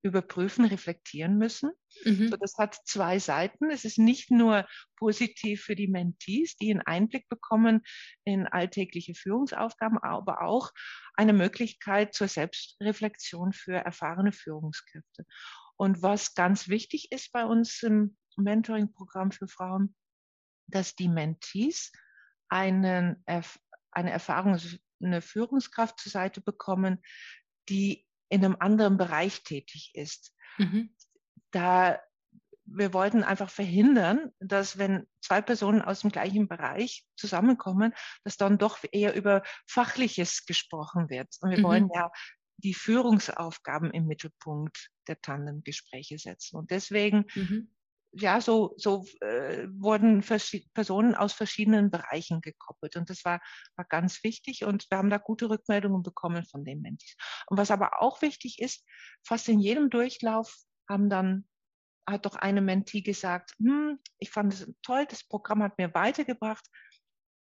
überprüfen, 0.03 0.64
reflektieren 0.64 1.36
müssen. 1.36 1.70
Mhm. 2.05 2.28
So, 2.28 2.36
das 2.36 2.57
hat 2.59 2.76
zwei 2.84 3.18
Seiten. 3.18 3.70
Es 3.70 3.84
ist 3.84 3.99
nicht 3.99 4.30
nur 4.30 4.66
positiv 4.97 5.62
für 5.62 5.74
die 5.74 5.88
Mentees, 5.88 6.57
die 6.57 6.70
einen 6.70 6.82
Einblick 6.82 7.28
bekommen 7.28 7.82
in 8.24 8.47
alltägliche 8.47 9.14
Führungsaufgaben, 9.14 9.99
aber 9.99 10.42
auch 10.42 10.70
eine 11.14 11.32
Möglichkeit 11.32 12.14
zur 12.14 12.28
Selbstreflexion 12.28 13.53
für 13.53 13.76
erfahrene 13.76 14.32
Führungskräfte. 14.32 15.24
Und 15.76 16.03
was 16.03 16.34
ganz 16.34 16.68
wichtig 16.68 17.12
ist 17.12 17.32
bei 17.32 17.44
uns 17.44 17.82
im 17.82 18.16
Mentoring-Programm 18.36 19.32
für 19.32 19.49
Frauen, 19.49 19.94
dass 20.68 20.94
die 20.94 21.09
Mentees 21.09 21.92
einen, 22.49 23.22
eine 23.90 24.11
Erfahrung, 24.11 24.59
eine 25.03 25.22
Führungskraft 25.22 26.01
zur 26.01 26.12
Seite 26.12 26.40
bekommen, 26.40 27.03
die 27.68 28.06
in 28.29 28.45
einem 28.45 28.57
anderen 28.59 28.97
Bereich 28.97 29.43
tätig 29.43 29.91
ist. 29.95 30.35
Mhm. 30.59 30.91
Da 31.51 31.99
wir 32.66 32.93
wollten 32.93 33.22
einfach 33.22 33.49
verhindern, 33.49 34.33
dass 34.41 34.77
wenn 34.77 35.07
zwei 35.20 35.41
Personen 35.41 35.83
aus 35.83 36.01
dem 36.01 36.11
gleichen 36.11 36.49
Bereich 36.49 37.07
zusammenkommen, 37.16 37.95
dass 38.24 38.37
dann 38.37 38.59
doch 38.59 38.79
eher 38.91 39.14
über 39.14 39.43
Fachliches 39.66 40.47
gesprochen 40.47 41.09
wird. 41.09 41.29
Und 41.41 41.51
wir 41.51 41.59
mhm. 41.59 41.62
wollen 41.62 41.91
ja 41.95 42.11
die 42.59 42.74
Führungsaufgaben 42.74 43.91
im 43.93 44.07
Mittelpunkt 44.07 44.91
der 45.09 45.20
Tandemgespräche 45.20 46.18
setzen. 46.18 46.57
Und 46.57 46.70
deswegen, 46.70 47.27
mhm. 47.35 47.72
Ja, 48.19 48.41
so, 48.41 48.75
so 48.77 49.05
äh, 49.21 49.67
wurden 49.71 50.23
Personen 50.75 51.14
aus 51.14 51.33
verschiedenen 51.33 51.91
Bereichen 51.91 52.41
gekoppelt. 52.41 52.97
Und 52.97 53.11
das 53.11 53.25
war, 53.25 53.41
war 53.77 53.85
ganz 53.85 54.23
wichtig. 54.25 54.64
Und 54.64 54.87
wir 54.91 54.99
haben 54.99 55.11
da 55.11 55.19
gute 55.19 55.51
Rückmeldungen 55.51 56.03
bekommen 56.03 56.45
von 56.45 56.64
den 56.64 56.81
Mentis. 56.81 57.17
Und 57.47 57.59
was 57.59 57.71
aber 57.71 58.03
auch 58.03 58.23
wichtig 58.23 58.61
ist, 58.61 58.85
fast 59.27 59.49
in 59.49 59.61
jedem 59.61 59.91
Durchlauf 59.91 60.55
haben 60.89 61.11
dann 61.11 61.47
hat 62.09 62.25
doch 62.25 62.37
eine 62.37 62.61
Mentee 62.61 63.03
gesagt, 63.03 63.55
hm, 63.59 63.99
ich 64.19 64.31
fand 64.31 64.55
es 64.55 64.73
toll, 64.83 65.07
das 65.07 65.25
Programm 65.25 65.62
hat 65.62 65.77
mir 65.77 65.93
weitergebracht, 65.93 66.64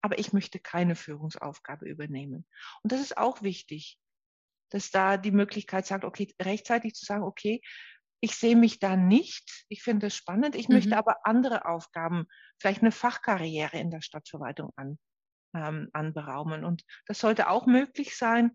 aber 0.01 0.19
ich 0.19 0.33
möchte 0.33 0.61
keine 0.61 0.95
Führungsaufgabe 0.95 1.87
übernehmen. 1.87 2.47
Und 2.83 2.93
das 2.93 3.01
ist 3.01 3.19
auch 3.19 3.43
wichtig, 3.43 3.99
dass 4.71 4.91
da 4.91 5.17
die 5.17 5.33
Möglichkeit 5.33 5.87
sagt, 5.87 6.05
okay, 6.05 6.33
rechtzeitig 6.41 6.95
zu 6.95 7.05
sagen, 7.05 7.25
okay, 7.25 7.61
ich 8.25 8.37
sehe 8.37 8.57
mich 8.57 8.79
da 8.79 8.97
nicht, 8.97 9.65
ich 9.69 9.83
finde 9.83 10.07
es 10.07 10.17
spannend, 10.17 10.57
ich 10.57 10.69
mhm. 10.69 10.77
möchte 10.77 10.97
aber 10.97 11.27
andere 11.27 11.67
Aufgaben, 11.67 12.27
vielleicht 12.59 12.81
eine 12.81 12.91
Fachkarriere 12.91 13.79
in 13.79 13.91
der 13.91 14.01
Stadtverwaltung 14.01 14.71
an, 14.77 14.99
ähm, 15.55 15.91
anberaumen. 15.93 16.65
Und 16.65 16.85
das 17.07 17.19
sollte 17.19 17.51
auch 17.51 17.67
möglich 17.67 18.17
sein, 18.17 18.53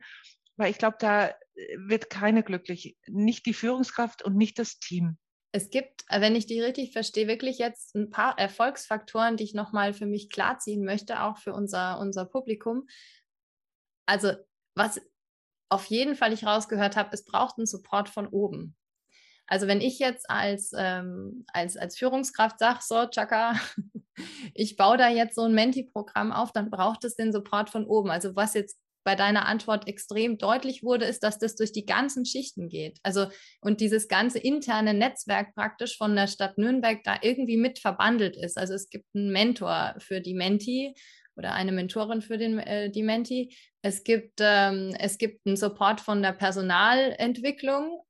weil 0.57 0.71
ich 0.71 0.79
glaube, 0.79 0.97
da 0.99 1.27
äh, 1.27 1.33
wird 1.77 2.09
keine 2.09 2.41
glücklich, 2.41 2.97
nicht 3.05 3.45
die 3.45 3.53
Führungskraft 3.53 4.23
und 4.23 4.35
nicht 4.35 4.57
das 4.57 4.79
Team 4.79 5.19
es 5.51 5.71
gibt, 5.71 6.03
äh, 6.09 6.21
wenn 6.21 6.35
ich 6.35 6.45
die 6.45 6.61
richtig 6.61 6.93
verstehe, 6.93 7.27
wirklich 7.27 7.57
jetzt 7.57 7.95
ein 7.95 8.11
paar 8.11 8.37
Erfolgsfaktoren, 8.37 9.35
die 9.35 9.43
ich 9.43 9.55
nochmal 9.55 9.93
für 9.93 10.05
mich 10.05 10.29
klarziehen 10.29 10.85
möchte, 10.85 11.23
auch 11.23 11.39
für 11.39 11.53
unser, 11.53 11.99
unser 11.99 12.25
Publikum. 12.25 12.87
Also, 14.05 14.33
was 14.75 15.01
auf 15.71 15.85
jeden 15.85 16.15
Fall 16.15 16.33
ich 16.33 16.45
rausgehört 16.45 16.95
habe, 16.95 17.09
es 17.13 17.25
braucht 17.25 17.57
einen 17.57 17.65
Support 17.65 18.09
von 18.09 18.27
oben. 18.27 18.75
Also 19.49 19.67
wenn 19.67 19.81
ich 19.81 19.99
jetzt 19.99 20.29
als, 20.29 20.71
ähm, 20.77 21.45
als, 21.51 21.75
als 21.75 21.97
Führungskraft 21.97 22.59
sage, 22.59 22.79
so, 22.81 23.07
Chaka, 23.07 23.59
ich 24.53 24.77
baue 24.77 24.97
da 24.97 25.09
jetzt 25.09 25.35
so 25.35 25.43
ein 25.43 25.53
Menti-Programm 25.53 26.31
auf, 26.31 26.51
dann 26.51 26.69
braucht 26.69 27.03
es 27.03 27.15
den 27.15 27.33
Support 27.33 27.69
von 27.69 27.85
oben. 27.85 28.11
Also 28.11 28.35
was 28.35 28.53
jetzt 28.53 28.77
bei 29.03 29.15
deiner 29.15 29.47
Antwort 29.47 29.87
extrem 29.87 30.37
deutlich 30.37 30.83
wurde, 30.83 31.05
ist, 31.05 31.23
dass 31.23 31.39
das 31.39 31.55
durch 31.55 31.71
die 31.71 31.85
ganzen 31.85 32.25
Schichten 32.25 32.69
geht. 32.69 32.99
Also 33.01 33.27
und 33.59 33.81
dieses 33.81 34.07
ganze 34.07 34.37
interne 34.37 34.93
Netzwerk 34.93 35.55
praktisch 35.55 35.97
von 35.97 36.15
der 36.15 36.27
Stadt 36.27 36.57
Nürnberg 36.57 37.03
da 37.03 37.17
irgendwie 37.21 37.57
mit 37.57 37.79
verbandelt 37.79 38.37
ist. 38.37 38.57
Also 38.57 38.75
es 38.75 38.89
gibt 38.89 39.05
einen 39.15 39.31
Mentor 39.31 39.95
für 39.97 40.21
die 40.21 40.35
Menti 40.35 40.93
oder 41.35 41.53
eine 41.53 41.71
Mentorin 41.71 42.21
für 42.21 42.37
den, 42.37 42.59
äh, 42.59 42.91
die 42.91 43.01
Menti. 43.01 43.55
Es 43.81 44.03
gibt, 44.03 44.39
ähm, 44.41 44.93
es 44.99 45.17
gibt 45.17 45.47
einen 45.47 45.55
Support 45.55 46.01
von 46.01 46.21
der 46.21 46.33
Personalentwicklung. 46.33 48.01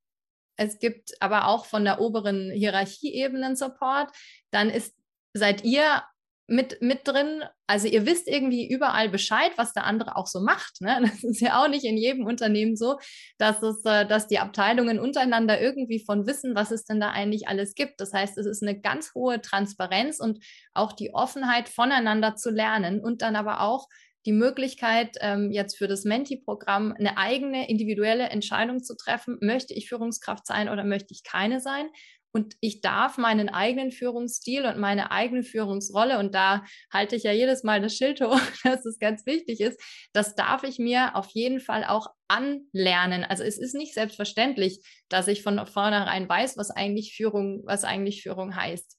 Es 0.59 0.77
gibt 0.79 1.13
aber 1.21 1.47
auch 1.47 1.65
von 1.65 1.85
der 1.85 2.01
oberen 2.01 2.51
Hierarchieebene 2.51 3.55
Support. 3.55 4.11
Dann 4.51 4.69
ist 4.69 4.93
seid 5.33 5.63
ihr 5.63 6.03
mit, 6.47 6.81
mit 6.81 7.07
drin. 7.07 7.43
Also 7.67 7.87
ihr 7.87 8.05
wisst 8.05 8.27
irgendwie 8.27 8.67
überall 8.67 9.07
Bescheid, 9.07 9.51
was 9.55 9.71
der 9.73 9.85
andere 9.85 10.15
auch 10.17 10.27
so 10.27 10.41
macht. 10.41 10.81
Ne? 10.81 10.99
Das 11.01 11.23
ist 11.23 11.39
ja 11.39 11.63
auch 11.63 11.69
nicht 11.69 11.85
in 11.85 11.95
jedem 11.95 12.25
Unternehmen 12.25 12.75
so, 12.75 12.97
dass, 13.37 13.61
es, 13.61 13.85
äh, 13.85 14.05
dass 14.05 14.27
die 14.27 14.39
Abteilungen 14.39 14.99
untereinander 14.99 15.61
irgendwie 15.61 16.03
von 16.03 16.27
wissen, 16.27 16.55
was 16.55 16.71
es 16.71 16.83
denn 16.83 16.99
da 16.99 17.11
eigentlich 17.11 17.47
alles 17.47 17.75
gibt. 17.75 18.01
Das 18.01 18.11
heißt, 18.11 18.37
es 18.37 18.45
ist 18.45 18.63
eine 18.63 18.79
ganz 18.79 19.13
hohe 19.13 19.41
Transparenz 19.41 20.19
und 20.19 20.43
auch 20.73 20.91
die 20.91 21.13
Offenheit, 21.13 21.69
voneinander 21.69 22.35
zu 22.35 22.49
lernen 22.49 22.99
und 22.99 23.21
dann 23.21 23.35
aber 23.35 23.61
auch 23.61 23.87
die 24.25 24.31
Möglichkeit, 24.31 25.17
ähm, 25.21 25.51
jetzt 25.51 25.77
für 25.77 25.87
das 25.87 26.03
Menti-Programm 26.03 26.93
eine 26.97 27.17
eigene 27.17 27.69
individuelle 27.69 28.29
Entscheidung 28.29 28.83
zu 28.83 28.95
treffen, 28.95 29.37
möchte 29.41 29.73
ich 29.73 29.89
Führungskraft 29.89 30.45
sein 30.45 30.69
oder 30.69 30.83
möchte 30.83 31.13
ich 31.13 31.23
keine 31.23 31.61
sein 31.61 31.89
und 32.31 32.55
ich 32.61 32.81
darf 32.81 33.17
meinen 33.17 33.49
eigenen 33.49 33.91
Führungsstil 33.91 34.65
und 34.65 34.77
meine 34.77 35.11
eigene 35.11 35.43
Führungsrolle, 35.43 36.19
und 36.19 36.35
da 36.35 36.63
halte 36.93 37.15
ich 37.15 37.23
ja 37.23 37.31
jedes 37.31 37.63
Mal 37.63 37.81
das 37.81 37.95
Schild 37.95 38.21
hoch, 38.21 38.39
dass 38.63 38.85
es 38.85 38.99
ganz 38.99 39.25
wichtig 39.25 39.61
ist, 39.61 39.81
das 40.13 40.35
darf 40.35 40.63
ich 40.63 40.77
mir 40.77 41.15
auf 41.15 41.29
jeden 41.31 41.59
Fall 41.59 41.83
auch 41.85 42.07
anlernen. 42.27 43.23
Also 43.23 43.43
es 43.43 43.57
ist 43.57 43.73
nicht 43.73 43.93
selbstverständlich, 43.93 44.79
dass 45.09 45.27
ich 45.27 45.41
von 45.41 45.65
vornherein 45.65 46.29
weiß, 46.29 46.57
was 46.57 46.69
eigentlich 46.69 47.15
Führung, 47.15 47.63
was 47.65 47.83
eigentlich 47.83 48.21
Führung 48.21 48.55
heißt. 48.55 48.97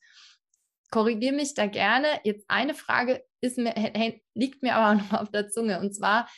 Korrigiere 0.91 1.35
mich 1.35 1.55
da 1.55 1.67
gerne. 1.67 2.09
Jetzt 2.25 2.47
eine 2.49 2.75
Frage 2.75 3.23
ist 3.41 3.59
mir, 3.59 3.75
liegt 4.35 4.63
mir 4.63 4.75
aber 4.75 5.01
noch 5.03 5.13
auf 5.13 5.31
der 5.31 5.49
Zunge. 5.49 5.81
Und 5.81 5.95
zwar, 5.95 6.29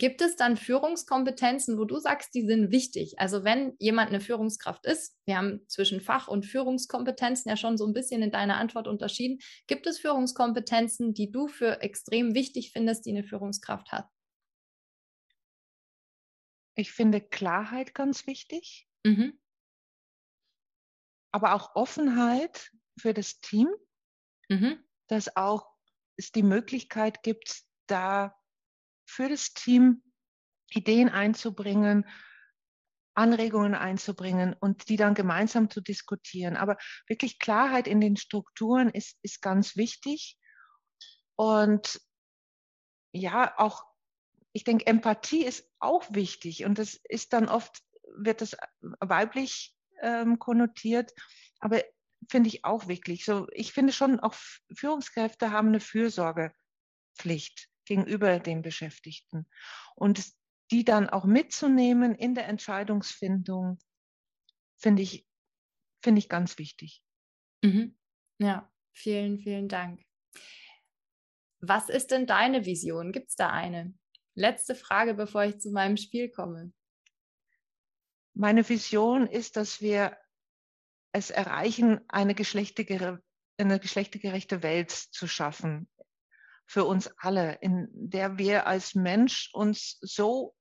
Gibt 0.00 0.22
es 0.22 0.36
dann 0.36 0.56
Führungskompetenzen, 0.56 1.76
wo 1.76 1.84
du 1.84 1.98
sagst, 1.98 2.34
die 2.34 2.46
sind 2.46 2.70
wichtig? 2.70 3.18
Also 3.18 3.44
wenn 3.44 3.74
jemand 3.78 4.08
eine 4.08 4.20
Führungskraft 4.20 4.86
ist, 4.86 5.14
wir 5.26 5.36
haben 5.36 5.66
zwischen 5.68 6.00
Fach- 6.00 6.28
und 6.28 6.46
Führungskompetenzen 6.46 7.50
ja 7.50 7.56
schon 7.56 7.76
so 7.76 7.86
ein 7.86 7.92
bisschen 7.92 8.22
in 8.22 8.30
deiner 8.30 8.56
Antwort 8.56 8.86
unterschieden. 8.86 9.40
Gibt 9.66 9.86
es 9.86 9.98
Führungskompetenzen, 9.98 11.12
die 11.12 11.30
du 11.30 11.48
für 11.48 11.82
extrem 11.82 12.34
wichtig 12.34 12.72
findest, 12.72 13.04
die 13.04 13.10
eine 13.10 13.24
Führungskraft 13.24 13.90
hat? 13.90 14.08
Ich 16.76 16.92
finde 16.92 17.20
Klarheit 17.20 17.92
ganz 17.92 18.26
wichtig, 18.26 18.88
mhm. 19.04 19.38
aber 21.30 21.54
auch 21.54 21.74
Offenheit 21.74 22.70
für 22.98 23.12
das 23.12 23.40
Team, 23.40 23.68
mhm. 24.48 24.82
dass 25.08 25.36
auch 25.36 25.69
es 26.20 26.32
die 26.32 26.42
Möglichkeit 26.42 27.22
gibt, 27.22 27.62
da 27.86 28.36
für 29.06 29.28
das 29.28 29.52
Team 29.52 30.02
Ideen 30.70 31.08
einzubringen, 31.08 32.06
Anregungen 33.14 33.74
einzubringen 33.74 34.54
und 34.60 34.88
die 34.88 34.96
dann 34.96 35.14
gemeinsam 35.14 35.68
zu 35.68 35.80
diskutieren. 35.80 36.56
Aber 36.56 36.76
wirklich 37.08 37.38
Klarheit 37.38 37.88
in 37.88 38.00
den 38.00 38.16
Strukturen 38.16 38.88
ist, 38.90 39.18
ist 39.22 39.42
ganz 39.42 39.76
wichtig. 39.76 40.38
Und 41.36 42.00
ja, 43.12 43.52
auch, 43.58 43.84
ich 44.52 44.64
denke, 44.64 44.86
Empathie 44.86 45.44
ist 45.44 45.68
auch 45.80 46.04
wichtig. 46.10 46.64
Und 46.64 46.78
das 46.78 47.00
ist 47.08 47.32
dann 47.32 47.48
oft, 47.48 47.82
wird 48.16 48.42
das 48.42 48.56
weiblich 49.00 49.74
ähm, 50.02 50.38
konnotiert. 50.38 51.12
Aber 51.58 51.82
finde 52.28 52.48
ich 52.48 52.64
auch 52.64 52.88
wichtig. 52.88 53.24
So, 53.24 53.48
ich 53.52 53.72
finde 53.72 53.92
schon, 53.92 54.20
auch 54.20 54.34
Führungskräfte 54.74 55.52
haben 55.52 55.68
eine 55.68 55.80
Fürsorgepflicht 55.80 57.68
gegenüber 57.84 58.38
den 58.38 58.62
Beschäftigten. 58.62 59.46
Und 59.94 60.24
die 60.70 60.84
dann 60.84 61.10
auch 61.10 61.24
mitzunehmen 61.24 62.14
in 62.14 62.34
der 62.34 62.46
Entscheidungsfindung, 62.46 63.78
finde 64.76 65.02
ich, 65.02 65.26
finde 66.02 66.20
ich 66.20 66.28
ganz 66.28 66.58
wichtig. 66.58 67.02
Mhm. 67.62 67.98
Ja, 68.38 68.70
vielen, 68.92 69.38
vielen 69.38 69.68
Dank. 69.68 70.02
Was 71.60 71.88
ist 71.88 72.10
denn 72.10 72.26
deine 72.26 72.64
Vision? 72.64 73.12
Gibt 73.12 73.30
es 73.30 73.36
da 73.36 73.50
eine? 73.50 73.94
Letzte 74.34 74.74
Frage, 74.74 75.14
bevor 75.14 75.44
ich 75.44 75.58
zu 75.58 75.70
meinem 75.70 75.96
Spiel 75.96 76.30
komme. 76.30 76.72
Meine 78.32 78.66
Vision 78.66 79.26
ist, 79.26 79.56
dass 79.56 79.80
wir 79.82 80.16
es 81.12 81.30
erreichen, 81.30 82.00
eine 82.08 82.34
geschlechtergerechte, 82.34 83.22
eine 83.58 83.78
geschlechtergerechte 83.78 84.62
Welt 84.62 84.90
zu 84.90 85.26
schaffen 85.26 85.88
für 86.66 86.84
uns 86.84 87.10
alle, 87.18 87.58
in 87.60 87.88
der 87.92 88.38
wir 88.38 88.66
als 88.66 88.94
Mensch 88.94 89.50
uns 89.52 89.98
so 90.00 90.54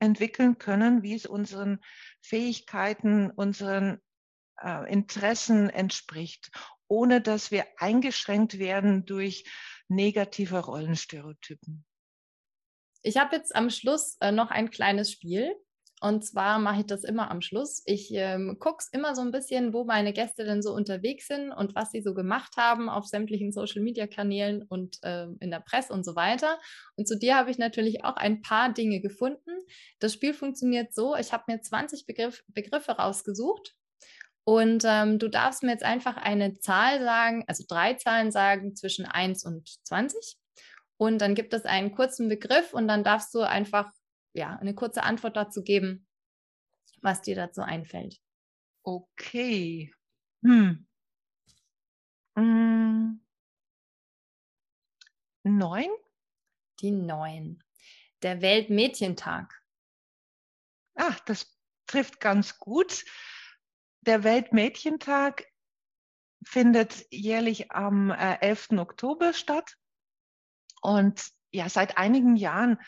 entwickeln 0.00 0.58
können, 0.58 1.02
wie 1.02 1.14
es 1.14 1.24
unseren 1.24 1.80
Fähigkeiten, 2.20 3.30
unseren 3.30 4.00
äh, 4.60 4.92
Interessen 4.92 5.70
entspricht, 5.70 6.50
ohne 6.88 7.20
dass 7.20 7.50
wir 7.50 7.64
eingeschränkt 7.78 8.58
werden 8.58 9.06
durch 9.06 9.44
negative 9.88 10.58
Rollenstereotypen. 10.58 11.84
Ich 13.02 13.16
habe 13.16 13.36
jetzt 13.36 13.54
am 13.54 13.70
Schluss 13.70 14.16
äh, 14.20 14.32
noch 14.32 14.50
ein 14.50 14.70
kleines 14.70 15.12
Spiel. 15.12 15.54
Und 16.04 16.22
zwar 16.22 16.58
mache 16.58 16.80
ich 16.80 16.86
das 16.86 17.02
immer 17.02 17.30
am 17.30 17.40
Schluss. 17.40 17.82
Ich 17.86 18.10
ähm, 18.12 18.58
gucke 18.58 18.84
immer 18.92 19.14
so 19.14 19.22
ein 19.22 19.30
bisschen, 19.30 19.72
wo 19.72 19.84
meine 19.84 20.12
Gäste 20.12 20.44
denn 20.44 20.60
so 20.60 20.74
unterwegs 20.74 21.28
sind 21.28 21.50
und 21.50 21.74
was 21.74 21.92
sie 21.92 22.02
so 22.02 22.12
gemacht 22.12 22.58
haben 22.58 22.90
auf 22.90 23.06
sämtlichen 23.06 23.52
Social-Media-Kanälen 23.52 24.64
und 24.64 24.98
äh, 25.02 25.28
in 25.40 25.50
der 25.50 25.60
Presse 25.60 25.94
und 25.94 26.04
so 26.04 26.14
weiter. 26.14 26.58
Und 26.96 27.08
zu 27.08 27.18
dir 27.18 27.36
habe 27.36 27.50
ich 27.50 27.56
natürlich 27.56 28.04
auch 28.04 28.16
ein 28.16 28.42
paar 28.42 28.70
Dinge 28.70 29.00
gefunden. 29.00 29.50
Das 29.98 30.12
Spiel 30.12 30.34
funktioniert 30.34 30.92
so, 30.92 31.16
ich 31.16 31.32
habe 31.32 31.44
mir 31.46 31.62
20 31.62 32.04
Begriff, 32.04 32.44
Begriffe 32.48 32.92
rausgesucht 32.92 33.74
und 34.44 34.84
ähm, 34.86 35.18
du 35.18 35.28
darfst 35.28 35.62
mir 35.62 35.70
jetzt 35.70 35.84
einfach 35.84 36.18
eine 36.18 36.52
Zahl 36.60 37.00
sagen, 37.02 37.44
also 37.46 37.64
drei 37.66 37.94
Zahlen 37.94 38.30
sagen 38.30 38.76
zwischen 38.76 39.06
1 39.06 39.44
und 39.44 39.66
20. 39.84 40.36
Und 40.98 41.22
dann 41.22 41.34
gibt 41.34 41.54
es 41.54 41.64
einen 41.64 41.92
kurzen 41.92 42.28
Begriff 42.28 42.74
und 42.74 42.88
dann 42.88 43.04
darfst 43.04 43.34
du 43.34 43.40
einfach 43.40 43.90
ja, 44.34 44.56
eine 44.56 44.74
kurze 44.74 45.02
Antwort 45.02 45.36
dazu 45.36 45.62
geben, 45.62 46.06
was 47.00 47.22
dir 47.22 47.36
dazu 47.36 47.62
einfällt. 47.62 48.20
Okay. 48.82 49.92
Hm. 50.42 50.86
Hm. 52.36 53.24
Neun? 55.44 55.90
Die 56.80 56.90
neun. 56.90 57.62
Der 58.22 58.42
Weltmädchentag. 58.42 59.62
Ach, 60.96 61.20
das 61.20 61.56
trifft 61.86 62.20
ganz 62.20 62.58
gut. 62.58 63.04
Der 64.00 64.24
Weltmädchentag 64.24 65.46
findet 66.44 67.06
jährlich 67.10 67.70
am 67.70 68.10
11. 68.10 68.68
Äh, 68.72 68.78
Oktober 68.78 69.32
statt. 69.32 69.76
Und 70.82 71.30
ja, 71.52 71.68
seit 71.68 71.96
einigen 71.96 72.36
Jahren 72.36 72.78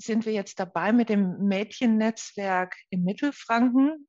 sind 0.00 0.26
wir 0.26 0.32
jetzt 0.32 0.58
dabei 0.58 0.92
mit 0.92 1.08
dem 1.08 1.38
Mädchennetzwerk 1.46 2.76
in 2.88 3.04
Mittelfranken, 3.04 4.08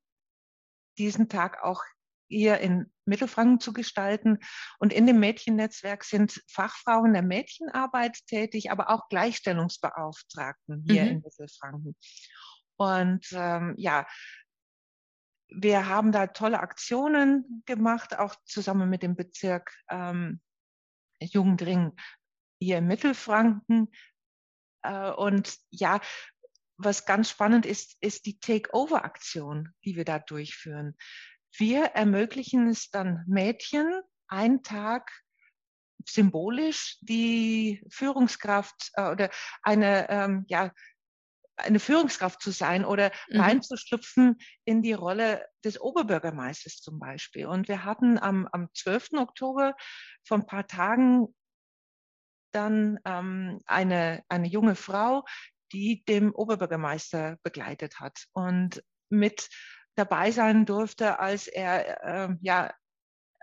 diesen 0.98 1.28
Tag 1.28 1.62
auch 1.62 1.82
hier 2.28 2.58
in 2.60 2.90
Mittelfranken 3.04 3.60
zu 3.60 3.72
gestalten. 3.72 4.38
Und 4.78 4.92
in 4.92 5.06
dem 5.06 5.20
Mädchennetzwerk 5.20 6.04
sind 6.04 6.42
Fachfrauen 6.48 7.12
der 7.12 7.22
Mädchenarbeit 7.22 8.18
tätig, 8.26 8.70
aber 8.70 8.88
auch 8.90 9.08
Gleichstellungsbeauftragten 9.08 10.84
hier 10.88 11.02
mhm. 11.02 11.08
in 11.08 11.20
Mittelfranken. 11.20 11.96
Und 12.76 13.26
ähm, 13.32 13.74
ja, 13.76 14.06
wir 15.48 15.86
haben 15.86 16.12
da 16.12 16.28
tolle 16.28 16.60
Aktionen 16.60 17.62
gemacht, 17.66 18.18
auch 18.18 18.34
zusammen 18.46 18.88
mit 18.88 19.02
dem 19.02 19.14
Bezirk 19.14 19.70
ähm, 19.90 20.40
Jugendring 21.20 21.92
hier 22.60 22.78
in 22.78 22.86
Mittelfranken. 22.86 23.88
Äh, 24.82 25.10
und 25.10 25.56
ja, 25.70 26.00
was 26.76 27.06
ganz 27.06 27.30
spannend 27.30 27.66
ist, 27.66 27.96
ist 28.00 28.26
die 28.26 28.38
Takeover-Aktion, 28.40 29.70
die 29.84 29.96
wir 29.96 30.04
da 30.04 30.18
durchführen. 30.18 30.96
Wir 31.56 31.84
ermöglichen 31.84 32.68
es 32.68 32.90
dann 32.90 33.24
Mädchen, 33.26 34.00
einen 34.28 34.62
Tag 34.62 35.10
symbolisch 36.08 36.98
die 37.00 37.84
Führungskraft 37.90 38.90
äh, 38.94 39.10
oder 39.10 39.30
eine, 39.62 40.08
ähm, 40.08 40.44
ja, 40.48 40.72
eine 41.56 41.78
Führungskraft 41.78 42.42
zu 42.42 42.50
sein 42.50 42.84
oder 42.84 43.12
mhm. 43.28 43.40
reinzuschlüpfen 43.40 44.38
in 44.64 44.82
die 44.82 44.94
Rolle 44.94 45.46
des 45.64 45.80
Oberbürgermeisters 45.80 46.80
zum 46.80 46.98
Beispiel. 46.98 47.46
Und 47.46 47.68
wir 47.68 47.84
hatten 47.84 48.18
am, 48.18 48.48
am 48.50 48.68
12. 48.74 49.12
Oktober 49.18 49.76
vor 50.24 50.38
ein 50.38 50.46
paar 50.46 50.66
Tagen 50.66 51.28
dann 52.52 52.98
ähm, 53.04 53.60
eine, 53.66 54.22
eine 54.28 54.48
junge 54.48 54.74
Frau, 54.74 55.24
die 55.72 56.04
dem 56.04 56.34
Oberbürgermeister 56.34 57.38
begleitet 57.42 58.00
hat 58.00 58.26
und 58.32 58.82
mit 59.08 59.48
dabei 59.94 60.30
sein 60.30 60.66
durfte, 60.66 61.18
als 61.18 61.46
er 61.46 62.30
äh, 62.30 62.36
ja 62.40 62.72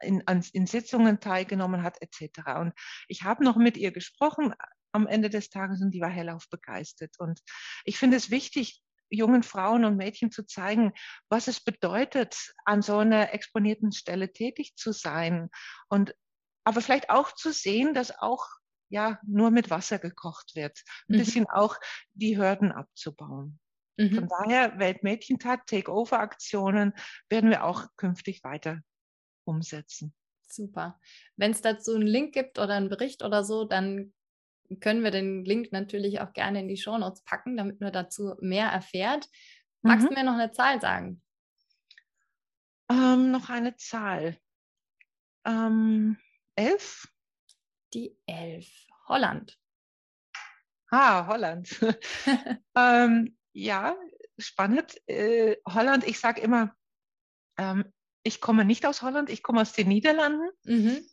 in, 0.01 0.25
an, 0.27 0.43
in 0.53 0.65
Sitzungen 0.65 1.19
teilgenommen 1.19 1.83
hat 1.83 2.01
etc. 2.01 2.59
Und 2.59 2.73
ich 3.07 3.23
habe 3.23 3.43
noch 3.43 3.57
mit 3.57 3.77
ihr 3.77 3.91
gesprochen 3.91 4.53
am 4.91 5.07
Ende 5.07 5.29
des 5.29 5.49
Tages 5.49 5.81
und 5.81 5.91
die 5.91 6.01
war 6.01 6.09
hellauf 6.09 6.49
begeistert. 6.49 7.15
Und 7.19 7.41
ich 7.83 7.97
finde 7.97 8.17
es 8.17 8.31
wichtig, 8.31 8.81
jungen 9.09 9.43
Frauen 9.43 9.85
und 9.85 9.97
Mädchen 9.97 10.31
zu 10.31 10.45
zeigen, 10.45 10.93
was 11.29 11.47
es 11.47 11.59
bedeutet, 11.59 12.53
an 12.65 12.81
so 12.81 12.99
einer 12.99 13.33
exponierten 13.33 13.91
Stelle 13.91 14.31
tätig 14.31 14.75
zu 14.75 14.91
sein 14.91 15.49
und 15.89 16.15
aber 16.63 16.81
vielleicht 16.81 17.09
auch 17.09 17.33
zu 17.33 17.51
sehen, 17.51 17.93
dass 17.93 18.19
auch 18.19 18.47
ja 18.89 19.19
nur 19.25 19.51
mit 19.51 19.69
Wasser 19.69 19.99
gekocht 19.99 20.55
wird. 20.55 20.83
Ein 21.07 21.15
mhm. 21.15 21.17
bisschen 21.19 21.49
auch 21.49 21.77
die 22.13 22.37
Hürden 22.37 22.71
abzubauen. 22.71 23.59
Mhm. 23.97 24.15
Von 24.15 24.27
daher 24.27 24.79
Weltmädchentag, 24.79 25.65
Takeover-Aktionen 25.67 26.93
werden 27.29 27.49
wir 27.49 27.65
auch 27.65 27.87
künftig 27.97 28.43
weiter 28.43 28.79
umsetzen. 29.45 30.13
Super. 30.47 30.99
Wenn 31.35 31.51
es 31.51 31.61
dazu 31.61 31.95
einen 31.95 32.07
Link 32.07 32.33
gibt 32.33 32.59
oder 32.59 32.75
einen 32.75 32.89
Bericht 32.89 33.23
oder 33.23 33.43
so, 33.43 33.65
dann 33.65 34.13
können 34.79 35.03
wir 35.03 35.11
den 35.11 35.45
Link 35.45 35.71
natürlich 35.71 36.21
auch 36.21 36.33
gerne 36.33 36.61
in 36.61 36.67
die 36.67 36.77
Shownotes 36.77 37.23
packen, 37.23 37.57
damit 37.57 37.81
man 37.81 37.91
dazu 37.91 38.35
mehr 38.39 38.67
erfährt. 38.67 39.27
Magst 39.81 40.05
mhm. 40.05 40.09
du 40.09 40.15
mir 40.15 40.23
noch 40.23 40.33
eine 40.33 40.51
Zahl 40.51 40.79
sagen? 40.81 41.21
Ähm, 42.89 43.31
noch 43.31 43.49
eine 43.49 43.75
Zahl. 43.75 44.37
Ähm, 45.45 46.17
elf 46.55 47.07
die 47.93 48.17
Elf. 48.25 48.67
Holland. 49.07 49.57
Ah, 50.91 51.27
Holland. 51.27 51.69
ähm, 52.75 53.37
ja, 53.53 53.95
spannend. 54.37 54.95
Äh, 55.07 55.57
Holland, 55.67 56.07
ich 56.07 56.19
sage 56.19 56.41
immer, 56.41 56.75
ähm, 57.57 57.91
ich 58.23 58.41
komme 58.41 58.65
nicht 58.65 58.85
aus 58.85 59.01
Holland, 59.01 59.29
ich 59.29 59.43
komme 59.43 59.61
aus 59.61 59.73
den 59.73 59.87
Niederlanden. 59.87 60.49
Mhm. 60.63 61.05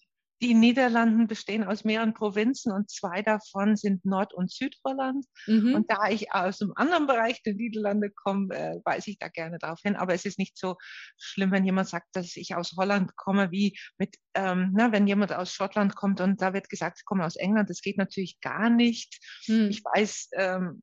Die 0.43 0.55
Niederlanden 0.55 1.27
bestehen 1.27 1.65
aus 1.65 1.85
mehreren 1.85 2.13
Provinzen 2.13 2.71
und 2.71 2.91
zwei 2.91 3.23
davon 3.23 3.77
sind 3.77 4.05
Nord- 4.05 4.35
und 4.35 4.53
Südholland. 4.53 5.25
Mhm. 5.47 5.75
Und 5.75 5.91
da 5.91 6.09
ich 6.09 6.33
aus 6.33 6.61
einem 6.61 6.73
anderen 6.77 7.07
Bereich 7.07 7.43
der 7.43 7.55
Niederlande 7.55 8.11
komme, 8.11 8.55
äh, 8.55 8.81
weise 8.85 9.11
ich 9.11 9.19
da 9.19 9.29
gerne 9.29 9.59
darauf 9.59 9.81
hin. 9.83 9.97
Aber 9.97 10.13
es 10.13 10.27
ist 10.27 10.39
nicht 10.39 10.59
so 10.59 10.77
schlimm, 11.17 11.53
wenn 11.53 11.65
jemand 11.65 11.89
sagt, 11.89 12.09
dass 12.13 12.37
ich 12.37 12.55
aus 12.55 12.75
Holland 12.77 13.17
komme, 13.17 13.51
wie 13.51 13.79
mit, 13.97 14.17
ähm, 14.35 14.73
na, 14.77 14.93
wenn 14.93 15.07
jemand 15.07 15.33
aus 15.33 15.53
Schottland 15.53 15.97
kommt 15.97 16.21
und 16.21 16.43
da 16.43 16.53
wird 16.53 16.69
gesagt, 16.69 16.99
ich 17.01 17.05
komme 17.07 17.25
aus 17.25 17.37
England. 17.37 17.71
Das 17.71 17.81
geht 17.81 17.97
natürlich 17.97 18.39
gar 18.41 18.69
nicht. 18.69 19.19
Mhm. 19.47 19.69
Ich 19.71 19.83
weiß, 19.85 20.31
ähm, 20.35 20.83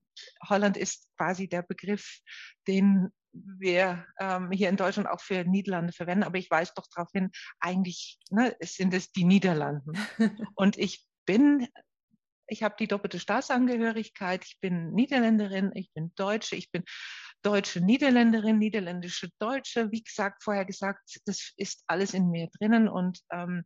Holland 0.49 0.77
ist 0.77 1.07
quasi 1.17 1.47
der 1.47 1.61
Begriff, 1.61 2.19
den 2.67 3.09
wir 3.33 4.05
ähm, 4.19 4.51
hier 4.51 4.69
in 4.69 4.77
Deutschland 4.77 5.09
auch 5.09 5.21
für 5.21 5.43
Niederlande 5.43 5.93
verwenden, 5.93 6.23
aber 6.23 6.37
ich 6.37 6.49
weise 6.49 6.71
doch 6.75 6.87
darauf 6.93 7.09
hin, 7.11 7.31
eigentlich 7.59 8.19
ne, 8.29 8.55
sind 8.61 8.93
es 8.93 9.11
die 9.11 9.25
Niederlanden. 9.25 9.93
Und 10.55 10.77
ich 10.77 11.05
bin, 11.25 11.67
ich 12.47 12.63
habe 12.63 12.75
die 12.79 12.87
doppelte 12.87 13.19
Staatsangehörigkeit, 13.19 14.45
ich 14.45 14.59
bin 14.61 14.91
Niederländerin, 14.93 15.71
ich 15.73 15.91
bin 15.93 16.13
Deutsche, 16.15 16.55
ich 16.55 16.71
bin 16.71 16.83
deutsche 17.41 17.81
Niederländerin, 17.81 18.57
niederländische 18.57 19.29
Deutsche. 19.39 19.91
Wie 19.91 20.03
gesagt, 20.03 20.43
vorher 20.43 20.65
gesagt, 20.65 21.19
das 21.25 21.53
ist 21.57 21.83
alles 21.87 22.13
in 22.13 22.29
mir 22.29 22.49
drinnen 22.57 22.87
und 22.87 23.19
ähm, 23.31 23.65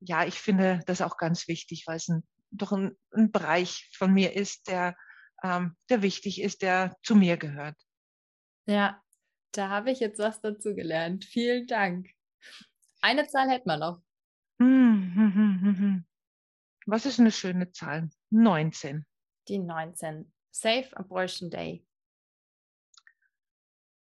ja, 0.00 0.24
ich 0.24 0.34
finde 0.34 0.80
das 0.86 1.00
auch 1.00 1.16
ganz 1.16 1.46
wichtig, 1.46 1.84
weil 1.86 1.96
es 1.96 2.08
ein, 2.08 2.24
doch 2.50 2.72
ein, 2.72 2.96
ein 3.12 3.30
Bereich 3.30 3.90
von 3.96 4.12
mir 4.12 4.34
ist, 4.34 4.68
der, 4.68 4.96
ähm, 5.42 5.76
der 5.90 6.02
wichtig 6.02 6.40
ist, 6.40 6.62
der 6.62 6.96
zu 7.02 7.14
mir 7.14 7.36
gehört. 7.36 7.76
Ja, 8.66 9.02
da 9.52 9.68
habe 9.68 9.90
ich 9.90 10.00
jetzt 10.00 10.18
was 10.18 10.40
dazu 10.40 10.74
gelernt. 10.74 11.24
Vielen 11.24 11.66
Dank. 11.66 12.08
Eine 13.00 13.26
Zahl 13.26 13.48
hätten 13.50 13.68
wir 13.68 13.76
noch. 13.76 14.02
Was 16.86 17.06
ist 17.06 17.18
eine 17.20 17.32
schöne 17.32 17.70
Zahl? 17.72 18.10
19. 18.30 19.04
Die 19.48 19.58
19. 19.58 20.32
Safe 20.50 20.88
Abortion 20.96 21.50
Day. 21.50 21.84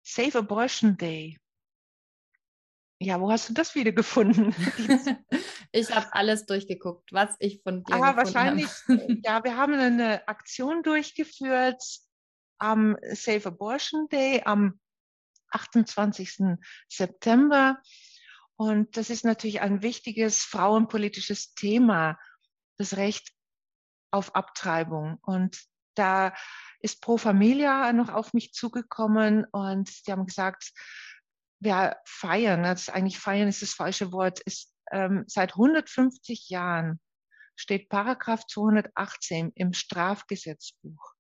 Safe 0.03 0.37
Abortion 0.37 0.97
Day. 0.97 1.37
Ja, 2.99 3.19
wo 3.19 3.29
hast 3.29 3.49
du 3.49 3.53
das 3.53 3.75
wieder 3.75 3.91
gefunden? 3.91 4.55
ich 5.73 5.93
habe 5.93 6.13
alles 6.13 6.45
durchgeguckt, 6.45 7.11
was 7.11 7.35
ich 7.39 7.61
von 7.61 7.83
dir 7.83 7.93
Ah, 7.95 8.15
wahrscheinlich. 8.15 8.67
Habe. 8.87 9.19
ja, 9.23 9.43
wir 9.43 9.57
haben 9.57 9.73
eine 9.73 10.25
Aktion 10.27 10.81
durchgeführt 10.81 11.83
am 12.57 12.97
Safe 13.13 13.47
Abortion 13.47 14.07
Day 14.09 14.41
am 14.45 14.79
28. 15.51 16.57
September. 16.89 17.81
Und 18.57 18.97
das 18.97 19.09
ist 19.09 19.25
natürlich 19.25 19.61
ein 19.61 19.81
wichtiges 19.81 20.43
frauenpolitisches 20.43 21.53
Thema, 21.53 22.17
das 22.77 22.97
Recht 22.97 23.31
auf 24.11 24.35
Abtreibung. 24.35 25.17
Und 25.21 25.59
da 25.95 26.33
ist 26.79 27.01
Pro 27.01 27.17
Familia 27.17 27.91
noch 27.93 28.09
auf 28.09 28.33
mich 28.33 28.53
zugekommen 28.53 29.45
und 29.51 30.07
die 30.07 30.11
haben 30.11 30.25
gesagt, 30.25 30.71
wir 31.59 31.97
feiern, 32.05 32.63
das 32.63 32.83
ist 32.83 32.89
eigentlich 32.89 33.17
feiern 33.17 33.47
ist 33.47 33.61
das 33.61 33.73
falsche 33.73 34.11
Wort, 34.11 34.39
ist 34.41 34.73
ähm, 34.91 35.23
seit 35.27 35.53
150 35.53 36.49
Jahren 36.49 36.99
steht 37.55 37.89
Paragraph 37.89 38.45
218 38.45 39.51
im 39.55 39.73
Strafgesetzbuch. 39.73 41.14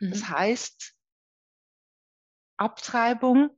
Mhm. 0.00 0.10
Das 0.10 0.28
heißt, 0.28 0.94
Abtreibung 2.58 3.50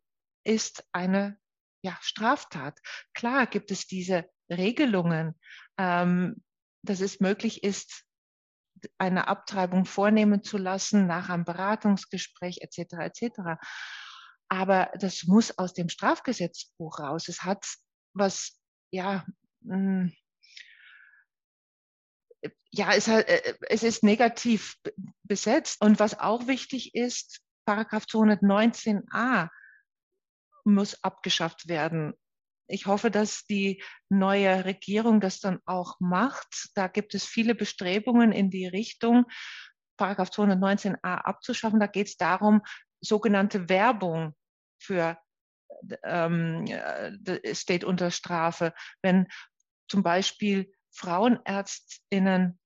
ist 0.44 0.84
eine 0.92 1.38
ja, 1.82 1.96
Straftat. 2.00 2.80
Klar 3.14 3.46
gibt 3.46 3.70
es 3.70 3.86
diese 3.86 4.28
Regelungen, 4.50 5.38
ähm, 5.78 6.42
dass 6.82 7.00
es 7.00 7.20
möglich 7.20 7.62
ist, 7.62 8.04
eine 8.96 9.26
Abtreibung 9.26 9.84
vornehmen 9.84 10.42
zu 10.42 10.56
lassen 10.56 11.06
nach 11.06 11.28
einem 11.28 11.44
Beratungsgespräch 11.44 12.58
etc. 12.60 12.94
etc. 13.00 13.60
Aber 14.48 14.90
das 14.94 15.24
muss 15.24 15.56
aus 15.58 15.74
dem 15.74 15.88
Strafgesetzbuch 15.88 17.00
raus. 17.00 17.28
Es 17.28 17.42
hat 17.42 17.66
was, 18.14 18.60
ja, 18.90 19.26
mh, 19.60 19.74
hm, 19.74 20.12
ja, 22.70 22.92
es, 22.92 23.08
äh, 23.08 23.54
es 23.68 23.82
ist 23.82 24.04
negativ 24.04 24.76
besetzt. 25.28 25.80
Und 25.80 26.00
was 26.00 26.18
auch 26.18 26.46
wichtig 26.46 26.94
ist, 26.94 27.40
Paragraph 27.66 28.04
219a 28.04 29.48
muss 30.64 31.02
abgeschafft 31.02 31.68
werden. 31.68 32.14
Ich 32.66 32.86
hoffe, 32.86 33.10
dass 33.10 33.44
die 33.44 33.82
neue 34.10 34.64
Regierung 34.64 35.20
das 35.20 35.40
dann 35.40 35.60
auch 35.64 35.96
macht. 36.00 36.70
Da 36.74 36.88
gibt 36.88 37.14
es 37.14 37.24
viele 37.24 37.54
Bestrebungen 37.54 38.32
in 38.32 38.50
die 38.50 38.66
Richtung, 38.66 39.24
Paragraph 39.96 40.30
219a 40.30 40.98
abzuschaffen. 41.02 41.80
Da 41.80 41.86
geht 41.86 42.08
es 42.08 42.16
darum, 42.16 42.62
sogenannte 43.00 43.68
Werbung 43.68 44.34
für 44.78 45.18
ähm, 46.02 46.64
äh, 46.66 47.54
steht 47.54 47.84
unter 47.84 48.10
Strafe. 48.10 48.74
Wenn 49.02 49.28
zum 49.88 50.02
Beispiel 50.02 50.72
Frauenärztinnen 50.92 52.58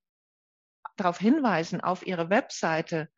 darauf 0.96 1.18
hinweisen 1.18 1.80
auf 1.80 2.06
ihre 2.06 2.30
Webseite, 2.30 3.08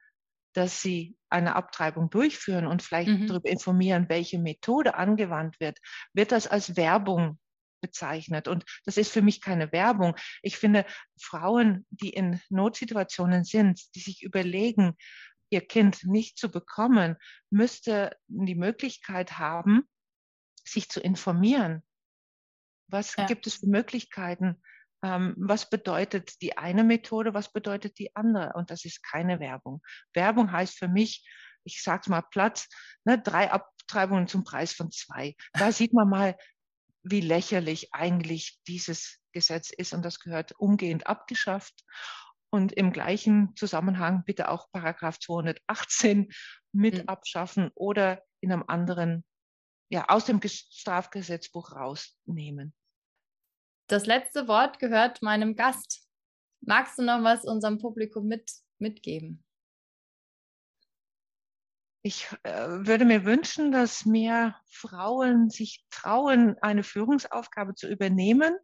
dass 0.55 0.81
sie 0.81 1.17
eine 1.29 1.57
Abtreibung 1.57 2.11
durchführen 2.11 2.67
und 2.67 2.83
vielleicht 2.83 3.11
mhm. 3.11 3.27
darüber 3.27 3.49
informieren, 3.49 4.09
welche 4.09 4.39
Methode 4.39 4.95
angewandt 4.95 5.59
wird, 5.61 5.79
wird 6.13 6.33
das 6.33 6.47
als 6.47 6.77
Werbung 6.77 7.39
bezeichnet. 7.81 8.49
Und 8.49 8.65
das 8.85 8.97
ist 8.97 9.13
für 9.13 9.21
mich 9.21 9.41
keine 9.41 9.73
Werbung. 9.73 10.15
Ich 10.43 10.57
finde, 10.57 10.87
Frauen, 11.21 11.85
die 11.91 12.11
in 12.11 12.41
Notsituationen 12.49 13.45
sind, 13.45 13.95
die 13.95 14.01
sich 14.01 14.23
überlegen, 14.23 14.97
ihr 15.51 15.67
Kind 15.67 16.05
nicht 16.05 16.39
zu 16.39 16.51
bekommen, 16.51 17.17
müsste 17.51 18.17
die 18.29 18.55
Möglichkeit 18.55 19.39
haben, 19.39 19.83
sich 20.65 20.89
zu 20.89 21.01
informieren. 21.01 21.83
Was 22.89 23.17
ja. 23.17 23.27
gibt 23.27 23.47
es 23.47 23.57
für 23.57 23.67
Möglichkeiten? 23.67 24.63
Ähm, 25.05 25.35
was 25.37 25.69
bedeutet 25.69 26.41
die 26.41 26.57
eine 26.57 26.83
Methode, 26.83 27.35
was 27.35 27.53
bedeutet 27.53 27.99
die 27.99 28.17
andere. 28.17 28.55
Und 28.55 28.71
das 28.71 28.87
ist 28.87 29.03
keine 29.03 29.39
Werbung. 29.39 29.83
Werbung 30.15 30.51
heißt 30.51 30.79
für 30.79 30.89
mich, 30.89 31.29
ich 31.65 31.83
sage 31.83 32.01
es 32.05 32.09
mal 32.09 32.23
platt, 32.23 32.67
ne, 33.05 33.21
drei 33.21 33.53
Abtreibungen 33.53 34.29
zum 34.29 34.45
Preis 34.45 34.73
von 34.73 34.91
zwei. 34.91 35.35
Da 35.53 35.73
sieht 35.73 35.93
man 35.93 36.09
mal, 36.09 36.37
wie 37.03 37.21
lächerlich 37.21 37.93
eigentlich 37.93 38.59
dieses 38.67 39.21
Gesetz 39.33 39.71
ist 39.71 39.93
und 39.93 40.03
das 40.03 40.21
gehört 40.21 40.53
umgehend 40.53 41.07
abgeschafft. 41.07 41.85
Und 42.51 42.73
im 42.73 42.93
gleichen 42.93 43.55
Zusammenhang 43.57 44.25
bitte 44.25 44.49
auch 44.49 44.71
Paragraph 44.73 45.19
218 45.19 46.33
mit 46.73 47.03
mhm. 47.03 47.09
abschaffen 47.09 47.71
oder 47.75 48.23
in 48.41 48.53
einem 48.53 48.65
anderen, 48.69 49.25
ja, 49.91 50.09
aus 50.09 50.25
dem 50.25 50.41
Strafgesetzbuch 50.43 51.73
rausnehmen. 51.73 52.73
Das 53.87 54.07
letzte 54.07 54.49
Wort 54.49 54.79
gehört 54.79 55.21
meinem 55.21 55.57
Gast. 55.57 56.09
Magst 56.61 56.99
du 56.99 57.03
noch 57.03 57.23
was 57.23 57.45
unserem 57.45 57.79
Publikum 57.79 58.27
mit, 58.27 58.51
mitgeben? 58.79 59.45
Ich 62.07 62.29
äh, 62.43 62.67
würde 62.69 63.07
mir 63.07 63.25
wünschen, 63.25 63.73
dass 63.73 64.05
mehr 64.05 64.61
Frauen 64.71 65.49
sich 65.49 65.87
trauen, 65.91 66.55
eine 66.61 66.83
Führungsaufgabe 66.83 67.75
zu 67.75 67.89
übernehmen. 67.89 68.55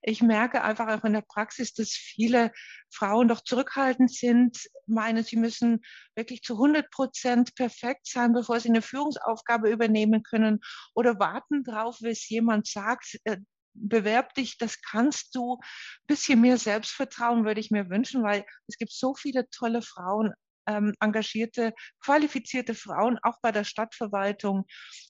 Ich 0.00 0.22
merke 0.22 0.62
einfach 0.62 0.88
auch 0.88 1.04
in 1.04 1.12
der 1.12 1.20
Praxis, 1.20 1.74
dass 1.74 1.90
viele 1.90 2.50
Frauen 2.90 3.28
doch 3.28 3.42
zurückhaltend 3.42 4.10
sind, 4.10 4.58
meinen, 4.86 5.22
sie 5.22 5.36
müssen 5.36 5.82
wirklich 6.14 6.42
zu 6.42 6.54
100 6.54 6.90
Prozent 6.90 7.54
perfekt 7.56 8.06
sein, 8.06 8.32
bevor 8.32 8.58
sie 8.58 8.70
eine 8.70 8.80
Führungsaufgabe 8.80 9.70
übernehmen 9.70 10.22
können 10.22 10.60
oder 10.94 11.18
warten 11.18 11.64
drauf, 11.64 11.98
bis 12.00 12.26
jemand 12.30 12.66
sagt, 12.66 13.18
äh, 13.24 13.36
bewerb 13.80 14.34
dich, 14.34 14.58
das 14.58 14.80
kannst 14.82 15.34
du. 15.34 15.54
Ein 15.54 16.06
bisschen 16.06 16.40
mehr 16.40 16.58
Selbstvertrauen 16.58 17.44
würde 17.44 17.60
ich 17.60 17.70
mir 17.70 17.88
wünschen, 17.90 18.22
weil 18.22 18.44
es 18.66 18.78
gibt 18.78 18.92
so 18.92 19.14
viele 19.14 19.48
tolle 19.50 19.82
Frauen, 19.82 20.32
ähm, 20.68 20.94
engagierte, 21.00 21.72
qualifizierte 22.00 22.74
Frauen, 22.74 23.18
auch 23.22 23.36
bei 23.40 23.52
der 23.52 23.64
Stadtverwaltung 23.64 24.66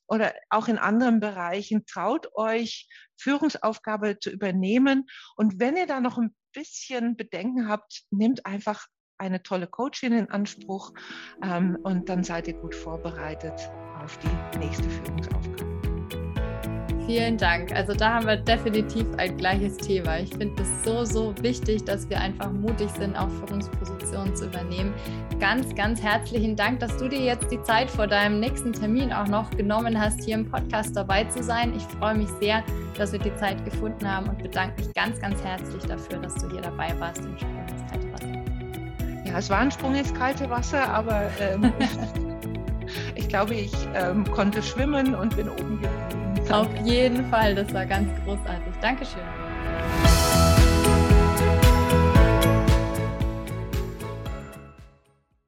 oder 0.06 0.34
auch 0.50 0.68
in 0.68 0.78
anderen 0.78 1.20
Bereichen. 1.20 1.84
Traut 1.86 2.28
euch, 2.34 2.88
Führungsaufgabe 3.18 4.18
zu 4.20 4.30
übernehmen. 4.30 5.06
Und 5.36 5.58
wenn 5.58 5.76
ihr 5.76 5.86
da 5.86 6.00
noch 6.00 6.16
ein 6.16 6.34
bisschen 6.52 7.16
Bedenken 7.16 7.68
habt, 7.68 8.04
nehmt 8.10 8.46
einfach 8.46 8.86
eine 9.18 9.42
tolle 9.42 9.66
Coachin 9.66 10.12
in 10.12 10.30
Anspruch 10.30 10.92
ähm, 11.42 11.76
und 11.82 12.08
dann 12.08 12.22
seid 12.22 12.46
ihr 12.46 12.54
gut 12.54 12.74
vorbereitet 12.74 13.68
auf 14.02 14.16
die 14.18 14.58
nächste 14.58 14.88
Führungsaufgabe. 14.88 15.77
Vielen 17.08 17.38
Dank. 17.38 17.74
Also 17.74 17.94
da 17.94 18.16
haben 18.16 18.26
wir 18.26 18.36
definitiv 18.36 19.06
ein 19.16 19.34
gleiches 19.38 19.78
Thema. 19.78 20.18
Ich 20.18 20.28
finde 20.28 20.60
es 20.60 20.84
so, 20.84 21.06
so 21.06 21.34
wichtig, 21.40 21.82
dass 21.84 22.06
wir 22.10 22.20
einfach 22.20 22.52
mutig 22.52 22.90
sind, 22.98 23.16
auch 23.16 23.30
Führungspositionen 23.30 24.36
zu 24.36 24.44
übernehmen. 24.44 24.92
Ganz, 25.40 25.74
ganz 25.74 26.02
herzlichen 26.02 26.54
Dank, 26.54 26.80
dass 26.80 26.94
du 26.98 27.08
dir 27.08 27.20
jetzt 27.20 27.50
die 27.50 27.62
Zeit 27.62 27.90
vor 27.90 28.06
deinem 28.06 28.40
nächsten 28.40 28.74
Termin 28.74 29.10
auch 29.10 29.26
noch 29.26 29.48
genommen 29.52 29.98
hast, 29.98 30.22
hier 30.22 30.34
im 30.34 30.50
Podcast 30.50 30.94
dabei 30.94 31.24
zu 31.24 31.42
sein. 31.42 31.72
Ich 31.74 31.84
freue 31.84 32.14
mich 32.14 32.28
sehr, 32.42 32.62
dass 32.98 33.12
wir 33.12 33.20
die 33.20 33.34
Zeit 33.36 33.64
gefunden 33.64 34.06
haben 34.06 34.28
und 34.28 34.42
bedanke 34.42 34.82
mich 34.82 34.92
ganz, 34.92 35.18
ganz 35.18 35.42
herzlich 35.42 35.82
dafür, 35.84 36.18
dass 36.18 36.34
du 36.34 36.50
hier 36.50 36.60
dabei 36.60 36.94
warst 37.00 37.24
im 37.24 37.38
Sprung 37.38 37.64
ins 37.68 37.90
kalte 37.90 38.12
Wasser. 38.12 39.24
Ja, 39.24 39.38
es 39.38 39.48
war 39.48 39.60
ein 39.60 39.70
Sprung 39.70 39.94
ins 39.94 40.12
kalte 40.12 40.50
Wasser, 40.50 40.86
aber 40.86 41.22
ähm, 41.40 41.72
ich 43.14 43.30
glaube, 43.30 43.54
ich 43.54 43.72
ähm, 43.94 44.30
konnte 44.30 44.62
schwimmen 44.62 45.14
und 45.14 45.34
bin 45.34 45.48
oben 45.48 45.80
geblieben. 45.80 46.27
Auf 46.50 46.68
jeden 46.84 47.28
Fall, 47.30 47.54
das 47.54 47.72
war 47.74 47.84
ganz 47.84 48.08
großartig. 48.24 48.74
Dankeschön. 48.80 49.22